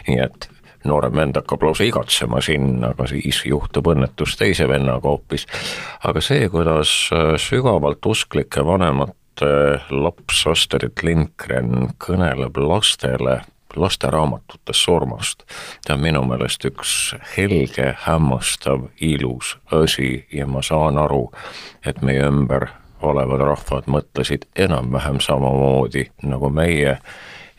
nii 0.08 0.20
et 0.24 0.50
noorem 0.86 1.16
vend 1.16 1.40
hakkab 1.40 1.64
lausa 1.64 1.88
igatsema 1.88 2.42
sinna, 2.42 2.94
aga 2.94 3.08
siis 3.12 3.44
juhtub 3.46 3.88
õnnetus 3.94 4.38
teise 4.40 4.68
vennaga 4.70 5.08
hoopis. 5.08 5.48
aga 6.04 6.22
see, 6.22 6.50
kuidas 6.50 6.94
äh, 7.14 7.34
sügavalt 7.42 8.06
usklike 8.06 8.66
vanemate 8.66 9.50
laps 9.90 10.46
Astrid 10.48 11.04
Lindgren 11.04 11.90
kõneleb 12.00 12.58
lastele 12.58 13.42
lasteraamatutes 13.76 14.84
surmast. 14.84 15.44
ta 15.88 15.94
on 15.94 16.00
minu 16.00 16.24
meelest 16.24 16.66
üks 16.66 17.16
helge, 17.38 17.96
hämmastav, 18.06 18.88
ilus 19.02 19.58
asi 19.72 20.26
ja 20.34 20.48
ma 20.48 20.62
saan 20.62 20.98
aru, 20.98 21.32
et 21.86 22.02
meie 22.02 22.26
ümber 22.28 22.68
olevad 23.02 23.42
rahvad 23.44 23.90
mõtlesid 23.92 24.48
enam-vähem 24.56 25.20
samamoodi 25.20 26.08
nagu 26.24 26.50
meie 26.50 26.98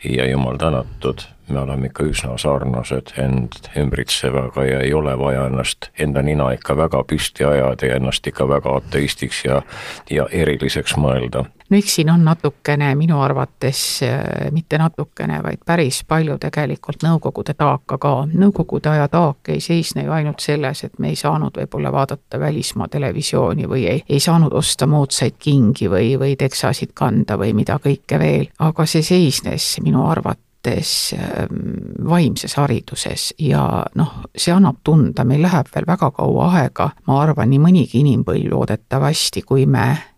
ja 0.09 0.25
jumal 0.29 0.57
tänatud, 0.57 1.21
me 1.49 1.59
oleme 1.59 1.89
ikka 1.89 2.03
üsna 2.03 2.37
sarnased 2.37 3.13
end 3.21 3.57
ümbritsevaga 3.77 4.65
ja 4.65 4.79
ei 4.85 4.93
ole 4.93 5.17
vaja 5.19 5.45
ennast, 5.49 5.89
enda 5.99 6.21
nina 6.21 6.51
ikka 6.55 6.77
väga 6.77 7.03
püsti 7.03 7.45
ajada 7.45 7.89
ja 7.89 7.99
ennast 7.99 8.27
ikka 8.27 8.47
väga 8.49 8.77
ateistiks 8.79 9.45
ja, 9.45 9.61
ja 10.09 10.27
eriliseks 10.31 10.97
mõelda 10.97 11.45
no 11.69 11.77
eks 11.77 11.95
siin 11.95 12.09
on 12.09 12.23
natukene 12.25 12.91
minu 12.95 13.19
arvates, 13.21 14.03
äh, 14.03 14.51
mitte 14.51 14.77
natukene, 14.77 15.41
vaid 15.43 15.63
päris 15.65 16.03
palju 16.07 16.37
tegelikult 16.41 17.03
Nõukogude 17.05 17.53
taaka 17.57 17.97
ka. 18.01 18.13
Nõukogude 18.33 18.89
aja 18.89 19.07
taak 19.11 19.49
ei 19.53 19.59
seisne 19.61 20.05
ju 20.05 20.13
ainult 20.15 20.41
selles, 20.41 20.83
et 20.83 20.99
me 20.99 21.11
ei 21.11 21.19
saanud 21.19 21.57
võib-olla 21.59 21.91
vaadata 21.93 22.39
välismaa 22.39 22.87
televisiooni 22.91 23.67
või 23.69 23.85
ei, 23.89 24.03
ei 24.09 24.19
saanud 24.19 24.53
osta 24.53 24.87
moodsaid 24.87 25.37
kingi 25.39 25.89
või, 25.91 26.15
või 26.19 26.35
teksasid 26.39 26.93
kanda 26.93 27.37
või 27.37 27.53
mida 27.53 27.79
kõike 27.83 28.19
veel, 28.19 28.49
aga 28.59 28.85
see 28.89 29.03
seisnes 29.05 29.75
minu 29.83 30.05
arvates 30.07 31.13
ähm, 31.17 31.61
vaimses 32.09 32.55
hariduses 32.57 33.33
ja 33.39 33.85
noh, 33.95 34.17
see 34.35 34.53
annab 34.53 34.81
tunda, 34.83 35.25
meil 35.27 35.45
läheb 35.45 35.69
veel 35.75 35.85
väga 35.87 36.11
kaua 36.15 36.49
aega, 36.61 36.89
ma 37.07 37.21
arvan, 37.21 37.49
nii 37.49 37.61
mõnigi 37.61 38.01
inimpõlv 38.01 38.49
loodetavasti, 38.53 39.45
kui 39.45 39.65
me 39.69 40.14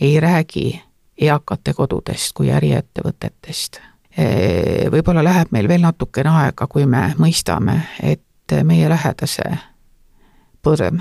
ei 0.00 0.20
räägi 0.20 0.82
eakate 1.20 1.72
kodudest 1.74 2.32
kui 2.34 2.50
äriettevõtetest. 2.50 3.80
võib-olla 4.90 5.24
läheb 5.24 5.48
meil 5.50 5.68
veel 5.68 5.80
natukene 5.80 6.30
aega, 6.30 6.66
kui 6.66 6.86
me 6.86 7.14
mõistame, 7.18 7.80
et 8.02 8.54
meie 8.64 8.88
lähedase 8.88 9.44
põrm 10.62 11.00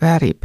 väärib 0.00 0.44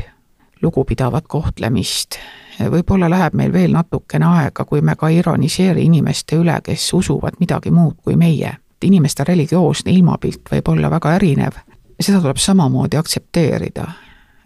lugupidavat 0.62 1.28
kohtlemist. 1.28 2.20
võib-olla 2.60 3.10
läheb 3.10 3.34
meil 3.34 3.54
veel 3.54 3.72
natukene 3.72 4.26
aega, 4.26 4.66
kui 4.66 4.82
me 4.82 4.96
ka 4.96 5.08
ironiseeri 5.08 5.86
inimeste 5.86 6.36
üle, 6.36 6.60
kes 6.64 6.94
usuvad 6.94 7.40
midagi 7.40 7.72
muud 7.72 7.96
kui 8.04 8.16
meie. 8.16 8.58
inimeste 8.84 9.24
religioosne 9.24 9.92
ilmapilt 9.92 10.50
võib 10.52 10.68
olla 10.68 10.90
väga 10.90 11.16
erinev, 11.16 11.54
seda 12.00 12.20
tuleb 12.22 12.38
samamoodi 12.38 12.98
aktsepteerida 12.98 13.88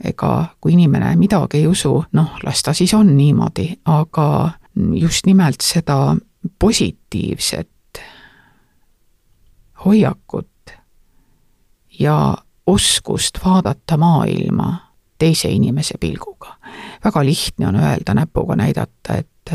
ega 0.03 0.45
kui 0.61 0.73
inimene 0.73 1.15
midagi 1.15 1.57
ei 1.57 1.67
usu, 1.67 2.03
noh, 2.13 2.37
las 2.43 2.63
ta 2.63 2.73
siis 2.73 2.93
on 2.93 3.15
niimoodi, 3.17 3.69
aga 3.85 4.51
just 4.93 5.25
nimelt 5.25 5.61
seda 5.61 6.15
positiivset 6.59 8.01
hoiakut 9.85 10.73
ja 11.99 12.37
oskust 12.67 13.39
vaadata 13.45 13.97
maailma 13.97 14.75
teise 15.17 15.49
inimese 15.49 15.97
pilguga. 15.99 16.55
väga 17.05 17.25
lihtne 17.25 17.67
on 17.67 17.75
öelda, 17.75 18.13
näpuga 18.13 18.55
näidata, 18.55 19.13
et 19.13 19.51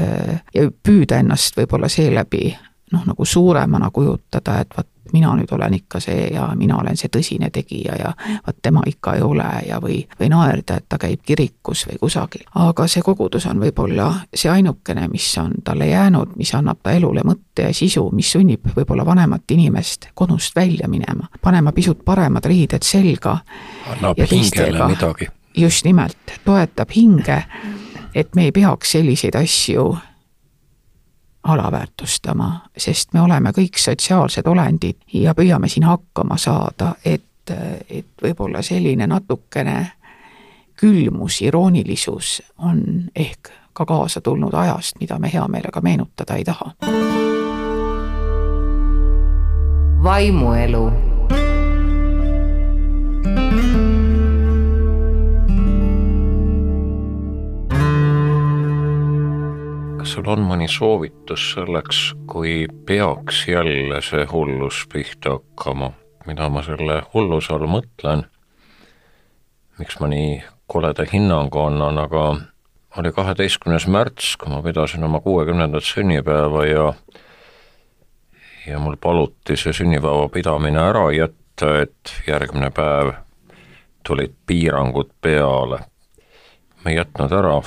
ja 0.54 0.70
püüda 0.82 1.18
ennast 1.20 1.56
võib-olla 1.56 1.88
seeläbi 1.88 2.56
noh, 2.92 3.04
nagu 3.06 3.24
suuremana 3.24 3.90
kujutada, 3.90 4.58
et 4.60 4.76
vot 4.76 4.88
mina 5.12 5.34
nüüd 5.36 5.52
olen 5.52 5.74
ikka 5.74 6.00
see 6.00 6.28
ja 6.34 6.48
mina 6.56 6.78
olen 6.80 6.96
see 6.96 7.10
tõsine 7.12 7.50
tegija 7.52 7.96
ja 7.98 8.12
vot 8.46 8.56
tema 8.62 8.82
ikka 8.86 9.14
ei 9.18 9.22
ole 9.22 9.48
ja 9.66 9.78
või, 9.82 10.00
või 10.20 10.28
naerda, 10.32 10.78
et 10.80 10.88
ta 10.88 10.98
käib 10.98 11.22
kirikus 11.26 11.86
või 11.88 11.98
kusagil. 12.00 12.46
aga 12.54 12.86
see 12.86 13.02
kogudus 13.02 13.46
on 13.46 13.60
võib-olla 13.60 14.08
see 14.34 14.50
ainukene, 14.50 15.08
mis 15.12 15.28
on 15.38 15.54
talle 15.64 15.86
jäänud, 15.86 16.36
mis 16.36 16.54
annab 16.54 16.82
ta 16.82 16.92
elule 16.96 17.24
mõtte 17.24 17.68
ja 17.68 17.74
sisu, 17.74 18.08
mis 18.12 18.32
sunnib 18.32 18.72
võib-olla 18.76 19.06
vanemat 19.06 19.50
inimest 19.50 20.08
kodust 20.14 20.56
välja 20.56 20.88
minema, 20.88 21.28
panema 21.42 21.72
pisut 21.72 22.04
paremad 22.04 22.44
riided 22.44 22.82
selga. 22.82 23.38
annab 23.96 24.18
hingele 24.30 24.86
midagi. 24.88 25.28
just 25.56 25.84
nimelt, 25.84 26.38
toetab 26.44 26.90
hinge, 26.96 27.44
et 28.14 28.34
me 28.34 28.44
ei 28.48 28.52
peaks 28.52 28.92
selliseid 28.92 29.36
asju 29.36 29.92
alaväärtustama, 31.44 32.60
sest 32.78 33.12
me 33.12 33.20
oleme 33.20 33.50
kõik 33.50 33.78
sotsiaalsed 33.78 34.46
olendid 34.46 34.96
ja 35.12 35.34
püüame 35.34 35.68
siin 35.68 35.84
hakkama 35.84 36.36
saada, 36.38 36.94
et, 37.04 37.50
et 37.90 38.06
võib-olla 38.22 38.62
selline 38.62 39.06
natukene 39.06 39.92
külmus, 40.76 41.42
iroonilisus 41.42 42.42
on 42.58 42.82
ehk 43.14 43.50
ka 43.72 43.86
kaasa 43.86 44.20
tulnud 44.20 44.54
ajast, 44.54 45.00
mida 45.00 45.18
me 45.18 45.32
hea 45.32 45.48
meelega 45.48 45.80
meenutada 45.80 46.36
ei 46.36 46.44
taha. 46.44 46.74
vaimuelu 50.02 51.11
kas 60.02 60.16
sul 60.16 60.26
on 60.26 60.40
mõni 60.42 60.66
soovitus 60.66 61.42
selleks, 61.52 61.98
kui 62.26 62.64
peaks 62.88 63.44
jälle 63.46 64.00
see 64.02 64.24
hullus 64.26 64.80
pihta 64.90 65.36
hakkama, 65.36 65.92
mida 66.26 66.48
ma 66.50 66.62
selle 66.66 66.96
hulluse 67.12 67.52
all 67.54 67.68
mõtlen? 67.70 68.24
miks 69.78 70.00
ma 70.02 70.08
nii 70.10 70.40
koleda 70.66 71.06
hinnangu 71.06 71.60
annan, 71.62 72.00
aga 72.02 72.24
oli 72.98 73.12
kaheteistkümnes 73.14 73.86
märts, 73.86 74.32
kui 74.42 74.50
ma 74.50 74.58
pidasin 74.66 75.06
oma 75.06 75.20
kuuekümnendat 75.22 75.86
sünnipäeva 75.86 76.66
ja 76.66 76.88
ja 78.66 78.82
mul 78.82 78.98
paluti 78.98 79.54
see 79.54 79.70
sünnipäeva 79.70 80.26
pidamine 80.34 80.82
ära 80.82 81.06
jätta, 81.14 81.76
et 81.86 82.16
järgmine 82.26 82.74
päev 82.74 83.14
tulid 84.02 84.34
piirangud 84.50 85.14
peale. 85.20 85.78
ma 86.82 86.90
ei 86.90 86.98
jätnud 86.98 87.38
ära, 87.38 87.60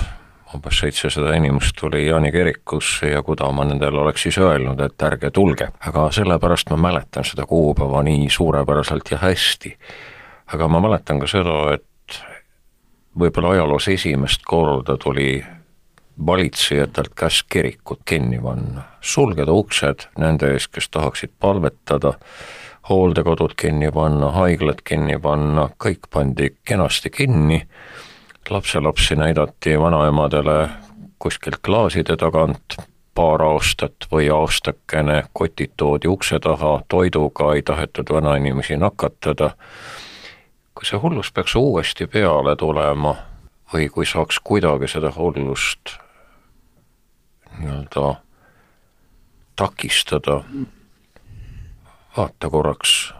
umbes 0.53 0.79
seitsesada 0.79 1.33
inimest 1.35 1.75
tuli 1.79 2.05
Jaani 2.07 2.31
kirikusse 2.31 3.09
ja 3.09 3.23
kuda 3.23 3.51
ma 3.51 3.65
nendele 3.65 3.99
oleks 3.99 4.27
siis 4.27 4.37
öelnud, 4.37 4.79
et 4.79 5.01
ärge 5.01 5.31
tulge. 5.31 5.67
aga 5.79 6.11
sellepärast 6.11 6.69
ma 6.69 6.77
mäletan 6.77 7.25
seda 7.25 7.45
kuupäeva 7.45 8.03
nii 8.03 8.29
suurepäraselt 8.29 9.11
ja 9.11 9.17
hästi. 9.17 9.77
aga 10.53 10.67
ma 10.67 10.79
mäletan 10.79 11.19
ka 11.19 11.27
seda, 11.27 11.73
et 11.73 12.21
võib-olla 13.19 13.55
ajaloos 13.55 13.87
esimest 13.87 14.45
korda 14.45 14.97
tuli 14.97 15.43
valitsejatelt 16.25 17.15
käsk 17.15 17.47
kirikut 17.49 17.99
kinni 18.05 18.39
panna, 18.39 18.83
sulgeda 19.01 19.51
uksed 19.51 20.07
nende 20.17 20.53
ees, 20.53 20.67
kes 20.67 20.89
tahaksid 20.89 21.33
palvetada, 21.39 22.13
hooldekodud 22.89 23.55
kinni 23.57 23.91
panna, 23.91 24.31
haiglad 24.31 24.83
kinni 24.83 25.17
panna, 25.19 25.69
kõik 25.83 26.07
pandi 26.13 26.53
kenasti 26.63 27.09
kinni 27.09 27.65
lapselapsi 28.49 29.15
näidati 29.15 29.79
vanaemadele 29.79 30.69
kuskilt 31.19 31.55
klaaside 31.65 32.17
tagant 32.17 32.77
paar 33.15 33.41
aastat 33.41 34.05
või 34.11 34.27
aastakene, 34.29 35.23
kotid 35.33 35.71
toodi 35.77 36.07
ukse 36.07 36.39
taha, 36.39 36.81
toiduga 36.87 37.53
ei 37.55 37.61
tahetud 37.61 38.11
vanainimesi 38.11 38.77
nakatada. 38.77 39.55
kui 40.75 40.85
see 40.85 40.99
hullus 40.99 41.31
peaks 41.31 41.55
uuesti 41.55 42.07
peale 42.07 42.55
tulema 42.55 43.15
või 43.73 43.89
kui 43.89 44.05
saaks 44.05 44.39
kuidagi 44.43 44.87
seda 44.87 45.11
hullust 45.15 45.95
nii-öelda 47.59 48.15
takistada, 49.55 50.43
vaata 52.17 52.49
korraks 52.49 53.13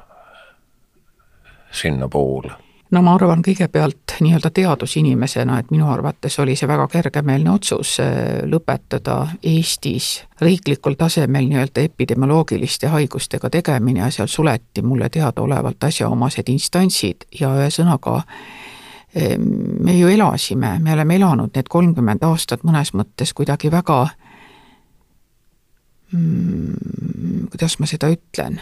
sinnapoole 1.72 2.65
no 2.96 3.02
ma 3.04 3.16
arvan 3.18 3.42
kõigepealt 3.44 4.16
nii-öelda 4.24 4.50
teadusinimesena, 4.56 5.60
et 5.60 5.72
minu 5.74 5.90
arvates 5.92 6.38
oli 6.40 6.56
see 6.56 6.68
väga 6.70 6.88
kergemeelne 6.92 7.52
otsus 7.52 7.98
äh, 8.00 8.44
lõpetada 8.48 9.18
Eestis 9.44 10.24
riiklikul 10.42 10.96
tasemel 11.00 11.50
nii-öelda 11.50 11.84
epidemioloogiliste 11.90 12.92
haigustega 12.94 13.52
tegemine 13.52 14.06
ja 14.06 14.12
seal 14.16 14.32
suleti 14.32 14.84
mulle 14.86 15.10
teadaolevalt 15.10 15.84
asjaomased 15.90 16.52
instantsid 16.54 17.28
ja 17.40 17.52
ühesõnaga 17.60 18.22
ähm, 18.22 19.50
me 19.84 19.98
ju 20.00 20.12
elasime, 20.14 20.78
me 20.80 20.96
oleme 20.96 21.20
elanud 21.20 21.56
need 21.56 21.72
kolmkümmend 21.72 22.24
aastat 22.24 22.64
mõnes 22.64 22.94
mõttes 22.96 23.36
kuidagi 23.36 23.72
väga 23.72 24.06
mm, 26.16 27.50
kuidas 27.52 27.80
ma 27.80 27.92
seda 27.92 28.12
ütlen, 28.14 28.62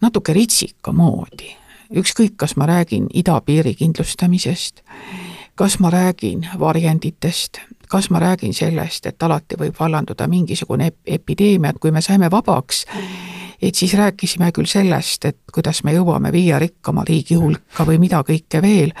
natuke 0.00 0.32
ritsika 0.32 0.92
moodi 0.96 1.58
ükskõik, 1.94 2.36
kas 2.36 2.56
ma 2.56 2.66
räägin 2.66 3.06
idapiiri 3.14 3.74
kindlustamisest, 3.74 4.82
kas 5.54 5.78
ma 5.78 5.90
räägin 5.90 6.46
varjenditest, 6.58 7.58
kas 7.88 8.10
ma 8.10 8.18
räägin 8.18 8.54
sellest, 8.54 9.06
et 9.06 9.22
alati 9.22 9.58
võib 9.58 9.76
vallanduda 9.80 10.28
mingisugune 10.28 10.86
ep 10.86 10.96
epideemia, 11.06 11.70
et 11.70 11.78
kui 11.78 11.90
me 11.90 12.00
saime 12.00 12.30
vabaks, 12.30 12.86
et 13.62 13.74
siis 13.74 13.94
rääkisime 13.94 14.52
küll 14.52 14.66
sellest, 14.66 15.24
et 15.24 15.38
kuidas 15.52 15.84
me 15.84 15.92
jõuame 15.94 16.32
viie 16.32 16.58
rikkama 16.58 17.04
riigi 17.08 17.34
hulka 17.34 17.86
või 17.86 17.98
mida 17.98 18.22
kõike 18.26 18.62
veel, 18.62 18.92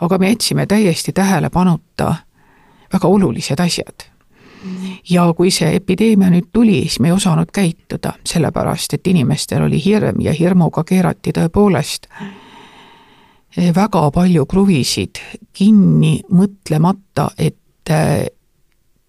aga 0.00 0.18
me 0.18 0.32
jätsime 0.32 0.66
täiesti 0.66 1.12
tähelepanuta 1.12 2.14
väga 2.92 3.08
olulised 3.08 3.60
asjad 3.60 4.10
ja 5.10 5.24
kui 5.36 5.50
see 5.50 5.74
epideemia 5.76 6.30
nüüd 6.30 6.50
tuli, 6.52 6.82
siis 6.82 7.00
me 7.00 7.08
ei 7.08 7.16
osanud 7.16 7.50
käituda, 7.52 8.12
sellepärast 8.26 8.94
et 8.94 9.06
inimestel 9.06 9.62
oli 9.62 9.80
hirm 9.84 10.20
ja 10.20 10.32
hirmuga 10.36 10.84
keerati 10.84 11.32
tõepoolest 11.36 12.08
väga 13.56 14.10
palju 14.14 14.46
kruvisid 14.46 15.18
kinni, 15.52 16.20
mõtlemata, 16.30 17.30
et 17.38 17.90
eh, 17.90 18.26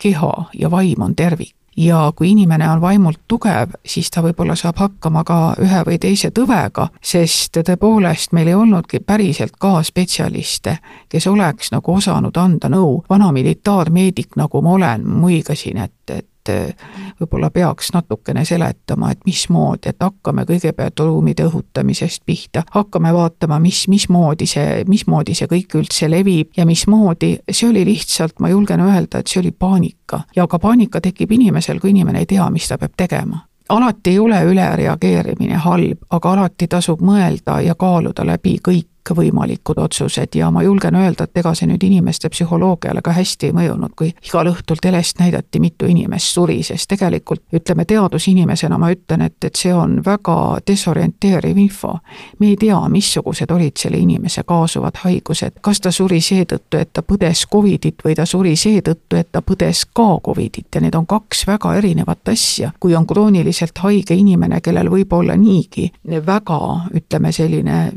keha 0.01 0.33
ja 0.57 0.71
vaim 0.71 1.01
on 1.01 1.15
tervik. 1.15 1.55
Ja 1.77 2.11
kui 2.15 2.31
inimene 2.31 2.69
on 2.69 2.81
vaimult 2.81 3.19
tugev, 3.27 3.75
siis 3.85 4.11
ta 4.11 4.21
võib-olla 4.21 4.55
saab 4.55 4.77
hakkama 4.77 5.23
ka 5.23 5.39
ühe 5.61 5.83
või 5.87 5.99
teise 5.99 6.31
tõvega, 6.35 6.87
sest 7.01 7.57
tõepoolest 7.57 8.35
meil 8.35 8.51
ei 8.51 8.55
olnudki 8.55 8.99
päriselt 8.99 9.55
ka 9.59 9.79
spetsialiste, 9.83 10.77
kes 11.09 11.27
oleks 11.27 11.71
nagu 11.71 11.93
osanud 11.93 12.37
anda 12.37 12.69
nõu. 12.69 13.03
vana 13.09 13.31
militaarmeedik, 13.31 14.35
nagu 14.35 14.61
ma 14.61 14.71
olen, 14.71 15.07
muigasin, 15.07 15.77
et, 15.77 16.09
et 16.09 16.30
et 16.49 16.77
võib-olla 17.19 17.49
peaks 17.49 17.91
natukene 17.93 18.45
seletama, 18.45 19.11
et 19.11 19.19
mismoodi, 19.25 19.91
et 19.91 20.01
hakkame 20.01 20.45
kõigepealt 20.49 20.99
ruumide 20.99 21.45
õhutamisest 21.49 22.23
pihta, 22.25 22.63
hakkame 22.71 23.13
vaatama, 23.13 23.59
mis, 23.59 23.85
mismoodi 23.91 24.47
see, 24.49 24.83
mismoodi 24.87 25.35
see 25.37 25.49
kõik 25.51 25.77
üldse 25.81 26.09
levib 26.09 26.51
ja 26.57 26.65
mismoodi, 26.65 27.37
see 27.51 27.69
oli 27.69 27.85
lihtsalt, 27.85 28.39
ma 28.39 28.49
julgen 28.49 28.81
öelda, 28.81 29.21
et 29.21 29.27
see 29.27 29.41
oli 29.41 29.51
paanika. 29.51 30.23
ja 30.35 30.47
ka 30.47 30.59
paanika 30.59 31.01
tekib 31.01 31.31
inimesel, 31.31 31.79
kui 31.79 31.89
inimene 31.89 32.19
ei 32.19 32.25
tea, 32.25 32.49
mis 32.49 32.67
ta 32.67 32.77
peab 32.77 32.97
tegema. 32.97 33.45
Alati 33.71 34.09
ei 34.09 34.19
ole 34.19 34.41
ülereageerimine 34.43 35.55
halb, 35.63 36.01
aga 36.09 36.31
alati 36.31 36.67
tasub 36.67 36.99
mõelda 37.01 37.61
ja 37.63 37.75
kaaluda 37.79 38.25
läbi 38.27 38.57
kõik 38.59 38.90
kõikvõimalikud 39.03 39.77
otsused 39.77 40.35
ja 40.35 40.51
ma 40.51 40.63
julgen 40.63 40.95
öelda, 40.95 41.23
et 41.23 41.37
ega 41.37 41.53
see 41.55 41.67
nüüd 41.67 41.83
inimeste 41.83 42.29
psühholoogiale 42.29 43.01
ka 43.01 43.11
hästi 43.11 43.49
ei 43.49 43.55
mõjunud, 43.55 43.93
kui 43.97 44.13
igal 44.27 44.49
õhtul 44.51 44.79
telest 44.81 45.19
näidati, 45.19 45.59
mitu 45.59 45.85
inimest 45.85 46.33
suri, 46.33 46.61
sest 46.63 46.89
tegelikult 46.89 47.41
ütleme, 47.53 47.85
teadusinimesena 47.85 48.77
ma 48.77 48.91
ütlen, 48.93 49.25
et, 49.25 49.37
et 49.43 49.55
see 49.55 49.73
on 49.73 49.99
väga 50.05 50.59
desorienteeriv 50.67 51.57
info. 51.57 51.97
me 52.39 52.47
ei 52.47 52.57
tea, 52.57 52.79
missugused 52.89 53.51
olid 53.51 53.77
selle 53.77 53.97
inimese 53.97 54.43
kaasuvad 54.43 55.01
haigused, 55.03 55.59
kas 55.61 55.81
ta 55.81 55.91
suri 55.91 56.21
seetõttu, 56.21 56.77
et 56.77 56.93
ta 56.93 57.01
põdes 57.01 57.45
Covidit 57.51 58.05
või 58.05 58.15
ta 58.15 58.25
suri 58.25 58.55
seetõttu, 58.55 59.17
et 59.17 59.31
ta 59.31 59.41
põdes 59.41 59.85
ka 59.93 60.19
Covidit 60.25 60.67
ja 60.75 60.81
need 60.81 60.95
on 60.95 61.05
kaks 61.05 61.45
väga 61.47 61.75
erinevat 61.75 62.29
asja. 62.29 62.71
kui 62.79 62.95
on 62.95 63.07
krooniliselt 63.07 63.77
haige 63.77 64.15
inimene, 64.15 64.61
kellel 64.61 64.89
võib 64.89 65.13
olla 65.13 65.35
niigi 65.35 65.91
väga, 66.25 66.59
ütleme 66.93 67.31
selline 67.31 67.91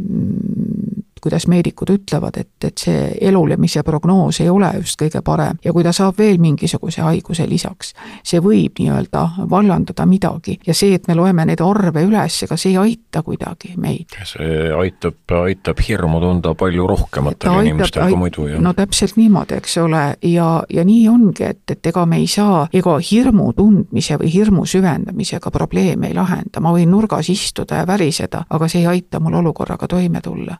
kuidas 1.24 1.46
meedikud 1.48 1.90
ütlevad, 1.94 2.36
et, 2.40 2.66
et 2.68 2.80
see 2.84 3.04
elulemise 3.28 3.82
prognoos 3.86 4.40
ei 4.44 4.50
ole 4.52 4.68
just 4.76 5.00
kõige 5.00 5.22
parem 5.24 5.58
ja 5.64 5.72
kui 5.72 5.84
ta 5.86 5.92
saab 5.96 6.18
veel 6.20 6.40
mingisuguse 6.42 7.04
haiguse 7.04 7.46
lisaks, 7.48 7.94
see 8.26 8.42
võib 8.44 8.80
nii-öelda 8.80 9.22
vallandada 9.50 10.06
midagi 10.08 10.58
ja 10.66 10.76
see, 10.76 10.94
et 10.98 11.08
me 11.08 11.16
loeme 11.16 11.46
neid 11.48 11.62
arve 11.64 12.04
üles, 12.04 12.36
ega 12.46 12.58
see 12.60 12.74
ei 12.74 12.80
aita 12.82 13.22
kuidagi 13.24 13.74
meid. 13.80 14.18
see 14.28 14.68
aitab, 14.76 15.16
aitab 15.44 15.80
hirmu 15.88 16.20
tunda 16.20 16.54
palju 16.58 16.88
rohkematel 16.90 17.60
inimestel 17.64 18.10
kui 18.10 18.20
muidu, 18.20 18.48
jah. 18.52 18.60
no 18.64 18.74
täpselt 18.76 19.16
niimoodi, 19.20 19.58
eks 19.62 19.78
ole, 19.84 20.04
ja, 20.28 20.50
ja 20.68 20.84
nii 20.84 21.08
ongi, 21.08 21.48
et, 21.48 21.64
et 21.70 21.92
ega 21.92 22.04
me 22.10 22.20
ei 22.20 22.28
saa, 22.30 22.66
ega 22.72 22.98
hirmu 23.10 23.52
tundmise 23.56 24.18
või 24.20 24.32
hirmu 24.34 24.66
süvendamisega 24.68 25.54
probleeme 25.54 26.12
ei 26.12 26.18
lahenda, 26.18 26.60
ma 26.60 26.74
võin 26.76 26.92
nurgas 26.92 27.32
istuda 27.32 27.80
ja 27.82 27.88
väriseda, 27.88 28.44
aga 28.50 28.68
see 28.68 28.84
ei 28.84 28.92
aita 28.98 29.20
mul 29.24 29.40
olukorraga 29.40 29.88
toime 29.88 30.20
tulla 30.24 30.58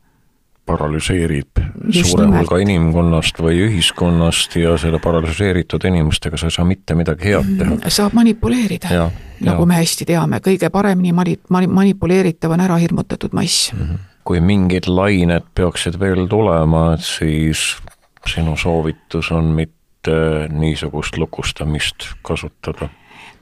paralüseerib 0.66 1.60
suure 1.92 2.26
hulga 2.30 2.58
inimkonnast 2.62 3.38
või 3.42 3.60
ühiskonnast 3.66 4.56
ja 4.56 4.78
selle 4.80 5.00
paralüseeritud 5.02 5.84
inimestega 5.90 6.40
sa 6.40 6.48
ei 6.48 6.56
saa 6.56 6.64
mitte 6.68 6.96
midagi 6.96 7.32
head 7.32 7.50
teha. 7.58 7.76
Mm, 7.76 7.92
saab 7.92 8.16
manipuleerida, 8.16 8.90
nagu 9.44 9.66
ja. 9.66 9.68
me 9.68 9.78
hästi 9.82 10.08
teame, 10.08 10.40
kõige 10.44 10.70
paremini 10.72 11.12
mani-, 11.16 11.38
mani-, 11.52 11.70
manipuleeritav 11.80 12.56
on 12.56 12.64
ära 12.64 12.80
hirmutatud 12.80 13.36
mass 13.36 13.72
mm. 13.74 13.80
-hmm. 13.80 14.02
kui 14.24 14.40
mingid 14.40 14.88
lained 14.88 15.52
peaksid 15.54 16.00
veel 16.00 16.26
tulema, 16.28 16.94
et 16.94 17.04
siis 17.04 17.76
sinu 18.26 18.56
soovitus 18.56 19.30
on 19.32 19.52
mitte 19.52 20.48
niisugust 20.48 21.16
lukustamist 21.18 22.08
kasutada 22.22 22.88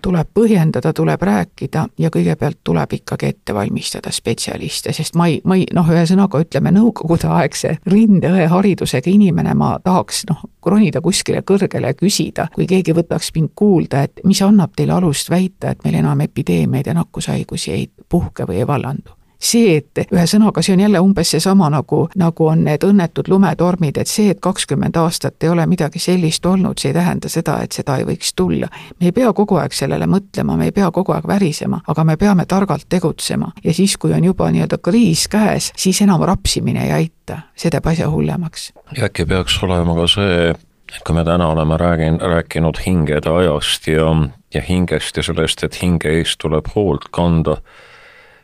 tuleb 0.02 0.28
põhjendada, 0.34 0.92
tuleb 0.96 1.22
rääkida 1.22 1.86
ja 1.98 2.10
kõigepealt 2.12 2.60
tuleb 2.64 2.92
ikkagi 2.98 3.30
ette 3.32 3.54
valmistada 3.54 4.12
spetsialiste, 4.12 4.92
sest 4.92 5.16
ma 5.18 5.28
ei, 5.30 5.40
ma 5.44 5.56
ei 5.58 5.66
noh, 5.74 5.88
ühesõnaga 5.88 6.42
ütleme, 6.42 6.72
nõukogudeaegse 6.76 7.76
rindeõe 7.92 8.48
haridusega 8.52 9.10
inimene, 9.12 9.54
ma 9.58 9.76
tahaks 9.84 10.24
noh, 10.30 10.44
ronida 10.66 11.00
kuskile 11.04 11.42
kõrgele 11.46 11.92
ja 11.92 11.98
küsida, 11.98 12.48
kui 12.54 12.66
keegi 12.70 12.94
võtaks 12.96 13.32
mind 13.36 13.54
kuulda, 13.58 14.04
et 14.06 14.22
mis 14.24 14.42
annab 14.42 14.76
teile 14.76 14.98
alust 14.98 15.30
väita, 15.30 15.72
et 15.72 15.82
meil 15.86 16.00
enam 16.02 16.20
epideemiaid 16.26 16.90
ja 16.90 16.98
nakkushaigusi 16.98 17.72
ei 17.72 17.90
puhke 18.08 18.46
või 18.48 18.62
ei 18.62 18.68
vallandu 18.68 19.16
see, 19.42 19.76
et 19.76 20.12
ühesõnaga, 20.12 20.62
see 20.62 20.76
on 20.76 20.84
jälle 20.84 21.00
umbes 21.02 21.32
seesama 21.34 21.68
nagu, 21.72 22.04
nagu 22.18 22.46
on 22.46 22.64
need 22.66 22.84
õnnetud 22.86 23.28
lumetormid, 23.28 23.98
et 23.98 24.10
see, 24.10 24.30
et 24.32 24.40
kakskümmend 24.42 24.96
aastat 24.96 25.42
ei 25.42 25.50
ole 25.52 25.66
midagi 25.66 25.98
sellist 26.02 26.46
olnud, 26.46 26.78
see 26.78 26.92
ei 26.92 26.96
tähenda 26.96 27.30
seda, 27.32 27.58
et 27.64 27.72
seda 27.72 27.98
ei 27.98 28.06
võiks 28.08 28.34
tulla. 28.36 28.68
me 29.00 29.10
ei 29.10 29.12
pea 29.12 29.32
kogu 29.32 29.58
aeg 29.60 29.74
sellele 29.76 30.06
mõtlema, 30.06 30.56
me 30.56 30.70
ei 30.70 30.72
pea 30.72 30.90
kogu 30.90 31.12
aeg 31.16 31.28
värisema, 31.28 31.80
aga 31.88 32.04
me 32.04 32.16
peame 32.16 32.46
targalt 32.46 32.86
tegutsema 32.88 33.52
ja 33.64 33.74
siis, 33.74 33.96
kui 33.96 34.12
on 34.12 34.24
juba 34.24 34.50
nii-öelda 34.50 34.78
kriis 34.78 35.28
käes, 35.28 35.72
siis 35.76 36.02
enam 36.02 36.22
rapsimine 36.22 36.86
ei 36.86 36.92
aita, 36.92 37.42
see 37.56 37.70
teeb 37.70 37.86
asja 37.86 38.10
hullemaks. 38.10 38.72
ja 38.96 39.08
äkki 39.10 39.26
peaks 39.26 39.58
olema 39.62 39.96
ka 39.98 40.06
see, 40.06 40.50
et 40.50 41.02
kui 41.06 41.16
me 41.16 41.24
täna 41.24 41.48
oleme 41.48 41.76
räägin-, 41.80 42.20
rääkinud 42.20 42.78
hingede 42.86 43.30
ajast 43.30 43.86
ja, 43.86 44.10
ja 44.54 44.62
hingest 44.62 45.16
ja 45.16 45.22
sellest, 45.22 45.64
et 45.64 45.82
hinge 45.82 46.10
eest 46.18 46.38
tuleb 46.42 46.68
hoolt 46.74 47.08
kanda, 47.10 47.56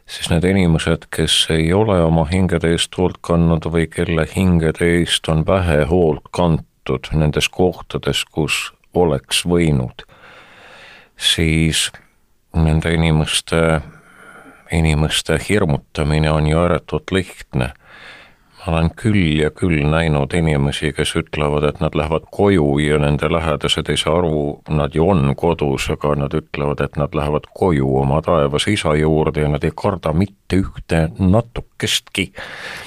siis 0.09 0.31
need 0.33 0.45
inimesed, 0.45 1.07
kes 1.15 1.47
ei 1.53 1.73
ole 1.73 2.01
oma 2.03 2.25
hingede 2.31 2.73
eest 2.73 2.97
hoolt 2.99 3.21
kandnud 3.21 3.69
või 3.73 3.87
kelle 3.93 4.25
hingede 4.35 4.89
eest 4.99 5.29
on 5.29 5.45
vähe 5.47 5.83
hoolt 5.91 6.31
kantud 6.33 7.11
nendes 7.13 7.49
kohtades, 7.53 8.25
kus 8.25 8.73
oleks 8.95 9.45
võinud, 9.45 10.07
siis 11.17 11.91
nende 12.57 12.95
inimeste, 12.95 13.81
inimeste 14.73 15.39
hirmutamine 15.49 16.31
on 16.31 16.49
ju 16.49 16.59
ääretult 16.59 17.13
lihtne 17.13 17.73
olen 18.69 18.91
küll 18.97 19.41
ja 19.41 19.51
küll 19.51 19.83
näinud 19.91 20.35
inimesi, 20.35 20.93
kes 20.97 21.15
ütlevad, 21.17 21.65
et 21.69 21.81
nad 21.81 21.95
lähevad 21.97 22.29
koju 22.31 22.79
ja 22.83 22.99
nende 23.01 23.31
lähedased 23.33 23.89
ei 23.89 23.97
saa 23.97 24.19
aru, 24.19 24.61
nad 24.69 24.95
ju 24.95 25.09
on 25.09 25.35
kodus, 25.37 25.89
aga 25.95 26.15
nad 26.19 26.35
ütlevad, 26.35 26.83
et 26.85 26.97
nad 27.01 27.15
lähevad 27.15 27.49
koju 27.55 27.95
oma 28.03 28.21
taevas 28.23 28.69
isa 28.69 28.95
juurde 28.99 29.47
ja 29.47 29.49
nad 29.53 29.65
ei 29.65 29.73
karda 29.75 30.13
mitte 30.13 30.61
ühte 30.63 31.09
natukestki. 31.19 32.31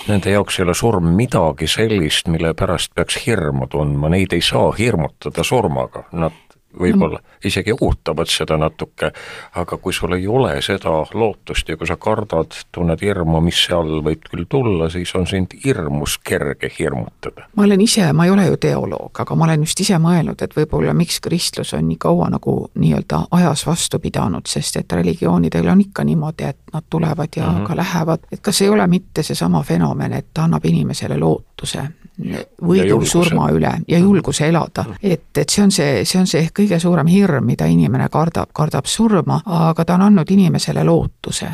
Nende 0.07 0.36
jaoks 0.36 0.59
ei 0.59 0.65
ole 0.67 0.77
surm 0.77 1.11
midagi 1.17 1.67
sellist, 1.71 2.29
mille 2.32 2.53
pärast 2.53 2.95
peaks 2.95 3.19
hirmu 3.25 3.67
tundma, 3.71 4.09
neid 4.09 4.34
ei 4.34 4.41
saa 4.45 4.71
hirmutada 4.77 5.43
surmaga, 5.43 6.05
nad 6.11 6.38
võib-olla 6.80 7.19
isegi 7.45 7.74
ootavad 7.82 8.30
seda 8.30 8.57
natuke, 8.57 9.11
aga 9.55 9.78
kui 9.78 9.93
sul 9.93 10.13
ei 10.15 10.28
ole 10.28 10.53
seda 10.61 10.93
lootust 11.13 11.69
ja 11.69 11.78
kui 11.78 11.88
sa 11.88 11.97
kardad, 12.01 12.55
tunned 12.72 13.01
hirmu, 13.01 13.41
mis 13.41 13.59
seal 13.65 14.01
võib 14.05 14.28
küll 14.30 14.45
tulla, 14.49 14.89
siis 14.89 15.13
on 15.15 15.28
sind 15.28 15.55
hirmus 15.65 16.17
kerge 16.24 16.72
hirmutada. 16.80 17.47
ma 17.55 17.63
olen 17.63 17.82
ise, 17.82 18.11
ma 18.13 18.26
ei 18.26 18.32
ole 18.32 18.47
ju 18.47 18.57
teoloog, 18.57 19.24
aga 19.24 19.36
ma 19.36 19.45
olen 19.49 19.65
just 19.67 19.80
ise 19.80 19.99
mõelnud, 20.01 20.41
et 20.41 20.55
võib-olla 20.57 20.93
miks 20.97 21.19
kristlus 21.19 21.74
on 21.78 21.88
nii 21.88 21.99
kaua 22.01 22.30
nagu 22.30 22.55
nii-öelda 22.76 23.26
ajas 23.32 23.65
vastu 23.67 23.99
pidanud, 23.99 24.47
sest 24.47 24.78
et 24.78 24.93
religioonidel 24.93 25.67
on 25.67 25.82
ikka 25.82 26.05
niimoodi, 26.07 26.49
et 26.53 26.74
nad 26.74 26.84
tulevad 26.89 27.30
ja 27.36 27.49
mm 27.49 27.57
-hmm. 27.57 27.67
ka 27.67 27.76
lähevad, 27.76 28.28
et 28.32 28.39
kas 28.39 28.61
ei 28.61 28.69
ole 28.69 28.88
mitte 28.88 29.24
seesama 29.24 29.63
fenomen, 29.63 30.13
et 30.13 30.28
ta 30.34 30.43
annab 30.43 30.65
inimesele 30.65 31.17
lootuse 31.17 31.88
võidu 32.61 32.99
surma 33.05 33.49
üle 33.51 33.72
ja 33.88 33.99
julguse 33.99 34.47
elada. 34.47 34.86
et, 35.03 35.38
et 35.38 35.49
see 35.49 35.63
on 35.63 35.72
see, 35.72 36.05
see 36.05 36.19
on 36.19 36.28
see 36.28 36.45
ehk 36.45 36.53
kõige 36.61 36.80
suurem 36.80 37.07
hirm, 37.07 37.45
mida 37.45 37.65
inimene 37.65 38.09
kardab, 38.09 38.51
kardab 38.53 38.86
surma, 38.86 39.41
aga 39.45 39.86
ta 39.86 39.97
on 39.99 40.07
andnud 40.09 40.32
inimesele 40.32 40.84
lootuse. 40.84 41.51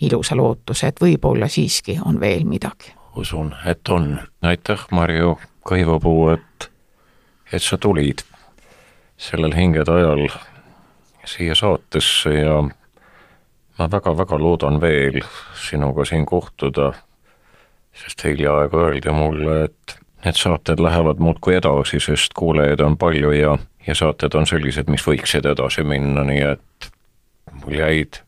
ilusa 0.00 0.36
lootuse, 0.36 0.86
et 0.86 1.00
võib-olla 1.00 1.48
siiski 1.48 1.98
on 2.04 2.20
veel 2.20 2.44
midagi. 2.44 2.94
usun, 3.16 3.54
et 3.66 3.88
on. 3.88 4.18
aitäh, 4.42 4.86
Marju 4.90 5.38
Kõivapuu, 5.64 6.28
et, 6.34 6.70
et 7.52 7.62
sa 7.62 7.78
tulid 7.78 8.20
sellel 9.16 9.54
hingede 9.56 9.92
ajal 9.92 10.28
siia 11.24 11.54
saatesse 11.54 12.34
ja 12.34 12.58
ma 13.78 13.88
väga-väga 13.90 14.38
loodan 14.38 14.80
veel 14.80 15.22
sinuga 15.56 16.04
siin 16.04 16.26
kohtuda 16.26 16.92
sest 17.94 18.24
hiljaaegu 18.24 18.80
öeldi 18.86 19.12
mulle, 19.14 19.64
et 19.68 19.98
need 20.24 20.38
saated 20.40 20.80
lähevad 20.82 21.20
muudkui 21.22 21.58
edasi, 21.60 22.00
sest 22.00 22.34
kuulajaid 22.38 22.80
on 22.80 22.96
palju 22.98 23.30
ja, 23.36 23.58
ja 23.86 23.94
saated 23.94 24.34
on 24.34 24.48
sellised, 24.48 24.90
mis 24.90 25.04
võiksid 25.06 25.46
edasi 25.52 25.84
minna, 25.86 26.24
nii 26.24 26.42
et 26.54 26.90
mul 27.60 27.78
jäid 27.78 28.22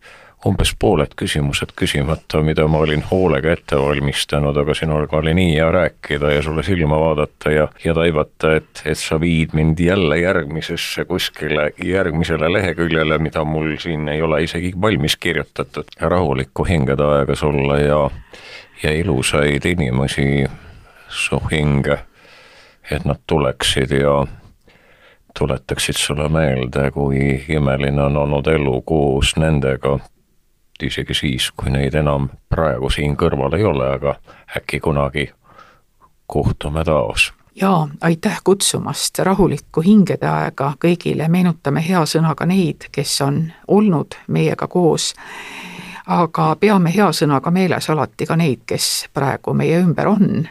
umbes 0.46 0.70
pooled 0.78 1.14
küsimused 1.18 1.72
küsimata, 1.78 2.38
mida 2.44 2.66
ma 2.70 2.82
olin 2.84 3.02
hoolega 3.10 3.54
ette 3.56 3.78
valmistanud, 3.80 4.56
aga 4.60 4.74
sinuga 4.78 5.18
oli 5.18 5.32
nii 5.34 5.54
hea 5.56 5.68
rääkida 5.74 6.32
ja 6.36 6.42
sulle 6.44 6.62
silma 6.66 6.98
vaadata 7.00 7.50
ja, 7.50 7.68
ja 7.84 7.94
taibata, 7.96 8.52
et, 8.60 8.82
et 8.84 9.00
sa 9.00 9.18
viid 9.20 9.56
mind 9.58 9.80
jälle 9.82 10.20
järgmisesse 10.20 11.06
kuskile, 11.08 11.70
järgmisele 11.82 12.52
leheküljele, 12.52 13.18
mida 13.18 13.44
mul 13.44 13.74
siin 13.82 14.08
ei 14.12 14.22
ole 14.22 14.42
isegi 14.46 14.74
valmis 14.80 15.16
kirjutatud. 15.16 15.90
rahulikku 16.00 16.64
hingede 16.64 17.04
aega 17.16 17.34
sulle 17.34 17.80
ja 17.82 17.98
ja 18.82 18.92
ilusaid 18.92 19.64
inimesi 19.64 20.44
su 21.08 21.40
hinge, 21.50 21.98
et 22.90 23.04
nad 23.04 23.18
tuleksid 23.26 23.90
ja 23.90 24.26
tuletaksid 25.38 25.94
sulle 25.94 26.28
meelde, 26.28 26.90
kui 26.90 27.44
imeline 27.48 28.02
on 28.02 28.16
olnud 28.16 28.46
elu 28.46 28.82
koos 28.82 29.36
nendega, 29.36 29.98
isegi 30.82 31.14
siis, 31.14 31.50
kui 31.56 31.70
neid 31.70 31.94
enam 31.94 32.28
praegu 32.48 32.90
siin 32.90 33.16
kõrval 33.16 33.56
ei 33.58 33.64
ole, 33.64 33.88
aga 33.98 34.14
äkki 34.56 34.80
kunagi 34.80 35.30
kohtume 36.26 36.84
taas. 36.84 37.32
Ja 37.60 37.88
aitäh 38.00 38.40
kutsumast, 38.44 39.18
rahulikku 39.18 39.80
hingede 39.80 40.28
aega 40.28 40.74
kõigile, 40.84 41.28
meenutame 41.28 41.80
hea 41.88 42.02
sõnaga 42.04 42.44
neid, 42.46 42.90
kes 42.92 43.20
on 43.24 43.46
olnud 43.68 44.18
meiega 44.28 44.68
koos. 44.68 45.14
Aga 46.06 46.56
peame 46.60 46.92
hea 46.94 47.08
sõnaga 47.12 47.50
meeles 47.50 47.90
alati 47.90 48.26
ka 48.26 48.36
neid, 48.38 48.62
kes 48.66 49.08
praegu 49.14 49.54
meie 49.54 49.80
ümber 49.82 50.08
on 50.10 50.46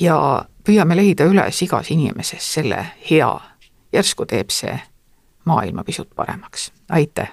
ja 0.00 0.16
püüame 0.64 0.96
leida 0.96 1.26
üles 1.28 1.62
igas 1.64 1.90
inimeses 1.94 2.46
selle 2.56 2.80
hea, 3.10 3.30
järsku 3.92 4.26
teeb 4.28 4.52
see 4.52 4.74
maailma 5.44 5.84
pisut 5.84 6.10
paremaks, 6.16 6.70
aitäh. 6.88 7.32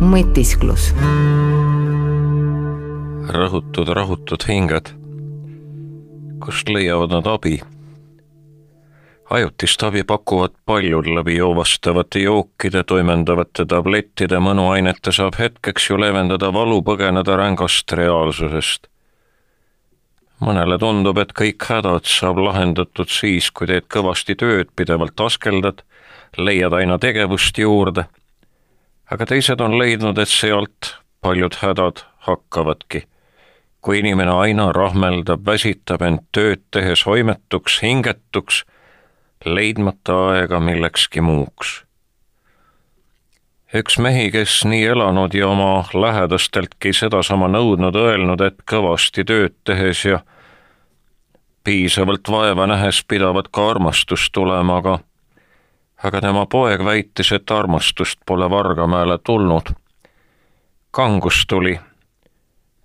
mõtisklus. 0.00 0.94
rahutud, 3.30 3.88
rahutud 3.88 4.42
hinged 4.48 4.90
kust 6.40 6.68
leiavad 6.68 7.12
nad 7.12 7.26
abi? 7.26 7.60
Ajutist 9.30 9.82
abi 9.82 10.02
pakuvad 10.04 10.50
paljud 10.66 11.06
läbi 11.06 11.36
joovastavate 11.36 12.18
jookide, 12.18 12.82
toimendavate 12.82 13.64
tablettide, 13.66 14.40
mõnuainete 14.42 15.12
saab 15.14 15.38
hetkeks 15.38 15.90
ju 15.90 15.98
leevendada 16.00 16.52
valu, 16.52 16.80
põgeneda 16.82 17.36
rängast 17.38 17.92
reaalsusest. 17.92 18.86
mõnele 20.40 20.78
tundub, 20.78 21.18
et 21.18 21.32
kõik 21.36 21.64
hädad 21.68 22.08
saab 22.08 22.38
lahendatud 22.38 23.08
siis, 23.12 23.50
kui 23.50 23.66
teed 23.66 23.84
kõvasti 23.92 24.34
tööd, 24.34 24.70
pidevalt 24.76 25.20
askeldad, 25.20 25.82
leiad 26.38 26.72
aina 26.72 26.98
tegevust 26.98 27.58
juurde. 27.58 28.04
aga 29.10 29.26
teised 29.26 29.60
on 29.60 29.78
leidnud, 29.78 30.18
et 30.18 30.28
sealt 30.28 30.96
paljud 31.20 31.54
hädad 31.54 32.02
hakkavadki 32.18 33.06
kui 33.80 33.98
inimene 33.98 34.30
aina 34.30 34.72
rahmeldab, 34.72 35.46
väsitab 35.46 36.02
end 36.02 36.20
tööd 36.32 36.60
tehes 36.70 37.06
hoimetuks, 37.06 37.80
hingetuks, 37.82 38.64
leidmata 39.44 40.28
aega 40.28 40.60
millekski 40.60 41.20
muuks. 41.20 41.84
üks 43.74 43.98
mehi, 43.98 44.30
kes 44.30 44.64
nii 44.64 44.86
elanud 44.86 45.34
ja 45.34 45.48
oma 45.48 45.84
lähedasteltki 45.94 46.92
sedasama 46.92 47.48
nõudnud, 47.48 47.96
öelnud, 47.96 48.40
et 48.40 48.62
kõvasti 48.70 49.24
tööd 49.24 49.54
tehes 49.64 50.04
ja 50.04 50.20
piisavalt 51.64 52.30
vaeva 52.30 52.66
nähes 52.66 53.04
pidavat 53.08 53.48
ka 53.48 53.70
armastust 53.70 54.32
tulema, 54.32 54.76
aga 54.76 54.98
aga 56.02 56.20
tema 56.20 56.46
poeg 56.46 56.84
väitis, 56.84 57.32
et 57.32 57.50
armastust 57.50 58.18
pole 58.26 58.50
Vargamäele 58.50 59.18
tulnud. 59.18 59.72
kangus 60.90 61.46
tuli 61.46 61.78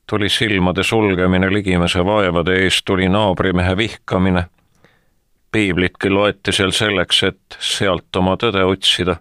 tuli 0.09 0.29
silmade 0.29 0.83
sulgemine 0.83 1.53
ligimese 1.53 2.05
vaevade 2.05 2.59
eest, 2.63 2.85
tuli 2.85 3.09
naabrimehe 3.09 3.77
vihkamine. 3.77 4.45
Piiblitki 5.55 6.09
loeti 6.11 6.51
seal 6.51 6.73
selleks, 6.75 7.23
et 7.23 7.57
sealt 7.63 8.15
oma 8.19 8.35
tõde 8.41 8.63
otsida. 8.67 9.15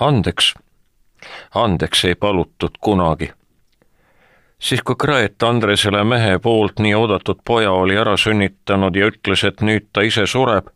andeks, 0.00 0.54
andeks 1.54 2.04
ei 2.04 2.14
palutud 2.14 2.78
kunagi. 2.80 3.28
siis, 4.58 4.82
kui 4.82 4.96
Kraet 4.96 5.42
Andresele 5.42 6.04
mehe 6.04 6.38
poolt 6.38 6.80
nii 6.80 6.94
oodatud 6.94 7.44
poja 7.44 7.72
oli 7.72 7.96
ära 7.96 8.16
sünnitanud 8.16 8.96
ja 8.96 9.10
ütles, 9.12 9.44
et 9.44 9.60
nüüd 9.60 9.90
ta 9.92 10.00
ise 10.00 10.26
sureb, 10.26 10.72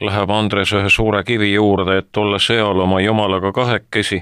läheb 0.00 0.30
Andres 0.30 0.72
ühe 0.72 0.90
suure 0.90 1.24
kivi 1.24 1.52
juurde, 1.54 1.98
et 1.98 2.16
olla 2.16 2.38
seal 2.38 2.80
oma 2.80 3.00
jumalaga 3.00 3.52
kahekesi 3.52 4.20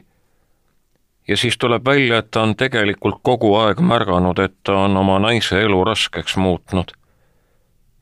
ja 1.29 1.37
siis 1.37 1.59
tuleb 1.59 1.85
välja, 1.85 2.19
et 2.19 2.31
ta 2.31 2.43
on 2.43 2.57
tegelikult 2.57 3.19
kogu 3.23 3.55
aeg 3.55 3.81
märganud, 3.81 4.39
et 4.39 4.55
ta 4.63 4.85
on 4.87 4.97
oma 4.97 5.19
naise 5.19 5.63
elu 5.63 5.85
raskeks 5.85 6.37
muutnud. 6.37 7.02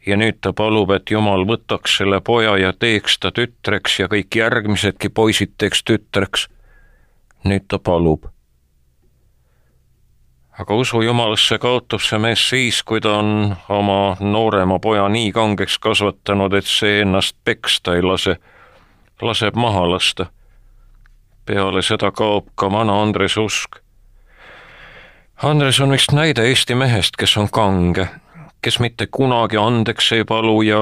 Ja 0.06 0.16
nüüd 0.16 0.40
ta 0.40 0.52
palub, 0.52 0.90
et 0.90 1.10
Jumal 1.10 1.44
võtaks 1.48 1.98
selle 2.00 2.20
poja 2.20 2.56
ja 2.58 2.72
teeks 2.72 3.18
ta 3.18 3.30
tütreks 3.30 3.98
ja 4.00 4.08
kõik 4.08 4.36
järgmisedki 4.36 5.08
poisid 5.08 5.56
teeks 5.58 5.84
tütreks. 5.84 6.48
nüüd 7.44 7.68
ta 7.68 7.78
palub. 7.78 8.26
aga 10.58 10.74
usu 10.74 11.02
Jumalasse 11.02 11.58
kaotab 11.58 12.00
see 12.00 12.18
mees 12.18 12.48
siis, 12.48 12.82
kui 12.82 13.00
ta 13.00 13.18
on 13.18 13.56
oma 13.68 14.16
noorema 14.20 14.78
poja 14.78 15.08
nii 15.08 15.32
kangeks 15.32 15.78
kasvatanud, 15.78 16.54
et 16.54 16.66
see 16.66 17.00
ennast 17.00 17.36
peksta 17.44 17.94
ei 17.94 18.02
lase, 18.02 18.36
laseb 19.22 19.56
maha 19.56 19.90
lasta 19.90 20.26
peale 21.50 21.82
seda 21.82 22.12
kaob 22.14 22.50
ka 22.54 22.70
vana 22.70 23.00
Andres 23.02 23.36
usk. 23.40 23.80
Andres 25.42 25.80
on 25.80 25.90
vist 25.90 26.12
näide 26.12 26.44
Eesti 26.46 26.76
mehest, 26.78 27.16
kes 27.18 27.36
on 27.40 27.48
kange, 27.50 28.06
kes 28.62 28.78
mitte 28.80 29.06
kunagi 29.06 29.56
andeks 29.56 30.12
ei 30.12 30.24
palu 30.24 30.62
ja 30.62 30.80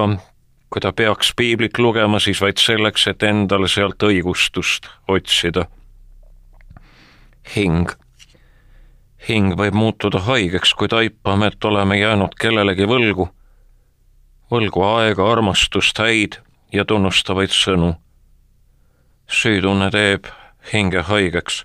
kui 0.71 0.81
ta 0.81 0.93
peaks 0.93 1.33
piiblit 1.37 1.79
lugema, 1.79 2.21
siis 2.21 2.41
vaid 2.41 2.61
selleks, 2.61 3.07
et 3.09 3.23
endale 3.23 3.69
sealt 3.69 4.03
õigustust 4.03 4.89
otsida. 5.09 5.67
hing. 7.57 7.89
hing 9.29 9.55
võib 9.57 9.75
muutuda 9.75 10.21
haigeks, 10.21 10.75
kui 10.75 10.89
taipame, 10.89 11.47
et 11.47 11.65
oleme 11.65 11.99
jäänud 11.99 12.35
kellelegi 12.41 12.85
võlgu. 12.85 13.29
võlgu 14.51 14.83
aega, 14.83 15.33
armastust, 15.33 15.99
häid 15.99 16.39
ja 16.73 16.85
tunnustavaid 16.85 17.51
sõnu. 17.51 17.95
süütunne 19.29 19.91
teeb 19.91 20.27
hinge 20.73 21.03
haigeks. 21.03 21.65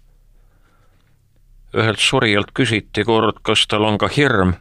ühelt 1.74 2.00
surijalt 2.00 2.52
küsiti 2.54 3.04
kord, 3.04 3.42
kas 3.42 3.68
tal 3.68 3.84
on 3.84 3.98
ka 3.98 4.08
hirm. 4.08 4.54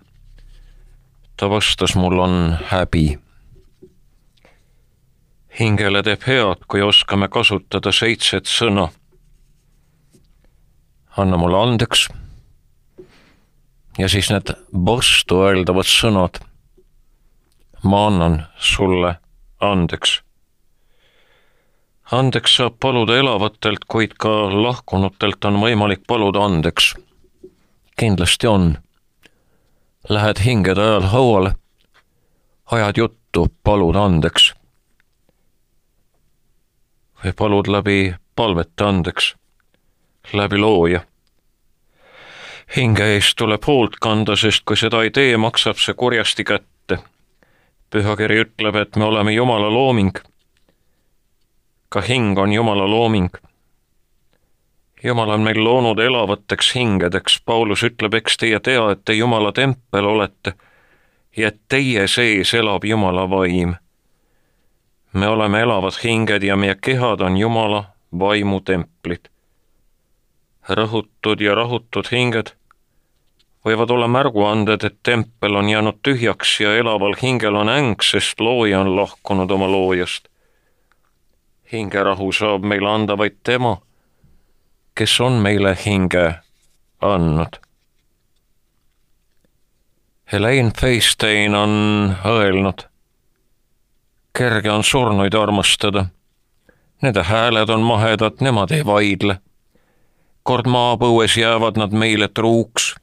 Ta 1.37 1.51
vastas, 1.51 1.95
mul 1.95 2.18
on 2.18 2.59
häbi. 2.70 3.18
hingele 5.61 6.03
teeb 6.03 6.22
head, 6.26 6.64
kui 6.68 6.83
oskame 6.83 7.28
kasutada 7.28 7.93
seitset 7.93 8.47
sõna. 8.47 8.89
anna 11.16 11.37
mulle 11.37 11.59
andeks. 11.59 12.09
ja 13.99 14.09
siis 14.09 14.30
need 14.30 14.55
vastuöeldavad 14.72 15.87
sõnad. 15.87 16.41
ma 17.83 18.07
annan 18.07 18.47
sulle 18.59 19.16
andeks 19.61 20.22
andeks 22.12 22.57
saab 22.59 22.76
paluda 22.80 23.16
elavatelt, 23.16 23.87
kuid 23.89 24.16
ka 24.20 24.30
lahkunutelt 24.53 25.45
on 25.49 25.61
võimalik 25.62 26.05
paluda 26.07 26.45
andeks. 26.45 26.95
kindlasti 27.99 28.47
on. 28.47 28.76
Lähed 30.09 30.40
hingede 30.44 30.80
ajal 30.80 31.03
hauale, 31.03 31.55
ajad 32.66 32.96
juttu, 32.96 33.48
palud 33.64 33.96
andeks. 33.96 34.55
või 37.24 37.32
palud 37.38 37.68
läbi 37.70 38.14
palvete 38.36 38.84
andeks, 38.84 39.34
läbi 40.32 40.59
looja. 40.59 41.00
hinge 42.76 43.05
eest 43.14 43.36
tuleb 43.36 43.62
hoolt 43.66 43.96
kanda, 44.00 44.36
sest 44.36 44.64
kui 44.64 44.76
seda 44.76 45.03
ei 45.03 45.11
tee, 45.11 45.36
maksab 45.36 45.76
see 45.76 45.94
kurjasti 45.94 46.44
kätte. 46.44 46.98
pühakiri 47.90 48.44
ütleb, 48.44 48.76
et 48.76 48.96
me 48.96 49.05
oleme 49.05 49.32
Jumala 49.32 49.70
looming 49.70 50.18
ka 51.92 52.00
hing 52.00 52.38
on 52.38 52.53
Jumala 52.53 52.90
looming. 52.90 53.28
Jumal 55.05 55.30
on 55.30 55.40
meil 55.40 55.64
loonud 55.64 55.98
elavateks 55.98 56.74
hingedeks, 56.74 57.40
Paulus 57.44 57.82
ütleb, 57.82 58.14
eks 58.14 58.36
teie 58.38 58.61
tea, 58.61 58.84
et 58.90 59.05
te 59.05 59.16
Jumala 59.18 59.53
tempel 59.53 60.07
olete 60.07 60.55
ja 61.36 61.48
et 61.48 61.59
teie 61.68 62.07
sees 62.09 62.55
elab 62.55 62.84
Jumala 62.84 63.30
vaim. 63.30 63.74
me 65.12 65.28
oleme 65.28 65.61
elavad 65.61 65.92
hinged 66.05 66.42
ja 66.42 66.57
meie 66.57 66.74
kehad 66.74 67.20
on 67.20 67.36
Jumala 67.36 67.84
vaimu 68.18 68.61
templid. 68.61 69.28
rõhutud 70.68 71.40
ja 71.40 71.55
rahutud 71.55 72.07
hinged 72.12 72.55
võivad 73.64 73.90
olla 73.90 74.09
märguanded, 74.09 74.84
et 74.84 74.98
tempel 75.03 75.57
on 75.57 75.68
jäänud 75.68 75.98
tühjaks 76.03 76.61
ja 76.61 76.76
elaval 76.76 77.14
hingel 77.22 77.55
on 77.55 77.68
äng, 77.68 78.03
sest 78.03 78.40
looja 78.40 78.80
on 78.80 78.96
lahkunud 78.96 79.50
oma 79.50 79.66
loojast 79.66 80.32
hingerahu 81.72 82.32
saab 82.32 82.64
meile 82.68 82.90
anda 82.90 83.16
vaid 83.18 83.38
tema, 83.44 83.76
kes 84.95 85.20
on 85.20 85.32
meile 85.32 85.76
hinge 85.84 86.34
andnud. 87.01 87.59
Helene 90.32 90.70
Feinstein 90.80 91.55
on 91.55 91.72
öelnud, 92.26 92.82
kerge 94.38 94.70
on 94.70 94.84
surnuid 94.84 95.34
armastada. 95.34 96.07
Nende 97.03 97.22
hääled 97.22 97.68
on 97.68 97.80
mahedad, 97.80 98.40
nemad 98.40 98.70
ei 98.70 98.84
vaidle. 98.86 99.38
kord 100.43 100.66
maapõues 100.66 101.36
jäävad 101.36 101.76
nad 101.76 101.93
meile 101.93 102.28
truuks. 102.28 102.95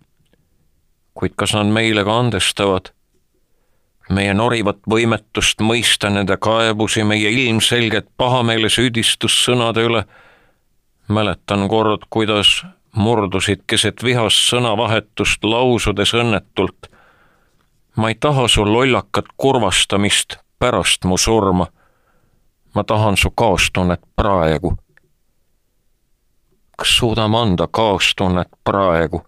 kuid 1.14 1.34
kas 1.36 1.54
nad 1.54 1.68
meile 1.68 2.04
ka 2.04 2.20
andestavad? 2.20 2.92
meie 4.10 4.34
norivat 4.34 4.80
võimetust 4.90 5.62
mõista 5.62 6.10
nende 6.10 6.38
kaebusi, 6.42 7.04
meie 7.04 7.30
ilmselget 7.30 8.10
pahameele 8.18 8.70
süüdistussõnade 8.70 9.86
üle. 9.86 10.04
Mäletan 11.10 11.70
kord, 11.70 12.01
kuidas 12.10 12.66
murdusid 12.95 13.62
keset 13.68 14.03
vihast 14.03 14.49
sõnavahetust 14.49 15.43
lausudes 15.43 16.14
õnnetult. 16.14 16.89
ma 17.95 18.10
ei 18.10 18.16
taha 18.16 18.47
su 18.47 18.66
lollakat 18.66 19.26
kurvastamist 19.38 20.38
pärast 20.60 21.05
mu 21.05 21.18
surma. 21.18 21.68
ma 22.76 22.84
tahan 22.84 23.18
su 23.18 23.32
kaastunnet 23.32 24.01
praegu. 24.16 24.78
kas 26.78 26.97
suudame 26.97 27.38
anda 27.38 27.68
kaastunnet 27.68 28.49
praegu? 28.64 29.24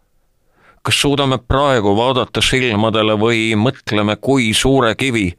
kas 0.82 1.02
suudame 1.02 1.38
praegu 1.38 1.96
vaadata 1.98 2.42
silmadele 2.42 3.14
või 3.14 3.56
mõtleme, 3.56 4.16
kui 4.22 4.54
suure 4.54 4.96
kivi, 4.96 5.34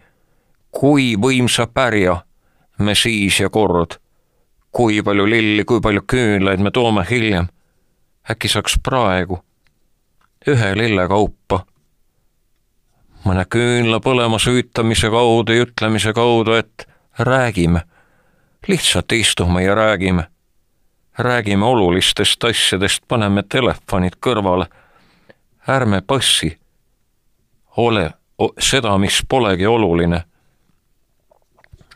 kui 0.70 1.16
võimsa 1.16 1.66
pärja 1.66 2.22
me 2.78 2.94
siis 2.94 3.40
ja 3.40 3.50
kord, 3.50 4.01
kui 4.72 5.02
palju 5.02 5.26
lilli, 5.28 5.64
kui 5.64 5.80
palju 5.80 6.02
küünlaid 6.08 6.60
me 6.60 6.70
toome 6.70 7.06
hiljem. 7.10 7.46
äkki 8.30 8.48
saaks 8.48 8.78
praegu 8.82 9.42
ühe 10.48 10.74
lille 10.74 11.08
kaupa, 11.08 11.64
mõne 13.24 13.44
küünla 13.44 14.00
põlema 14.02 14.38
süütamise 14.38 15.10
kaudu 15.10 15.52
ja 15.52 15.66
ütlemise 15.66 16.12
kaudu, 16.12 16.54
et 16.54 16.86
räägime, 17.18 17.82
lihtsalt 18.68 19.12
istume 19.12 19.62
ja 19.62 19.74
räägime. 19.74 20.26
räägime 21.18 21.64
olulistest 21.64 22.44
asjadest, 22.44 23.02
paneme 23.08 23.42
telefonid 23.42 24.16
kõrvale 24.20 24.66
ärme 25.68 26.00
passi 26.00 26.58
ole 27.76 28.10
seda, 28.58 28.98
mis 28.98 29.22
polegi 29.28 29.66
oluline. 29.66 30.24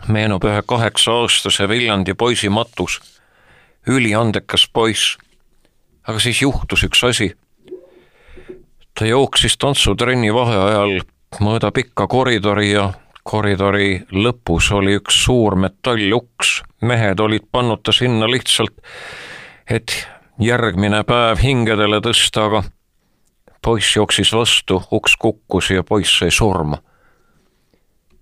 Meenub 0.09 0.45
ühe 0.45 0.63
kaheksa-aastase 0.67 1.69
Viljandi 1.69 2.15
poisi 2.15 2.49
matus, 2.49 3.01
üliandekas 3.87 4.69
poiss. 4.73 5.17
aga 6.07 6.19
siis 6.19 6.43
juhtus 6.43 6.85
üks 6.85 7.05
asi. 7.05 7.35
ta 8.95 9.07
jooksis 9.07 9.59
tantsutrenni 9.59 10.35
vaheajal 10.35 11.01
mööda 11.41 11.71
pikka 11.73 12.07
koridori 12.07 12.71
ja 12.71 12.93
koridori 13.27 14.07
lõpus 14.13 14.71
oli 14.73 14.97
üks 15.01 15.25
suur 15.25 15.57
metalluks, 15.59 16.63
mehed 16.81 17.21
olid 17.21 17.49
pannud 17.53 17.83
ta 17.83 17.93
sinna 17.93 18.29
lihtsalt, 18.31 18.79
et 19.71 20.07
järgmine 20.39 21.03
päev 21.05 21.43
hingedele 21.43 22.01
tõsta, 22.05 22.47
aga 22.47 22.63
poiss 23.65 23.97
jooksis 23.97 24.31
vastu, 24.37 24.79
uks 24.93 25.17
kukkus 25.19 25.73
ja 25.75 25.83
poiss 25.83 26.21
sai 26.21 26.31
surma. 26.31 26.79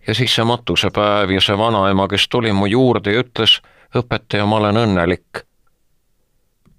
Ja 0.07 0.15
siis 0.15 0.35
see 0.35 0.45
matusepäev 0.45 1.31
ja 1.31 1.41
see 1.41 1.59
vanaema, 1.59 2.09
kes 2.09 2.29
tuli 2.29 2.53
mu 2.53 2.67
juurde 2.67 3.13
ja 3.13 3.25
ütles, 3.25 3.61
õpetaja, 3.97 4.47
ma 4.47 4.57
olen 4.57 4.77
õnnelik. 4.77 5.45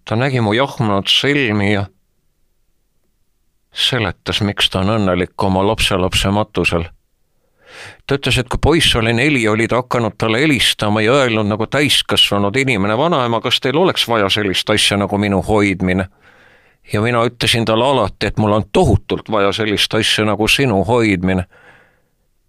ta 0.05 0.15
nägi 0.15 0.41
mu 0.41 0.53
jahmunud 0.53 1.07
silmi 1.09 1.73
ja 1.73 1.85
seletas, 3.73 4.41
miks 4.41 4.69
ta 4.69 4.79
on 4.79 4.93
õnnelik 4.99 5.43
oma 5.43 5.65
lapselapse 5.67 6.29
matusel. 6.31 6.85
ta 8.07 8.15
ütles, 8.15 8.37
et 8.37 8.49
kui 8.49 8.59
poiss 8.61 8.95
oli 8.95 9.13
neli, 9.13 9.47
oli 9.47 9.67
ta 9.67 9.81
hakanud 9.81 10.17
talle 10.17 10.39
helistama 10.39 11.01
ja 11.01 11.13
öelnud 11.13 11.47
nagu 11.47 11.67
täiskasvanud 11.67 12.55
inimene, 12.55 12.97
vanaema, 12.97 13.41
kas 13.41 13.59
teil 13.59 13.77
oleks 13.77 14.07
vaja 14.07 14.29
sellist 14.29 14.69
asja 14.69 14.97
nagu 14.97 15.17
minu 15.17 15.41
hoidmine 15.41 16.07
ja 16.93 17.01
mina 17.01 17.25
ütlesin 17.25 17.65
talle 17.65 17.85
alati, 17.85 18.27
et 18.27 18.37
mul 18.37 18.51
on 18.51 18.65
tohutult 18.71 19.31
vaja 19.31 19.51
sellist 19.53 19.93
asja 19.93 20.25
nagu 20.25 20.47
sinu 20.47 20.83
hoidmine. 20.83 21.45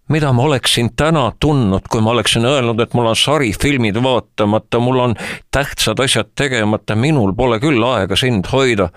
Mida 0.07 0.31
ma 0.33 0.43
oleksin 0.43 0.89
täna 0.95 1.31
tundnud, 1.39 1.87
kui 1.89 2.01
ma 2.01 2.11
oleksin 2.11 2.45
öelnud, 2.45 2.79
et 2.79 2.93
mul 2.93 3.09
on 3.11 3.15
sarifilmid 3.15 3.99
vaatamata, 4.03 4.79
mul 4.79 4.99
on 4.99 5.15
tähtsad 5.51 5.99
asjad 5.99 6.31
tegemata, 6.35 6.95
minul 6.95 7.33
pole 7.35 7.59
küll 7.59 7.83
aega 7.83 8.15
sind 8.15 8.47
hoida. 8.51 8.89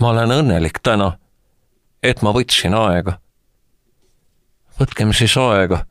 ma 0.00 0.10
olen 0.10 0.30
õnnelik 0.30 0.78
täna, 0.82 1.12
et 2.02 2.22
ma 2.22 2.32
võtsin 2.32 2.74
aega. 2.74 3.18
võtkem 4.80 5.12
siis 5.12 5.36
aega 5.36 5.84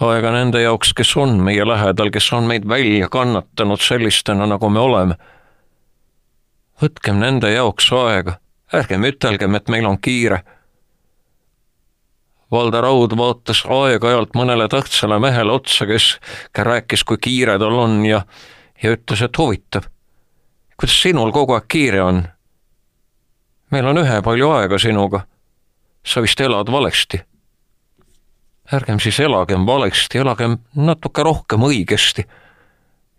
aega 0.00 0.30
nende 0.34 0.62
jaoks, 0.62 0.92
kes 0.94 1.16
on 1.16 1.36
meie 1.44 1.66
lähedal, 1.66 2.10
kes 2.10 2.32
on 2.32 2.48
meid 2.48 2.66
välja 2.68 3.08
kannatanud 3.08 3.80
sellistena, 3.80 4.46
nagu 4.46 4.70
me 4.70 4.80
oleme 4.80 5.16
võtkem 6.82 7.20
nende 7.22 7.52
jaoks 7.52 7.92
aega, 7.94 8.38
ärgem 8.74 9.06
ütelgem, 9.06 9.54
et 9.54 9.70
meil 9.70 9.86
on 9.86 9.98
kiire. 10.02 10.42
Valdo 12.52 12.80
Raud 12.84 13.16
vaatas 13.16 13.62
aeg-ajalt 13.64 14.34
mõnele 14.36 14.68
tähtsale 14.68 15.18
mehele 15.22 15.52
otsa, 15.52 15.86
kes 15.88 16.18
rääkis, 16.58 17.04
kui 17.04 17.16
kiire 17.16 17.58
tal 17.58 17.78
on 17.78 18.02
ja, 18.06 18.22
ja 18.82 18.92
ütles, 18.92 19.22
et 19.24 19.38
huvitav, 19.38 19.88
kuidas 20.76 20.98
sinul 21.02 21.32
kogu 21.32 21.56
aeg 21.56 21.68
kiire 21.68 22.02
on? 22.02 22.22
meil 23.72 23.86
on 23.88 24.02
ühepalju 24.02 24.50
aega 24.52 24.78
sinuga. 24.78 25.26
sa 26.04 26.20
vist 26.20 26.40
elad 26.40 26.68
valesti. 26.70 27.22
ärgem 28.72 29.00
siis 29.00 29.20
elagem 29.20 29.66
valesti, 29.66 30.18
elagem 30.18 30.58
natuke 30.74 31.22
rohkem 31.22 31.62
õigesti 31.62 32.26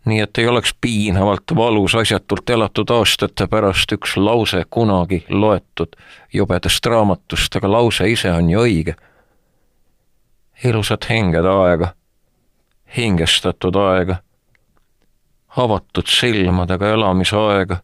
nii 0.06 0.20
et 0.20 0.38
ei 0.38 0.48
oleks 0.48 0.76
piinavalt 0.82 1.56
valus 1.56 1.96
asjatult 1.96 2.50
elatud 2.50 2.90
aastate 2.92 3.48
pärast 3.48 3.92
üks 3.96 4.18
lause 4.18 4.64
kunagi 4.70 5.24
loetud 5.30 5.96
jubedast 6.34 6.86
raamatust, 6.86 7.56
aga 7.56 7.72
lause 7.72 8.10
ise 8.12 8.32
on 8.32 8.50
ju 8.50 8.66
õige. 8.68 8.96
Ilusat 10.66 11.10
hingede 11.10 11.50
aega, 11.50 11.94
hingestatud 12.98 13.76
aega, 13.76 14.16
avatud 15.58 16.08
silmadega 16.08 16.90
elamise 16.90 17.38
aega, 17.38 17.78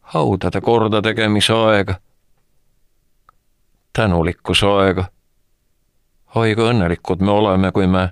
haudade 0.00 0.60
kordategemise 0.60 1.52
aega, 1.52 1.94
tänulikkuse 3.92 4.66
aega. 4.66 5.04
oi 6.34 6.54
kui 6.54 6.64
õnnelikud 6.64 7.20
me 7.20 7.30
oleme, 7.30 7.72
kui 7.72 7.86
me 7.86 8.08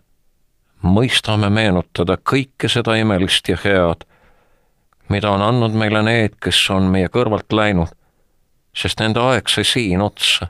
mõistame 0.82 1.48
meenutada 1.50 2.16
kõike 2.16 2.68
seda 2.68 2.94
imelist 3.00 3.48
ja 3.48 3.56
head, 3.64 4.04
mida 5.08 5.30
on 5.30 5.42
andnud 5.42 5.72
meile 5.72 6.02
need, 6.02 6.36
kes 6.40 6.60
on 6.70 6.90
meie 6.92 7.08
kõrvalt 7.08 7.52
läinud, 7.52 7.92
sest 8.76 9.00
nende 9.00 9.20
aeg 9.20 9.48
sai 9.48 9.64
siin 9.64 10.00
otsa. 10.00 10.48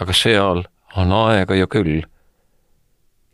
aga 0.00 0.12
seal 0.12 0.64
on 0.96 1.12
aega 1.12 1.54
ju 1.54 1.66
küll. 1.66 2.02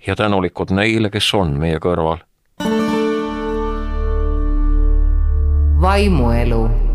ja 0.06 0.16
tänulikud 0.16 0.70
neile, 0.72 1.10
kes 1.10 1.34
on 1.34 1.58
meie 1.60 1.78
kõrval. 1.78 2.24
vaimuelu 5.80 6.89